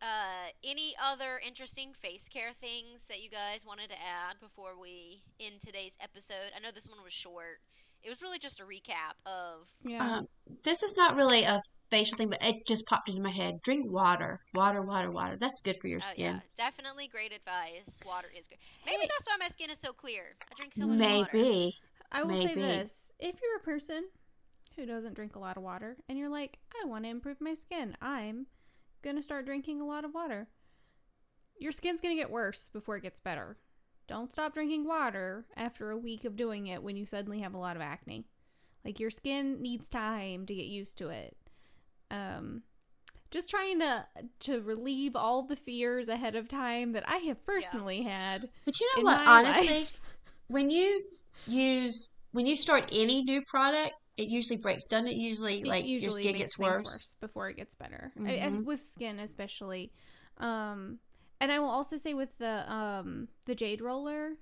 Uh, 0.00 0.50
any 0.62 0.94
other 1.02 1.40
interesting 1.44 1.92
face 1.94 2.28
care 2.28 2.52
things 2.52 3.06
that 3.06 3.22
you 3.22 3.30
guys 3.30 3.64
wanted 3.64 3.88
to 3.88 3.96
add 3.96 4.38
before 4.40 4.78
we 4.78 5.22
end 5.40 5.60
today's 5.60 5.96
episode? 6.00 6.52
I 6.54 6.60
know 6.60 6.70
this 6.70 6.86
one 6.88 7.02
was 7.02 7.14
short. 7.14 7.60
It 8.02 8.08
was 8.08 8.22
really 8.22 8.38
just 8.38 8.60
a 8.60 8.64
recap 8.64 9.14
of 9.24 9.74
Yeah. 9.82 10.18
Um, 10.18 10.28
this 10.64 10.82
is 10.82 10.96
not 10.96 11.16
really 11.16 11.42
a 11.42 11.60
facial 11.90 12.16
thing, 12.16 12.30
but 12.30 12.44
it 12.44 12.66
just 12.66 12.86
popped 12.86 13.08
into 13.08 13.20
my 13.20 13.30
head. 13.30 13.60
Drink 13.62 13.90
water, 13.90 14.40
water, 14.54 14.82
water, 14.82 15.10
water. 15.10 15.36
That's 15.38 15.60
good 15.60 15.76
for 15.80 15.88
your 15.88 16.00
oh 16.02 16.06
skin. 16.10 16.24
yeah, 16.24 16.40
definitely 16.56 17.08
great 17.08 17.32
advice. 17.32 17.98
Water 18.06 18.28
is 18.36 18.46
great. 18.46 18.60
Maybe 18.84 19.02
Hey. 19.02 19.08
that's 19.10 19.26
why 19.26 19.36
my 19.40 19.48
skin 19.48 19.70
is 19.70 19.80
so 19.80 19.92
clear. 19.92 20.36
I 20.50 20.54
drink 20.54 20.74
so 20.74 20.86
much 20.86 21.00
water. 21.00 21.28
Maybe. 21.32 21.74
I 22.12 22.22
will 22.22 22.36
say 22.36 22.54
this: 22.54 23.12
if 23.18 23.34
you're 23.42 23.56
a 23.56 23.64
person 23.64 24.04
who 24.76 24.86
doesn't 24.86 25.14
drink 25.14 25.34
a 25.36 25.40
lot 25.40 25.56
of 25.56 25.62
water, 25.62 25.96
and 26.08 26.18
you're 26.18 26.28
like, 26.28 26.58
I 26.80 26.86
want 26.86 27.04
to 27.04 27.10
improve 27.10 27.40
my 27.40 27.54
skin, 27.54 27.96
I'm 28.00 28.46
gonna 29.02 29.22
start 29.22 29.46
drinking 29.46 29.80
a 29.80 29.86
lot 29.86 30.04
of 30.04 30.14
water. 30.14 30.48
Your 31.58 31.72
skin's 31.72 32.00
gonna 32.00 32.14
get 32.14 32.30
worse 32.30 32.68
before 32.72 32.96
it 32.96 33.02
gets 33.02 33.18
better. 33.20 33.56
Don't 34.06 34.32
stop 34.32 34.54
drinking 34.54 34.86
water 34.86 35.46
after 35.56 35.90
a 35.90 35.96
week 35.96 36.24
of 36.24 36.36
doing 36.36 36.68
it 36.68 36.82
when 36.82 36.96
you 36.96 37.04
suddenly 37.04 37.40
have 37.40 37.54
a 37.54 37.58
lot 37.58 37.76
of 37.76 37.82
acne. 37.82 38.24
Like 38.84 39.00
your 39.00 39.10
skin 39.10 39.60
needs 39.60 39.88
time 39.88 40.46
to 40.46 40.54
get 40.54 40.66
used 40.66 40.98
to 40.98 41.08
it. 41.08 41.36
Um, 42.10 42.62
just 43.32 43.50
trying 43.50 43.80
to 43.80 44.06
to 44.40 44.60
relieve 44.60 45.16
all 45.16 45.42
the 45.42 45.56
fears 45.56 46.08
ahead 46.08 46.36
of 46.36 46.46
time 46.46 46.92
that 46.92 47.02
I 47.08 47.16
have 47.18 47.44
personally 47.44 48.02
had. 48.02 48.48
But 48.64 48.80
you 48.80 48.88
know 48.94 49.00
in 49.00 49.04
what? 49.06 49.26
Honestly, 49.26 49.66
life. 49.68 50.00
when 50.46 50.70
you 50.70 51.02
use 51.48 52.10
when 52.30 52.46
you 52.46 52.54
start 52.54 52.88
any 52.92 53.24
new 53.24 53.42
product, 53.42 53.94
it 54.16 54.28
usually 54.28 54.56
breaks. 54.58 54.84
Doesn't 54.84 55.08
it 55.08 55.16
usually 55.16 55.62
It 55.62 55.66
like 55.66 55.84
your 55.84 55.94
usually 55.94 56.22
skin 56.22 56.32
makes 56.34 56.42
gets 56.42 56.56
things 56.56 56.70
worse? 56.86 57.16
before 57.20 57.48
it 57.48 57.56
gets 57.56 57.74
better 57.74 58.12
I- 58.24 58.38
I- 58.38 58.48
with 58.50 58.82
skin 58.82 59.18
especially 59.18 59.90
um 60.38 60.98
and 61.40 61.50
i 61.52 61.58
will 61.58 61.68
also 61.68 61.96
say 61.96 62.14
with 62.14 62.36
the 62.38 62.70
um 62.72 63.28
the 63.46 63.54
jade 63.54 63.80
roller 63.80 64.32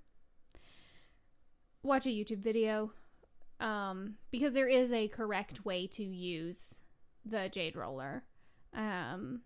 watch 1.82 2.06
a 2.06 2.10
youtube 2.10 2.38
video 2.38 2.92
um 3.60 4.14
because 4.30 4.52
there 4.54 4.68
is 4.68 4.90
a 4.92 5.08
correct 5.08 5.64
way 5.64 5.86
to 5.86 6.02
use 6.02 6.76
the 7.24 7.48
jade 7.48 7.76
roller 7.76 8.24
um 8.74 9.40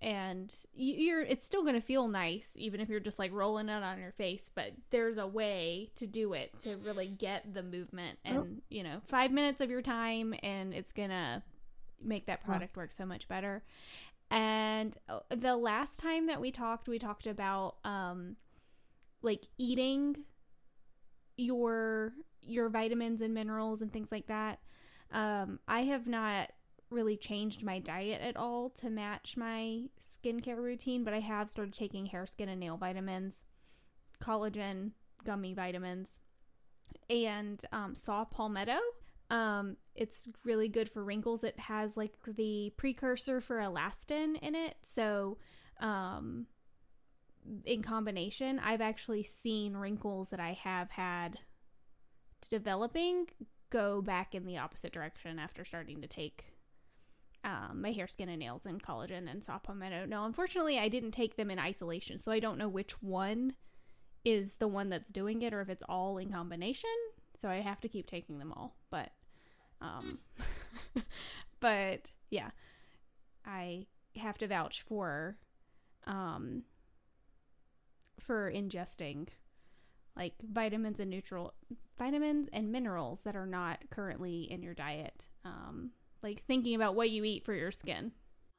and 0.00 0.52
you- 0.74 0.94
you're 0.96 1.22
it's 1.22 1.44
still 1.44 1.62
going 1.62 1.74
to 1.74 1.80
feel 1.80 2.08
nice 2.08 2.54
even 2.56 2.80
if 2.80 2.88
you're 2.88 2.98
just 2.98 3.18
like 3.20 3.30
rolling 3.32 3.68
it 3.68 3.82
on 3.82 3.98
your 4.00 4.10
face 4.12 4.50
but 4.54 4.72
there's 4.90 5.16
a 5.18 5.26
way 5.26 5.90
to 5.94 6.06
do 6.06 6.32
it 6.32 6.50
to 6.62 6.76
really 6.76 7.06
get 7.06 7.54
the 7.54 7.62
movement 7.62 8.18
and 8.24 8.62
you 8.68 8.82
know 8.82 9.00
five 9.06 9.30
minutes 9.30 9.60
of 9.60 9.70
your 9.70 9.82
time 9.82 10.34
and 10.42 10.74
it's 10.74 10.92
gonna 10.92 11.42
make 12.04 12.26
that 12.26 12.42
product 12.44 12.76
work 12.76 12.90
so 12.90 13.06
much 13.06 13.28
better 13.28 13.62
and 14.32 14.96
uh, 15.08 15.20
the 15.30 15.56
last 15.56 16.00
time 16.00 16.26
that 16.26 16.40
we 16.40 16.50
talked 16.50 16.88
we 16.88 16.98
talked 16.98 17.26
about 17.26 17.76
um 17.84 18.36
like 19.22 19.44
eating 19.58 20.16
your 21.36 22.12
your 22.40 22.68
vitamins 22.68 23.20
and 23.20 23.32
minerals 23.34 23.82
and 23.82 23.92
things 23.92 24.10
like 24.10 24.26
that 24.26 24.58
um 25.12 25.58
i 25.68 25.82
have 25.82 26.06
not 26.06 26.50
really 26.92 27.16
changed 27.16 27.64
my 27.64 27.78
diet 27.78 28.20
at 28.20 28.36
all 28.36 28.70
to 28.70 28.90
match 28.90 29.36
my 29.36 29.82
skincare 30.00 30.58
routine, 30.58 31.02
but 31.04 31.14
I 31.14 31.20
have 31.20 31.50
started 31.50 31.74
taking 31.74 32.06
hair, 32.06 32.26
skin, 32.26 32.48
and 32.48 32.60
nail 32.60 32.76
vitamins, 32.76 33.44
collagen, 34.22 34.92
gummy 35.24 35.54
vitamins, 35.54 36.20
and 37.08 37.64
um, 37.72 37.94
saw 37.94 38.24
palmetto. 38.24 38.78
Um, 39.32 39.76
it's 39.94 40.28
really 40.44 40.68
good 40.68 40.88
for 40.88 41.02
wrinkles. 41.02 41.42
It 41.42 41.58
has 41.58 41.96
like 41.96 42.12
the 42.26 42.72
precursor 42.76 43.40
for 43.40 43.56
elastin 43.58 44.38
in 44.40 44.54
it, 44.54 44.76
so 44.82 45.38
um, 45.80 46.46
in 47.64 47.82
combination, 47.82 48.60
I've 48.60 48.80
actually 48.80 49.22
seen 49.22 49.76
wrinkles 49.76 50.30
that 50.30 50.40
I 50.40 50.52
have 50.62 50.90
had 50.90 51.38
developing 52.48 53.26
go 53.70 54.02
back 54.02 54.34
in 54.34 54.44
the 54.44 54.58
opposite 54.58 54.92
direction 54.92 55.38
after 55.38 55.64
starting 55.64 56.02
to 56.02 56.08
take 56.08 56.52
um, 57.44 57.80
my 57.82 57.90
hair, 57.90 58.06
skin, 58.06 58.28
and 58.28 58.38
nails, 58.38 58.66
and 58.66 58.82
collagen 58.82 59.30
and 59.30 59.42
saw 59.42 59.58
palmetto. 59.58 60.06
Now, 60.06 60.26
unfortunately, 60.26 60.78
I 60.78 60.88
didn't 60.88 61.12
take 61.12 61.36
them 61.36 61.50
in 61.50 61.58
isolation, 61.58 62.18
so 62.18 62.30
I 62.30 62.38
don't 62.38 62.58
know 62.58 62.68
which 62.68 63.02
one 63.02 63.54
is 64.24 64.54
the 64.54 64.68
one 64.68 64.90
that's 64.90 65.10
doing 65.10 65.42
it 65.42 65.52
or 65.52 65.60
if 65.60 65.68
it's 65.68 65.82
all 65.88 66.18
in 66.18 66.30
combination. 66.30 66.90
So 67.34 67.48
I 67.48 67.56
have 67.56 67.80
to 67.80 67.88
keep 67.88 68.06
taking 68.06 68.38
them 68.38 68.52
all. 68.52 68.76
But, 68.90 69.10
um, 69.82 70.18
but 71.60 72.10
yeah, 72.30 72.50
I 73.44 73.86
have 74.16 74.38
to 74.38 74.46
vouch 74.46 74.82
for, 74.82 75.36
um, 76.06 76.62
for 78.18 78.50
ingesting 78.50 79.28
like 80.16 80.34
vitamins 80.42 81.00
and 81.00 81.10
neutral 81.10 81.54
vitamins 81.98 82.48
and 82.52 82.70
minerals 82.70 83.22
that 83.22 83.36
are 83.36 83.46
not 83.46 83.78
currently 83.90 84.42
in 84.42 84.62
your 84.62 84.74
diet. 84.74 85.28
Um, 85.44 85.92
like 86.22 86.44
thinking 86.44 86.74
about 86.74 86.94
what 86.94 87.10
you 87.10 87.24
eat 87.24 87.44
for 87.44 87.54
your 87.54 87.72
skin. 87.72 88.12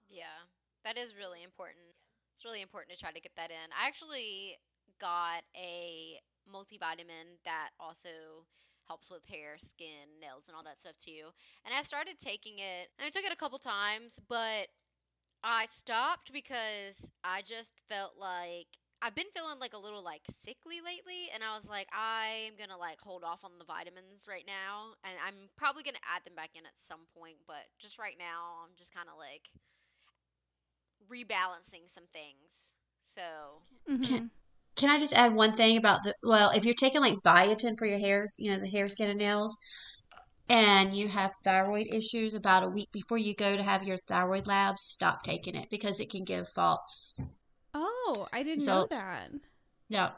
Yeah, 0.09 0.45
that 0.83 0.97
is 0.97 1.15
really 1.17 1.43
important. 1.43 1.85
It's 2.33 2.43
really 2.43 2.61
important 2.61 2.97
to 2.97 2.99
try 2.99 3.11
to 3.11 3.21
get 3.21 3.35
that 3.35 3.51
in. 3.51 3.71
I 3.79 3.87
actually 3.87 4.57
got 4.99 5.43
a 5.55 6.19
multivitamin 6.51 7.39
that 7.45 7.69
also 7.79 8.45
helps 8.87 9.09
with 9.09 9.25
hair, 9.25 9.55
skin, 9.57 10.19
nails, 10.21 10.43
and 10.47 10.55
all 10.55 10.63
that 10.63 10.81
stuff 10.81 10.97
too. 10.97 11.33
And 11.65 11.73
I 11.73 11.81
started 11.81 12.19
taking 12.19 12.59
it, 12.59 12.89
and 12.97 13.05
I 13.05 13.09
took 13.09 13.25
it 13.25 13.31
a 13.31 13.37
couple 13.37 13.59
times, 13.59 14.19
but 14.27 14.67
I 15.43 15.65
stopped 15.65 16.31
because 16.31 17.11
I 17.23 17.41
just 17.41 17.73
felt 17.89 18.13
like 18.19 18.67
I've 19.01 19.15
been 19.15 19.31
feeling 19.35 19.59
like 19.59 19.73
a 19.73 19.77
little 19.77 20.01
like 20.03 20.21
sickly 20.29 20.79
lately, 20.79 21.27
and 21.33 21.43
I 21.43 21.55
was 21.55 21.69
like, 21.69 21.87
I'm 21.91 22.53
gonna 22.57 22.79
like 22.79 23.01
hold 23.01 23.23
off 23.23 23.43
on 23.43 23.51
the 23.59 23.65
vitamins 23.65 24.27
right 24.29 24.45
now, 24.47 24.95
and 25.03 25.15
I'm 25.25 25.51
probably 25.57 25.83
gonna 25.83 26.03
add 26.07 26.23
them 26.23 26.35
back 26.35 26.51
in 26.55 26.65
at 26.65 26.79
some 26.79 27.11
point, 27.17 27.37
but 27.45 27.67
just 27.77 27.99
right 27.99 28.15
now, 28.17 28.63
I'm 28.63 28.75
just 28.77 28.95
kind 28.95 29.09
of 29.11 29.19
like 29.19 29.51
rebalancing 31.11 31.87
some 31.87 32.05
things. 32.13 32.75
So, 33.01 33.21
mm-hmm. 33.89 34.03
Can, 34.03 34.31
can 34.75 34.89
I 34.89 34.99
just 34.99 35.13
add 35.13 35.33
one 35.33 35.53
thing 35.53 35.77
about 35.77 36.03
the 36.03 36.15
well, 36.23 36.51
if 36.51 36.65
you're 36.65 36.73
taking 36.73 37.01
like 37.01 37.15
biotin 37.23 37.77
for 37.77 37.85
your 37.85 37.99
hairs, 37.99 38.35
you 38.37 38.51
know, 38.51 38.57
the 38.57 38.69
hair, 38.69 38.87
skin, 38.89 39.09
and 39.09 39.19
nails, 39.19 39.55
and 40.49 40.93
you 40.93 41.07
have 41.07 41.33
thyroid 41.43 41.87
issues 41.91 42.33
about 42.35 42.63
a 42.63 42.67
week 42.67 42.91
before 42.91 43.17
you 43.17 43.33
go 43.35 43.55
to 43.55 43.63
have 43.63 43.83
your 43.83 43.97
thyroid 44.07 44.47
labs, 44.47 44.83
stop 44.83 45.23
taking 45.23 45.55
it 45.55 45.69
because 45.69 45.99
it 45.99 46.09
can 46.09 46.23
give 46.23 46.47
false 46.49 47.19
Oh, 47.73 48.27
I 48.31 48.43
didn't 48.43 48.59
Results. 48.59 48.91
know 48.91 48.97
that. 48.99 49.29
No. 49.89 50.11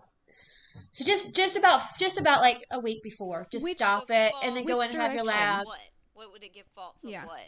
So 0.91 1.05
just 1.05 1.33
just 1.35 1.55
about 1.57 1.81
just 1.99 2.19
about 2.19 2.41
like 2.41 2.63
a 2.71 2.79
week 2.79 3.01
before, 3.03 3.47
just 3.51 3.63
Which- 3.63 3.77
stop 3.77 4.09
it 4.09 4.33
and 4.43 4.55
then 4.57 4.65
go 4.65 4.81
in 4.81 4.89
and 4.91 5.01
have 5.01 5.13
your 5.13 5.23
labs. 5.23 5.65
what? 5.65 5.89
What 6.13 6.31
would 6.31 6.43
it 6.43 6.53
give 6.53 6.65
false 6.75 7.03
of 7.03 7.09
Yeah. 7.09 7.25
what? 7.25 7.47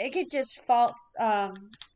It 0.00 0.12
could 0.12 0.30
just 0.30 0.64
false. 0.66 1.14
Um, 1.20 1.52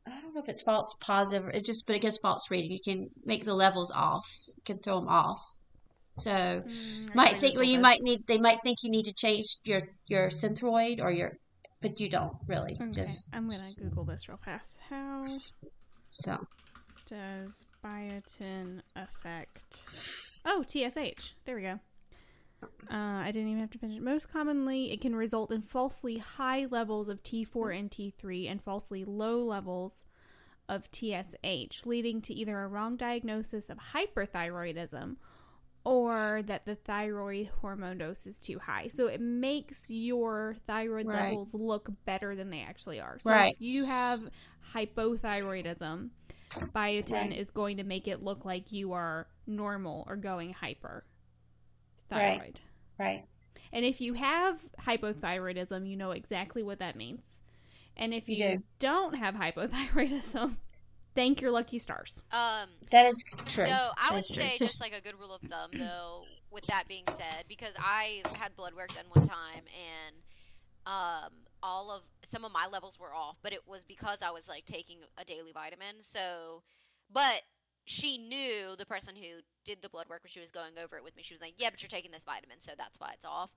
I 0.07 0.21
don't 0.21 0.35
know 0.35 0.43
if 0.43 0.49
it's 0.49 0.63
false 0.63 0.95
positive. 1.01 1.49
It 1.55 1.65
just, 1.65 1.87
but 1.87 1.97
it 1.97 2.03
gives 2.03 2.19
false 2.19 2.51
reading. 2.51 2.71
You 2.71 2.81
can 2.85 3.09
make 3.25 3.45
the 3.45 3.55
levels 3.55 3.91
off. 3.91 4.27
You 4.47 4.63
can 4.65 4.79
throw 4.79 5.01
them 5.01 5.09
off. 5.09 5.41
So 6.17 6.31
Mm, 6.31 7.15
might 7.15 7.39
think 7.39 7.55
well, 7.57 7.65
you 7.65 7.79
this. 7.79 7.83
might 7.83 7.99
need. 8.03 8.21
They 8.27 8.39
might 8.39 8.59
think 8.63 8.79
you 8.83 8.91
need 8.91 9.07
to 9.07 9.15
change 9.15 9.47
your 9.65 9.81
your 10.07 10.29
synthroid 10.29 11.01
or 11.01 11.11
your, 11.11 11.33
but 11.81 11.99
you 11.99 12.09
don't 12.09 12.37
really. 12.47 12.77
Okay, 12.81 12.93
Just 12.93 13.31
I'm 13.35 13.49
gonna 13.49 13.73
Google 13.81 14.05
this 14.05 14.29
real 14.29 14.39
fast. 14.45 14.79
How 14.91 15.23
so. 16.09 16.47
does 17.07 17.65
biotin 17.85 18.81
affect? 18.95 19.83
Oh, 20.47 20.63
TSH. 20.63 21.35
There 21.45 21.57
we 21.57 21.63
go. 21.63 21.81
Uh, 22.91 23.23
I 23.25 23.31
didn't 23.33 23.49
even 23.49 23.61
have 23.61 23.71
to 23.71 23.79
finish. 23.79 24.01
Most 24.01 24.33
commonly, 24.33 24.93
it 24.93 25.01
can 25.01 25.17
result 25.17 25.51
in 25.51 25.63
falsely 25.63 26.19
high 26.19 26.67
levels 26.71 27.09
of 27.09 27.23
T4 27.23 27.79
and 27.79 27.91
T3 27.91 28.51
and 28.51 28.63
falsely 28.63 29.05
low 29.05 29.43
levels 29.43 30.05
of 30.69 30.89
TSH, 30.91 31.87
leading 31.87 32.21
to 32.23 32.35
either 32.35 32.61
a 32.61 32.69
wrong 32.69 32.97
diagnosis 32.97 33.71
of 33.71 33.79
hyperthyroidism 33.93 35.17
or 35.85 36.43
that 36.47 36.65
the 36.65 36.75
thyroid 36.75 37.51
hormone 37.61 37.99
dose 37.99 38.27
is 38.27 38.41
too 38.41 38.59
high. 38.59 38.89
So 38.89 39.07
it 39.07 39.21
makes 39.21 39.91
your 39.91 40.57
thyroid 40.67 41.07
Right. 41.07 41.31
levels 41.31 41.55
look 41.55 41.91
better 42.07 42.35
than 42.35 42.49
they 42.51 42.63
actually 42.63 43.01
are. 43.01 43.19
So 43.19 43.31
Right. 43.31 43.53
if 43.55 43.61
you 43.61 43.85
have 43.85 44.21
hypothyroidism, 44.75 46.09
biotin 46.75 47.13
Right. 47.13 47.39
is 47.39 47.51
going 47.51 47.77
to 47.77 47.85
make 47.85 48.09
it 48.09 48.23
look 48.23 48.45
like 48.45 48.73
you 48.73 48.93
are 48.93 49.27
normal 49.47 50.05
or 50.09 50.17
going 50.17 50.55
hyper. 50.55 51.05
Thyroid. 52.09 52.61
Right. 52.99 53.25
And 53.73 53.85
if 53.85 54.01
you 54.01 54.15
have 54.21 54.59
hypothyroidism, 54.87 55.89
you 55.89 55.97
know 55.97 56.13
exactly 56.13 56.63
what 56.63 56.79
that 56.79 56.97
means. 56.97 57.41
And 57.97 58.13
if 58.15 58.29
You 58.29 58.37
you, 58.37 58.57
do. 58.59 58.63
don't 58.79 59.15
have 59.15 59.35
hypothyroidism, 59.35 60.57
thank 61.15 61.41
your 61.41 61.51
lucky 61.51 61.79
stars. 61.79 62.23
Um, 62.33 62.69
That 62.91 63.07
is 63.07 63.25
true. 63.47 63.67
So 63.67 63.73
I 63.73 64.09
would 64.11 64.19
That's 64.19 64.35
true. 64.35 64.43
say 64.45 64.51
So- 64.51 64.67
just 64.67 64.81
like 64.81 64.93
a 64.93 65.01
good 65.01 65.19
rule 65.19 65.35
of 65.35 65.43
thumb, 65.43 65.71
though. 65.75 66.23
With 66.51 66.67
that 66.67 66.85
being 66.87 67.05
said, 67.11 67.45
because 67.49 67.75
I 67.79 68.23
had 68.35 68.55
blood 68.55 68.75
work 68.75 68.91
done 68.95 69.07
one 69.13 69.27
time, 69.27 69.65
and 69.67 70.17
um, 70.87 71.33
all 71.63 71.91
of 71.91 72.03
some 72.23 72.45
of 72.45 72.53
my 72.53 72.67
levels 72.71 72.97
were 73.01 73.13
off, 73.13 73.39
but 73.43 73.53
it 73.53 73.67
was 73.67 73.83
because 73.85 74.23
I 74.23 74.31
was 74.31 74.49
like 74.49 74.65
taking 74.65 74.99
a 75.19 75.25
daily 75.25 75.51
vitamin. 75.53 75.97
So, 76.01 76.63
but 77.13 77.43
she 77.85 78.19
knew 78.19 78.75
the 78.77 78.87
person 78.87 79.15
who 79.17 79.41
did 79.65 79.83
the 79.83 79.89
blood 79.89 80.09
work 80.09 80.23
when 80.23 80.29
she 80.31 80.41
was 80.41 80.51
going 80.51 80.79
over 80.83 80.97
it 80.97 81.05
with 81.05 81.17
me. 81.17 81.23
She 81.23 81.35
was 81.35 81.41
like, 81.41 81.55
"Yeah, 81.57 81.71
but 81.71 81.83
you're 81.83 81.89
taking 81.89 82.11
this 82.11 82.25
vitamin, 82.25 82.61
so 82.61 82.73
that's 82.77 82.99
why 82.99 83.11
it's 83.13 83.25
off." 83.25 83.53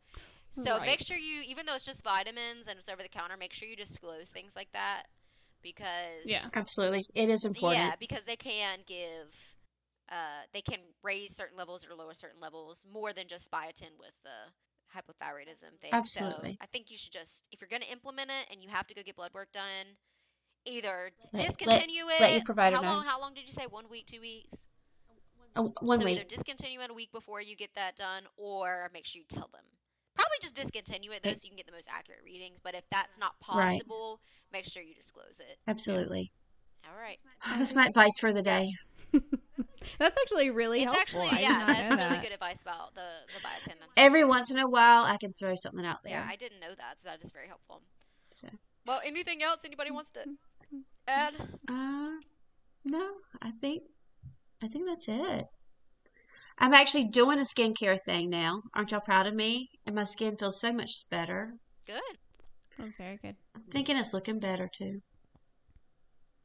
So 0.50 0.78
Right. 0.78 0.86
make 0.86 1.02
sure 1.02 1.18
you, 1.18 1.44
even 1.48 1.66
though 1.66 1.76
it's 1.76 1.86
just 1.86 2.04
vitamins 2.04 2.68
and 2.68 2.78
it's 2.78 2.90
over 2.90 3.04
the 3.04 3.10
counter, 3.10 3.38
make 3.38 3.54
sure 3.54 3.68
you 3.68 3.76
disclose 3.76 4.30
things 4.30 4.56
like 4.56 4.72
that 4.72 5.04
because 5.62 6.26
Yeah. 6.26 6.46
Absolutely, 6.54 7.06
it 7.16 7.30
is 7.30 7.46
important. 7.46 7.80
yeah, 7.80 7.96
because 8.00 8.24
they 8.24 8.36
can 8.36 8.80
give, 8.86 9.56
uh, 10.10 10.44
they 10.54 10.62
can 10.62 10.80
raise 11.04 11.36
certain 11.36 11.58
levels 11.58 11.86
or 11.86 11.94
lower 11.96 12.14
certain 12.14 12.40
levels 12.40 12.86
more 12.92 13.14
than 13.14 13.28
just 13.28 13.52
biotin 13.52 13.98
with 14.00 14.14
the 14.24 14.52
hypothyroidism 14.96 15.80
thing. 15.80 15.92
Absolutely. 15.92 16.52
So 16.52 16.58
I 16.62 16.66
think 16.68 16.90
you 16.90 16.98
should 16.98 17.12
just, 17.12 17.48
if 17.52 17.60
you're 17.62 17.68
going 17.70 17.82
to 17.82 17.92
implement 17.92 18.30
it 18.30 18.48
and 18.52 18.64
you 18.64 18.70
have 18.70 18.88
to 18.88 18.94
go 18.94 19.04
get 19.04 19.16
blood 19.16 19.34
work 19.34 19.52
done, 19.52 19.98
either 20.68 21.12
Let- 21.34 21.34
let- 21.42 21.48
discontinue 21.58 22.08
it. 22.10 22.20
let 22.22 22.34
your 22.34 22.44
provider 22.44 22.76
how 22.76 22.82
know. 22.82 22.88
long? 22.90 23.06
How 23.06 23.20
long 23.22 23.34
did 23.34 23.48
you 23.48 23.54
say? 23.54 23.66
One 23.68 23.90
week, 23.90 24.06
two 24.06 24.22
weeks. 24.22 24.66
Oh, 25.56 25.74
one 25.82 26.00
so 26.00 26.06
week. 26.06 26.18
either 26.18 26.26
discontinue 26.28 26.80
it 26.82 26.92
a 26.92 26.94
week 26.94 27.12
before 27.12 27.42
you 27.42 27.56
get 27.56 27.74
that 27.76 27.96
done, 27.96 28.24
or 28.38 28.90
make 28.94 29.06
sure 29.06 29.20
you 29.20 29.26
tell 29.28 29.50
them. 29.52 29.64
Probably 30.16 30.38
just 30.42 30.56
discontinue 30.56 31.12
it 31.12 31.24
though, 31.24 31.34
so 31.34 31.46
you 31.46 31.50
can 31.50 31.58
get 31.58 31.66
the 31.66 31.72
most 31.72 31.90
accurate 31.92 32.20
readings. 32.24 32.60
But 32.60 32.76
if 32.76 32.84
that's 32.92 33.18
not 33.20 33.34
Right. 33.54 33.80
possible, 33.80 34.20
make 34.52 34.66
sure 34.66 34.84
you 34.84 34.94
disclose 34.96 35.40
it. 35.40 35.58
Absolutely. 35.68 36.32
All 36.88 36.96
right. 37.00 37.20
That's 37.58 37.74
my 37.76 37.86
advice 37.88 38.20
for 38.20 38.32
the 38.34 38.42
day. 38.42 38.72
That's 40.00 40.18
actually 40.22 40.50
really 40.50 40.84
it's 40.84 40.94
helpful. 40.94 41.22
actually 41.24 41.42
yeah, 41.44 41.66
that's 41.66 41.90
know 41.92 41.96
really 41.98 42.10
that. 42.10 42.22
good 42.24 42.32
advice 42.34 42.62
about 42.62 42.94
the 42.94 43.06
the 43.28 43.40
biotin. 43.48 43.76
Every 43.96 44.26
once 44.26 44.52
in 44.52 44.58
a 44.58 44.68
while, 44.68 45.06
I 45.06 45.18
can 45.18 45.34
throw 45.34 45.56
something 45.56 45.86
out 45.86 46.04
there. 46.04 46.14
Yeah, 46.14 46.28
I 46.30 46.36
didn't 46.36 46.60
know 46.60 46.74
that, 46.78 47.00
so 47.00 47.08
that 47.10 47.22
is 47.24 47.32
very 47.32 47.48
helpful. 47.48 47.82
So- 48.32 48.50
Well, 48.86 49.00
anything 49.06 49.42
else 49.42 49.64
anybody 49.66 49.92
wants 49.92 50.12
to 50.12 50.22
add? 51.08 51.34
Uh, 51.70 52.12
no, 52.86 53.10
I 53.42 53.52
think, 53.52 53.84
I 54.64 54.68
think 54.68 54.86
that's 54.88 55.08
it. 55.08 55.46
I'm 56.60 56.74
actually 56.74 57.06
doing 57.06 57.38
a 57.40 57.44
skincare 57.44 58.00
thing 58.00 58.30
now. 58.30 58.64
Aren't 58.74 58.92
y'all 58.92 59.00
proud 59.00 59.28
of 59.28 59.36
me? 59.36 59.70
And 59.86 59.96
my 59.96 60.06
skin 60.06 60.38
feels 60.38 60.60
so 60.60 60.74
much 60.74 60.92
better. 61.12 61.54
Good. 61.86 62.02
That's 62.80 62.98
very 62.98 63.18
good. 63.22 63.36
I'm 63.56 63.62
thinking 63.70 63.96
it's 63.98 64.14
looking 64.14 64.40
better 64.40 64.68
too. 64.72 65.02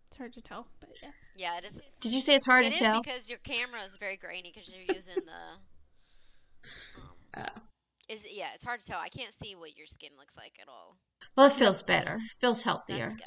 It's 0.09 0.18
hard 0.18 0.35
to 0.35 0.43
tell, 0.43 0.66
but 0.81 0.91
yeah. 1.03 1.11
Yeah, 1.39 1.59
it 1.59 1.64
is. 1.64 1.81
Did 2.01 2.12
you 2.12 2.20
say 2.20 2.35
it's 2.35 2.45
hard 2.45 2.64
It 2.66 2.68
to 2.68 2.75
is 2.75 2.81
tell? 2.81 3.01
because 3.03 3.31
your 3.31 3.39
camera 3.39 3.81
is 3.83 3.97
very 3.99 4.18
grainy 4.18 4.53
because 4.55 4.75
you're 4.75 4.95
using 4.95 5.14
the. 5.25 5.33
Um, 5.33 7.03
Oh. 7.35 7.62
is 8.11 8.27
yeah, 8.31 8.49
it's 8.55 8.64
hard 8.64 8.81
to 8.81 8.87
tell. 8.87 9.01
I 9.01 9.09
can't 9.09 9.33
see 9.33 9.57
what 9.57 9.75
your 9.77 9.87
skin 9.87 10.11
looks 10.18 10.37
like 10.37 10.53
at 10.61 10.68
all. 10.68 10.97
Well, 11.35 11.47
it 11.47 11.53
feels 11.55 11.83
better. 11.83 12.18
feels 12.41 12.62
healthier. 12.62 12.99
That's 13.07 13.16
good. 13.16 13.27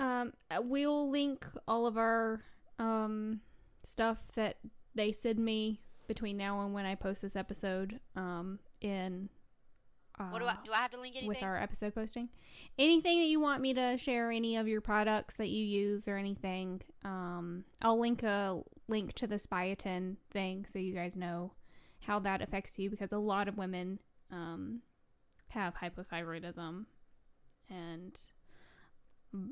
Um, 0.00 0.32
uh, 0.50 0.60
we'll 0.62 1.10
link 1.10 1.46
all 1.68 1.86
of 1.86 1.96
our 1.96 2.42
um 2.78 3.40
stuff 3.82 4.18
that 4.34 4.56
they 4.94 5.12
send 5.12 5.38
me 5.38 5.80
between 6.08 6.36
now 6.36 6.60
and 6.62 6.74
when 6.74 6.86
I 6.86 6.96
post 6.96 7.22
this 7.22 7.36
episode. 7.36 8.00
Um, 8.16 8.58
in 8.80 9.28
uh, 10.18 10.30
What 10.30 10.40
do 10.40 10.46
I 10.46 10.56
do? 10.64 10.72
I 10.72 10.78
have 10.78 10.90
to 10.92 11.00
link 11.00 11.14
anything? 11.14 11.28
with 11.28 11.42
our 11.42 11.56
episode 11.56 11.94
posting. 11.94 12.28
Anything 12.78 13.20
that 13.20 13.26
you 13.26 13.40
want 13.40 13.60
me 13.60 13.74
to 13.74 13.96
share, 13.96 14.30
any 14.30 14.56
of 14.56 14.66
your 14.66 14.80
products 14.80 15.36
that 15.36 15.48
you 15.48 15.64
use 15.64 16.08
or 16.08 16.16
anything, 16.16 16.80
um, 17.04 17.64
I'll 17.82 18.00
link 18.00 18.22
a 18.22 18.60
link 18.88 19.12
to 19.14 19.26
this 19.26 19.46
biotin 19.46 20.16
thing 20.32 20.66
so 20.66 20.78
you 20.78 20.92
guys 20.94 21.16
know 21.16 21.52
how 22.00 22.18
that 22.20 22.42
affects 22.42 22.78
you 22.78 22.90
because 22.90 23.12
a 23.12 23.18
lot 23.18 23.46
of 23.46 23.56
women 23.56 23.98
um, 24.32 24.80
have 25.48 25.74
hypothyroidism 25.76 26.86
and 27.68 28.20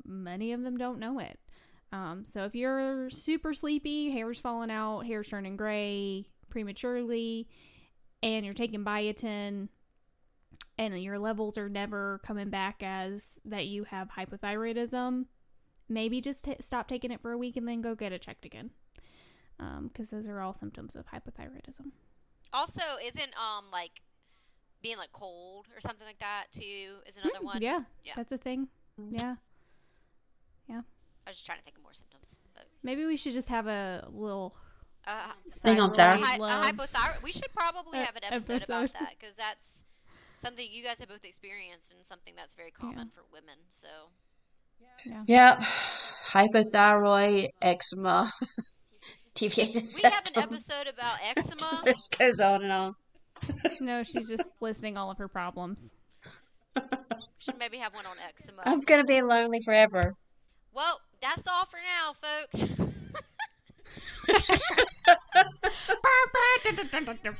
many 0.05 0.53
of 0.53 0.61
them 0.61 0.77
don't 0.77 0.99
know 0.99 1.19
it. 1.19 1.39
Um, 1.91 2.23
so 2.25 2.43
if 2.45 2.53
you're 2.55 3.09
super 3.09 3.53
sleepy, 3.53 4.11
hair's 4.11 4.39
falling 4.39 4.69
out, 4.71 5.01
hair's 5.05 5.27
turning 5.29 5.57
gray 5.57 6.27
prematurely, 6.49 7.47
and 8.21 8.45
you're 8.45 8.53
taking 8.53 8.83
biotin, 8.85 9.69
and 10.77 11.03
your 11.03 11.17
levels 11.19 11.57
are 11.57 11.69
never 11.69 12.19
coming 12.23 12.49
back 12.49 12.83
as 12.83 13.39
that 13.45 13.65
you 13.67 13.85
have 13.85 14.09
hypothyroidism, 14.09 15.25
maybe 15.87 16.21
just 16.21 16.45
t- 16.45 16.55
stop 16.59 16.87
taking 16.87 17.11
it 17.11 17.21
for 17.21 17.31
a 17.31 17.37
week 17.37 17.57
and 17.57 17.67
then 17.67 17.81
go 17.81 17.95
get 17.95 18.11
it 18.13 18.21
checked 18.21 18.45
again. 18.45 18.71
Because 19.83 20.09
those 20.09 20.25
are 20.27 20.39
all 20.39 20.53
symptoms 20.53 20.95
of 20.95 21.05
hypothyroidism. 21.07 21.91
Also, 22.53 22.81
isn't 23.05 23.33
um 23.37 23.65
like 23.73 24.01
being 24.81 24.95
like 24.97 25.11
cold 25.11 25.67
or 25.75 25.81
something 25.81 26.07
like 26.07 26.19
that 26.19 26.45
too 26.51 26.99
is 27.05 27.17
another 27.17 27.41
one. 27.41 27.57
Mm, 27.57 27.63
Yeah, 27.63 27.79
Yeah. 28.05 28.13
that's 28.15 28.31
a 28.31 28.37
thing. 28.37 28.69
Yeah. 29.11 29.35
I 30.77 31.29
was 31.29 31.35
just 31.37 31.45
trying 31.45 31.59
to 31.59 31.63
think 31.63 31.77
of 31.77 31.83
more 31.83 31.93
symptoms. 31.93 32.37
But, 32.53 32.65
Maybe 32.83 33.05
we 33.05 33.17
should 33.17 33.33
just 33.33 33.49
have 33.49 33.67
a 33.67 34.07
little 34.11 34.55
uh, 35.05 35.31
Thing 35.61 35.79
on 35.79 35.91
a, 35.91 35.93
Thyroid 35.93 36.23
hy- 36.23 36.69
a 36.69 36.73
hypothyroid. 36.73 37.23
We 37.23 37.31
should 37.31 37.51
probably 37.55 37.99
have 37.99 38.15
an 38.15 38.23
episode, 38.25 38.63
about 38.63 38.93
that 38.93 39.15
because 39.19 39.35
that's 39.35 39.83
something 40.37 40.67
you 40.69 40.83
guys 40.83 40.99
have 40.99 41.09
both 41.09 41.25
experienced 41.25 41.93
and 41.93 42.05
something 42.05 42.33
that's 42.35 42.53
very 42.53 42.71
common 42.71 43.09
for 43.09 43.23
women. 43.31 43.55
So 43.69 43.87
Yeah. 45.05 45.23
Yep. 45.27 45.61
Hypothyroid, 46.31 47.49
eczema, 47.61 48.29
deviated 49.33 49.83
we 49.95 50.09
have 50.09 50.31
an 50.35 50.43
episode 50.43 50.87
about 50.87 51.17
eczema. 51.29 51.81
This 51.85 52.07
goes 52.07 52.39
on 52.39 52.63
and 52.63 52.71
on. 52.71 52.95
No, 53.79 54.03
she's 54.03 54.27
just 54.27 54.51
listing 54.59 54.97
all 54.97 55.09
of 55.11 55.17
her 55.17 55.27
problems. 55.27 55.95
We 56.75 56.81
should 57.39 57.57
maybe 57.57 57.77
have 57.77 57.95
one 57.95 58.05
on 58.05 58.15
eczema. 58.27 58.63
I'm 58.65 58.81
gonna 58.81 59.05
be 59.05 59.21
lonely 59.21 59.61
forever. 59.61 60.15
Well, 60.73 61.01
that's 61.21 61.47
all 61.47 61.65
for 61.65 61.77
now, 61.77 62.13
folks. 62.13 62.75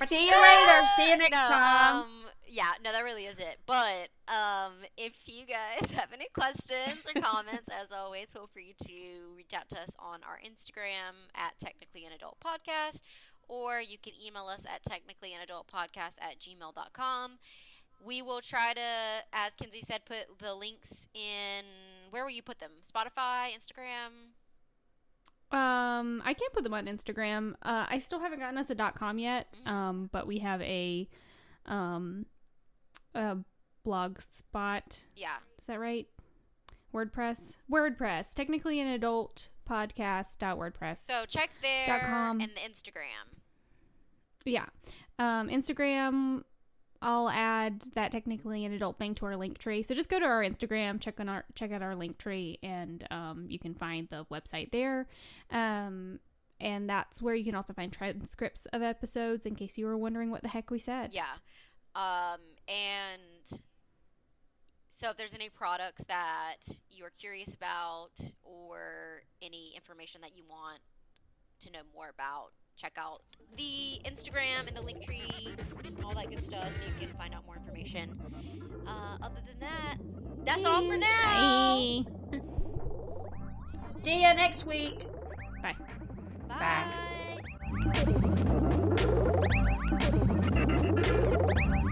See 0.05 0.25
you 0.25 0.41
later. 0.41 0.85
See 0.97 1.11
you 1.11 1.17
next 1.17 1.37
no, 1.37 1.47
time. 1.47 1.95
Um, 1.97 2.07
yeah, 2.47 2.71
no, 2.83 2.91
that 2.91 3.03
really 3.03 3.25
is 3.25 3.37
it. 3.39 3.59
But 3.65 4.09
um, 4.27 4.73
if 4.97 5.15
you 5.25 5.45
guys 5.45 5.91
have 5.95 6.11
any 6.13 6.27
questions 6.33 7.05
or 7.07 7.21
comments, 7.21 7.69
as 7.69 7.91
always, 7.91 8.31
feel 8.31 8.47
free 8.47 8.73
to 8.87 8.93
reach 9.35 9.53
out 9.53 9.69
to 9.69 9.81
us 9.81 9.95
on 9.99 10.21
our 10.23 10.39
Instagram 10.43 11.27
at 11.35 11.53
Technically 11.59 12.05
an 12.05 12.11
Adult 12.13 12.37
Podcast, 12.43 13.01
or 13.47 13.79
you 13.79 13.97
can 14.01 14.13
email 14.25 14.47
us 14.47 14.65
at 14.65 14.83
technically 14.83 15.33
an 15.33 15.41
adult 15.41 15.67
podcast 15.67 16.17
at 16.21 16.39
gmail.com. 16.39 17.39
We 18.03 18.21
will 18.21 18.41
try 18.41 18.73
to, 18.73 18.81
as 19.33 19.55
Kenzie 19.55 19.81
said, 19.81 20.05
put 20.05 20.39
the 20.39 20.53
links 20.55 21.07
in. 21.13 21.65
Where 22.09 22.23
will 22.23 22.31
you 22.31 22.41
put 22.41 22.59
them? 22.59 22.71
Spotify, 22.83 23.49
Instagram? 23.57 24.33
Um, 25.51 26.21
I 26.23 26.33
can't 26.33 26.53
put 26.53 26.63
them 26.63 26.73
on 26.73 26.85
Instagram. 26.85 27.53
Uh, 27.63 27.85
I 27.89 27.97
still 27.97 28.19
haven't 28.19 28.39
gotten 28.39 28.57
us 28.57 28.69
a 28.69 28.75
.com 28.75 29.17
yet. 29.17 29.47
Um, 29.65 30.09
but 30.11 30.27
we 30.27 30.39
have 30.39 30.61
a 30.61 31.07
um 31.65 32.25
a 33.15 33.37
blog 33.83 34.19
spot. 34.21 35.05
Yeah. 35.15 35.37
Is 35.57 35.65
that 35.65 35.79
right? 35.79 36.07
WordPress. 36.93 37.55
WordPress. 37.71 38.33
Technically 38.35 38.79
an 38.79 38.87
adult 38.87 39.49
podcast. 39.67 40.37
WordPress. 40.39 40.97
So 40.97 41.25
check 41.27 41.49
there 41.61 41.87
Dot 41.87 42.01
com. 42.01 42.41
and 42.41 42.51
the 42.51 42.61
Instagram. 42.61 43.39
yeah. 44.45 44.65
Um, 45.17 45.49
Instagram. 45.49 46.43
I'll 47.01 47.29
add 47.29 47.83
that 47.95 48.11
technically 48.11 48.65
an 48.65 48.73
adult 48.73 48.97
thing 48.97 49.15
to 49.15 49.25
our 49.25 49.35
link 49.37 49.57
tree. 49.57 49.81
So 49.83 49.95
just 49.95 50.09
go 50.09 50.19
to 50.19 50.25
our 50.25 50.43
Instagram, 50.43 50.99
check 50.99 51.19
on 51.19 51.29
our 51.29 51.45
check 51.55 51.71
out 51.71 51.81
our 51.81 51.95
link 51.95 52.17
tree, 52.17 52.59
and 52.61 53.05
um, 53.09 53.45
you 53.47 53.59
can 53.59 53.73
find 53.73 54.09
the 54.09 54.25
website 54.25 54.71
there. 54.71 55.07
Um, 55.49 56.19
and 56.59 56.89
that's 56.89 57.21
where 57.21 57.35
you 57.35 57.45
can 57.45 57.55
also 57.55 57.73
find 57.73 57.91
transcripts 57.91 58.65
of 58.67 58.81
episodes 58.81 59.45
in 59.45 59.55
case 59.55 59.77
you 59.77 59.85
were 59.85 59.97
wondering 59.97 60.29
what 60.29 60.41
the 60.41 60.49
heck 60.49 60.71
we 60.71 60.79
said. 60.79 61.13
Yeah. 61.13 61.23
Um, 61.95 62.41
and 62.67 63.61
so 64.89 65.09
if 65.09 65.17
there's 65.17 65.33
any 65.33 65.49
products 65.49 66.03
that 66.05 66.57
you 66.89 67.05
are 67.05 67.09
curious 67.09 67.53
about 67.53 68.19
or 68.43 69.23
any 69.41 69.71
information 69.75 70.19
that 70.21 70.35
you 70.35 70.43
want 70.49 70.79
to 71.61 71.71
know 71.71 71.79
more 71.95 72.09
about, 72.09 72.51
check 72.79 72.93
out 72.97 73.21
the 73.57 73.99
Instagram 74.05 74.67
and 74.67 74.75
the 74.75 74.81
link 74.81 75.03
tree 75.03 75.55
all 76.09 76.15
that 76.15 76.29
good 76.31 76.43
stuff 76.43 76.73
so 76.73 76.83
you 76.85 76.93
can 76.99 77.15
find 77.17 77.35
out 77.35 77.45
more 77.45 77.55
information. 77.55 78.19
Uh, 78.87 79.17
other 79.21 79.41
than 79.45 79.59
that, 79.59 79.97
that's 80.43 80.65
all 80.65 80.81
for 80.87 80.97
now. 80.97 81.05
Bye. 81.35 82.39
See 83.85 84.23
you 84.23 84.33
next 84.33 84.65
week. 84.65 85.05
Bye. 85.61 85.75
Bye. 86.47 87.37
You've 90.61 91.88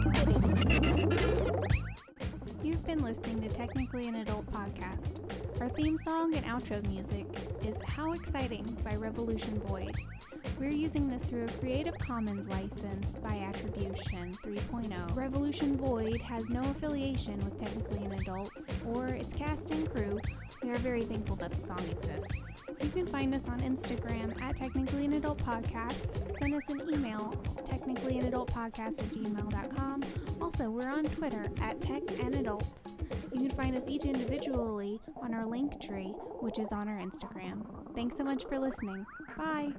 been 2.87 3.03
listening 3.03 3.41
to 3.41 3.49
Technically 3.49 4.07
an 4.07 4.15
Adult 4.15 4.49
Podcast. 4.49 5.19
Our 5.59 5.67
theme 5.67 5.97
song 6.05 6.33
and 6.35 6.45
outro 6.45 6.81
music 6.87 7.25
is 7.65 7.77
How 7.85 8.13
Exciting 8.13 8.63
by 8.81 8.95
Revolution 8.95 9.59
Void. 9.65 9.93
We're 10.57 10.69
using 10.69 11.09
this 11.09 11.23
through 11.23 11.47
a 11.47 11.59
Creative 11.59 11.97
Commons 11.99 12.47
license 12.47 13.15
by 13.21 13.39
Attribution 13.39 14.33
3.0. 14.41 15.15
Revolution 15.17 15.75
Void 15.75 16.21
has 16.21 16.47
no 16.49 16.61
affiliation 16.61 17.37
with 17.39 17.59
Technically 17.59 18.05
an 18.05 18.13
Adult 18.13 18.51
or 18.85 19.09
its 19.09 19.33
cast 19.35 19.69
and 19.71 19.93
crew. 19.93 20.17
We 20.63 20.69
are 20.69 20.77
very 20.77 21.03
thankful 21.03 21.35
that 21.37 21.51
the 21.51 21.67
song 21.67 21.83
exists. 21.91 22.63
You 22.81 22.89
can 22.89 23.05
find 23.05 23.35
us 23.35 23.49
on 23.49 23.59
Instagram 23.59 24.41
at 24.41 24.55
Technically 24.55 25.03
an 25.03 25.13
Adult 25.13 25.39
Podcast. 25.39 26.17
Send 26.39 26.53
us 26.53 26.69
an 26.69 26.89
email, 26.89 27.35
technically 27.65 28.17
an 28.17 28.27
adult 28.27 28.51
podcast 28.51 28.99
at 28.99 29.05
gmail.com. 29.11 30.03
Also, 30.41 30.69
we're 30.69 30.89
on 30.89 31.03
Twitter 31.05 31.49
at 31.61 31.81
Tech 31.81 32.03
and 32.21 32.35
Adult. 32.35 32.65
You 33.33 33.47
can 33.47 33.51
find 33.51 33.75
us 33.75 33.87
each 33.87 34.05
individually 34.05 34.99
on 35.21 35.33
our 35.33 35.45
link 35.45 35.81
tree, 35.81 36.13
which 36.41 36.59
is 36.59 36.71
on 36.71 36.87
our 36.87 36.99
Instagram. 36.99 37.65
Thanks 37.95 38.17
so 38.17 38.23
much 38.23 38.45
for 38.45 38.59
listening. 38.59 39.05
Bye. 39.37 39.73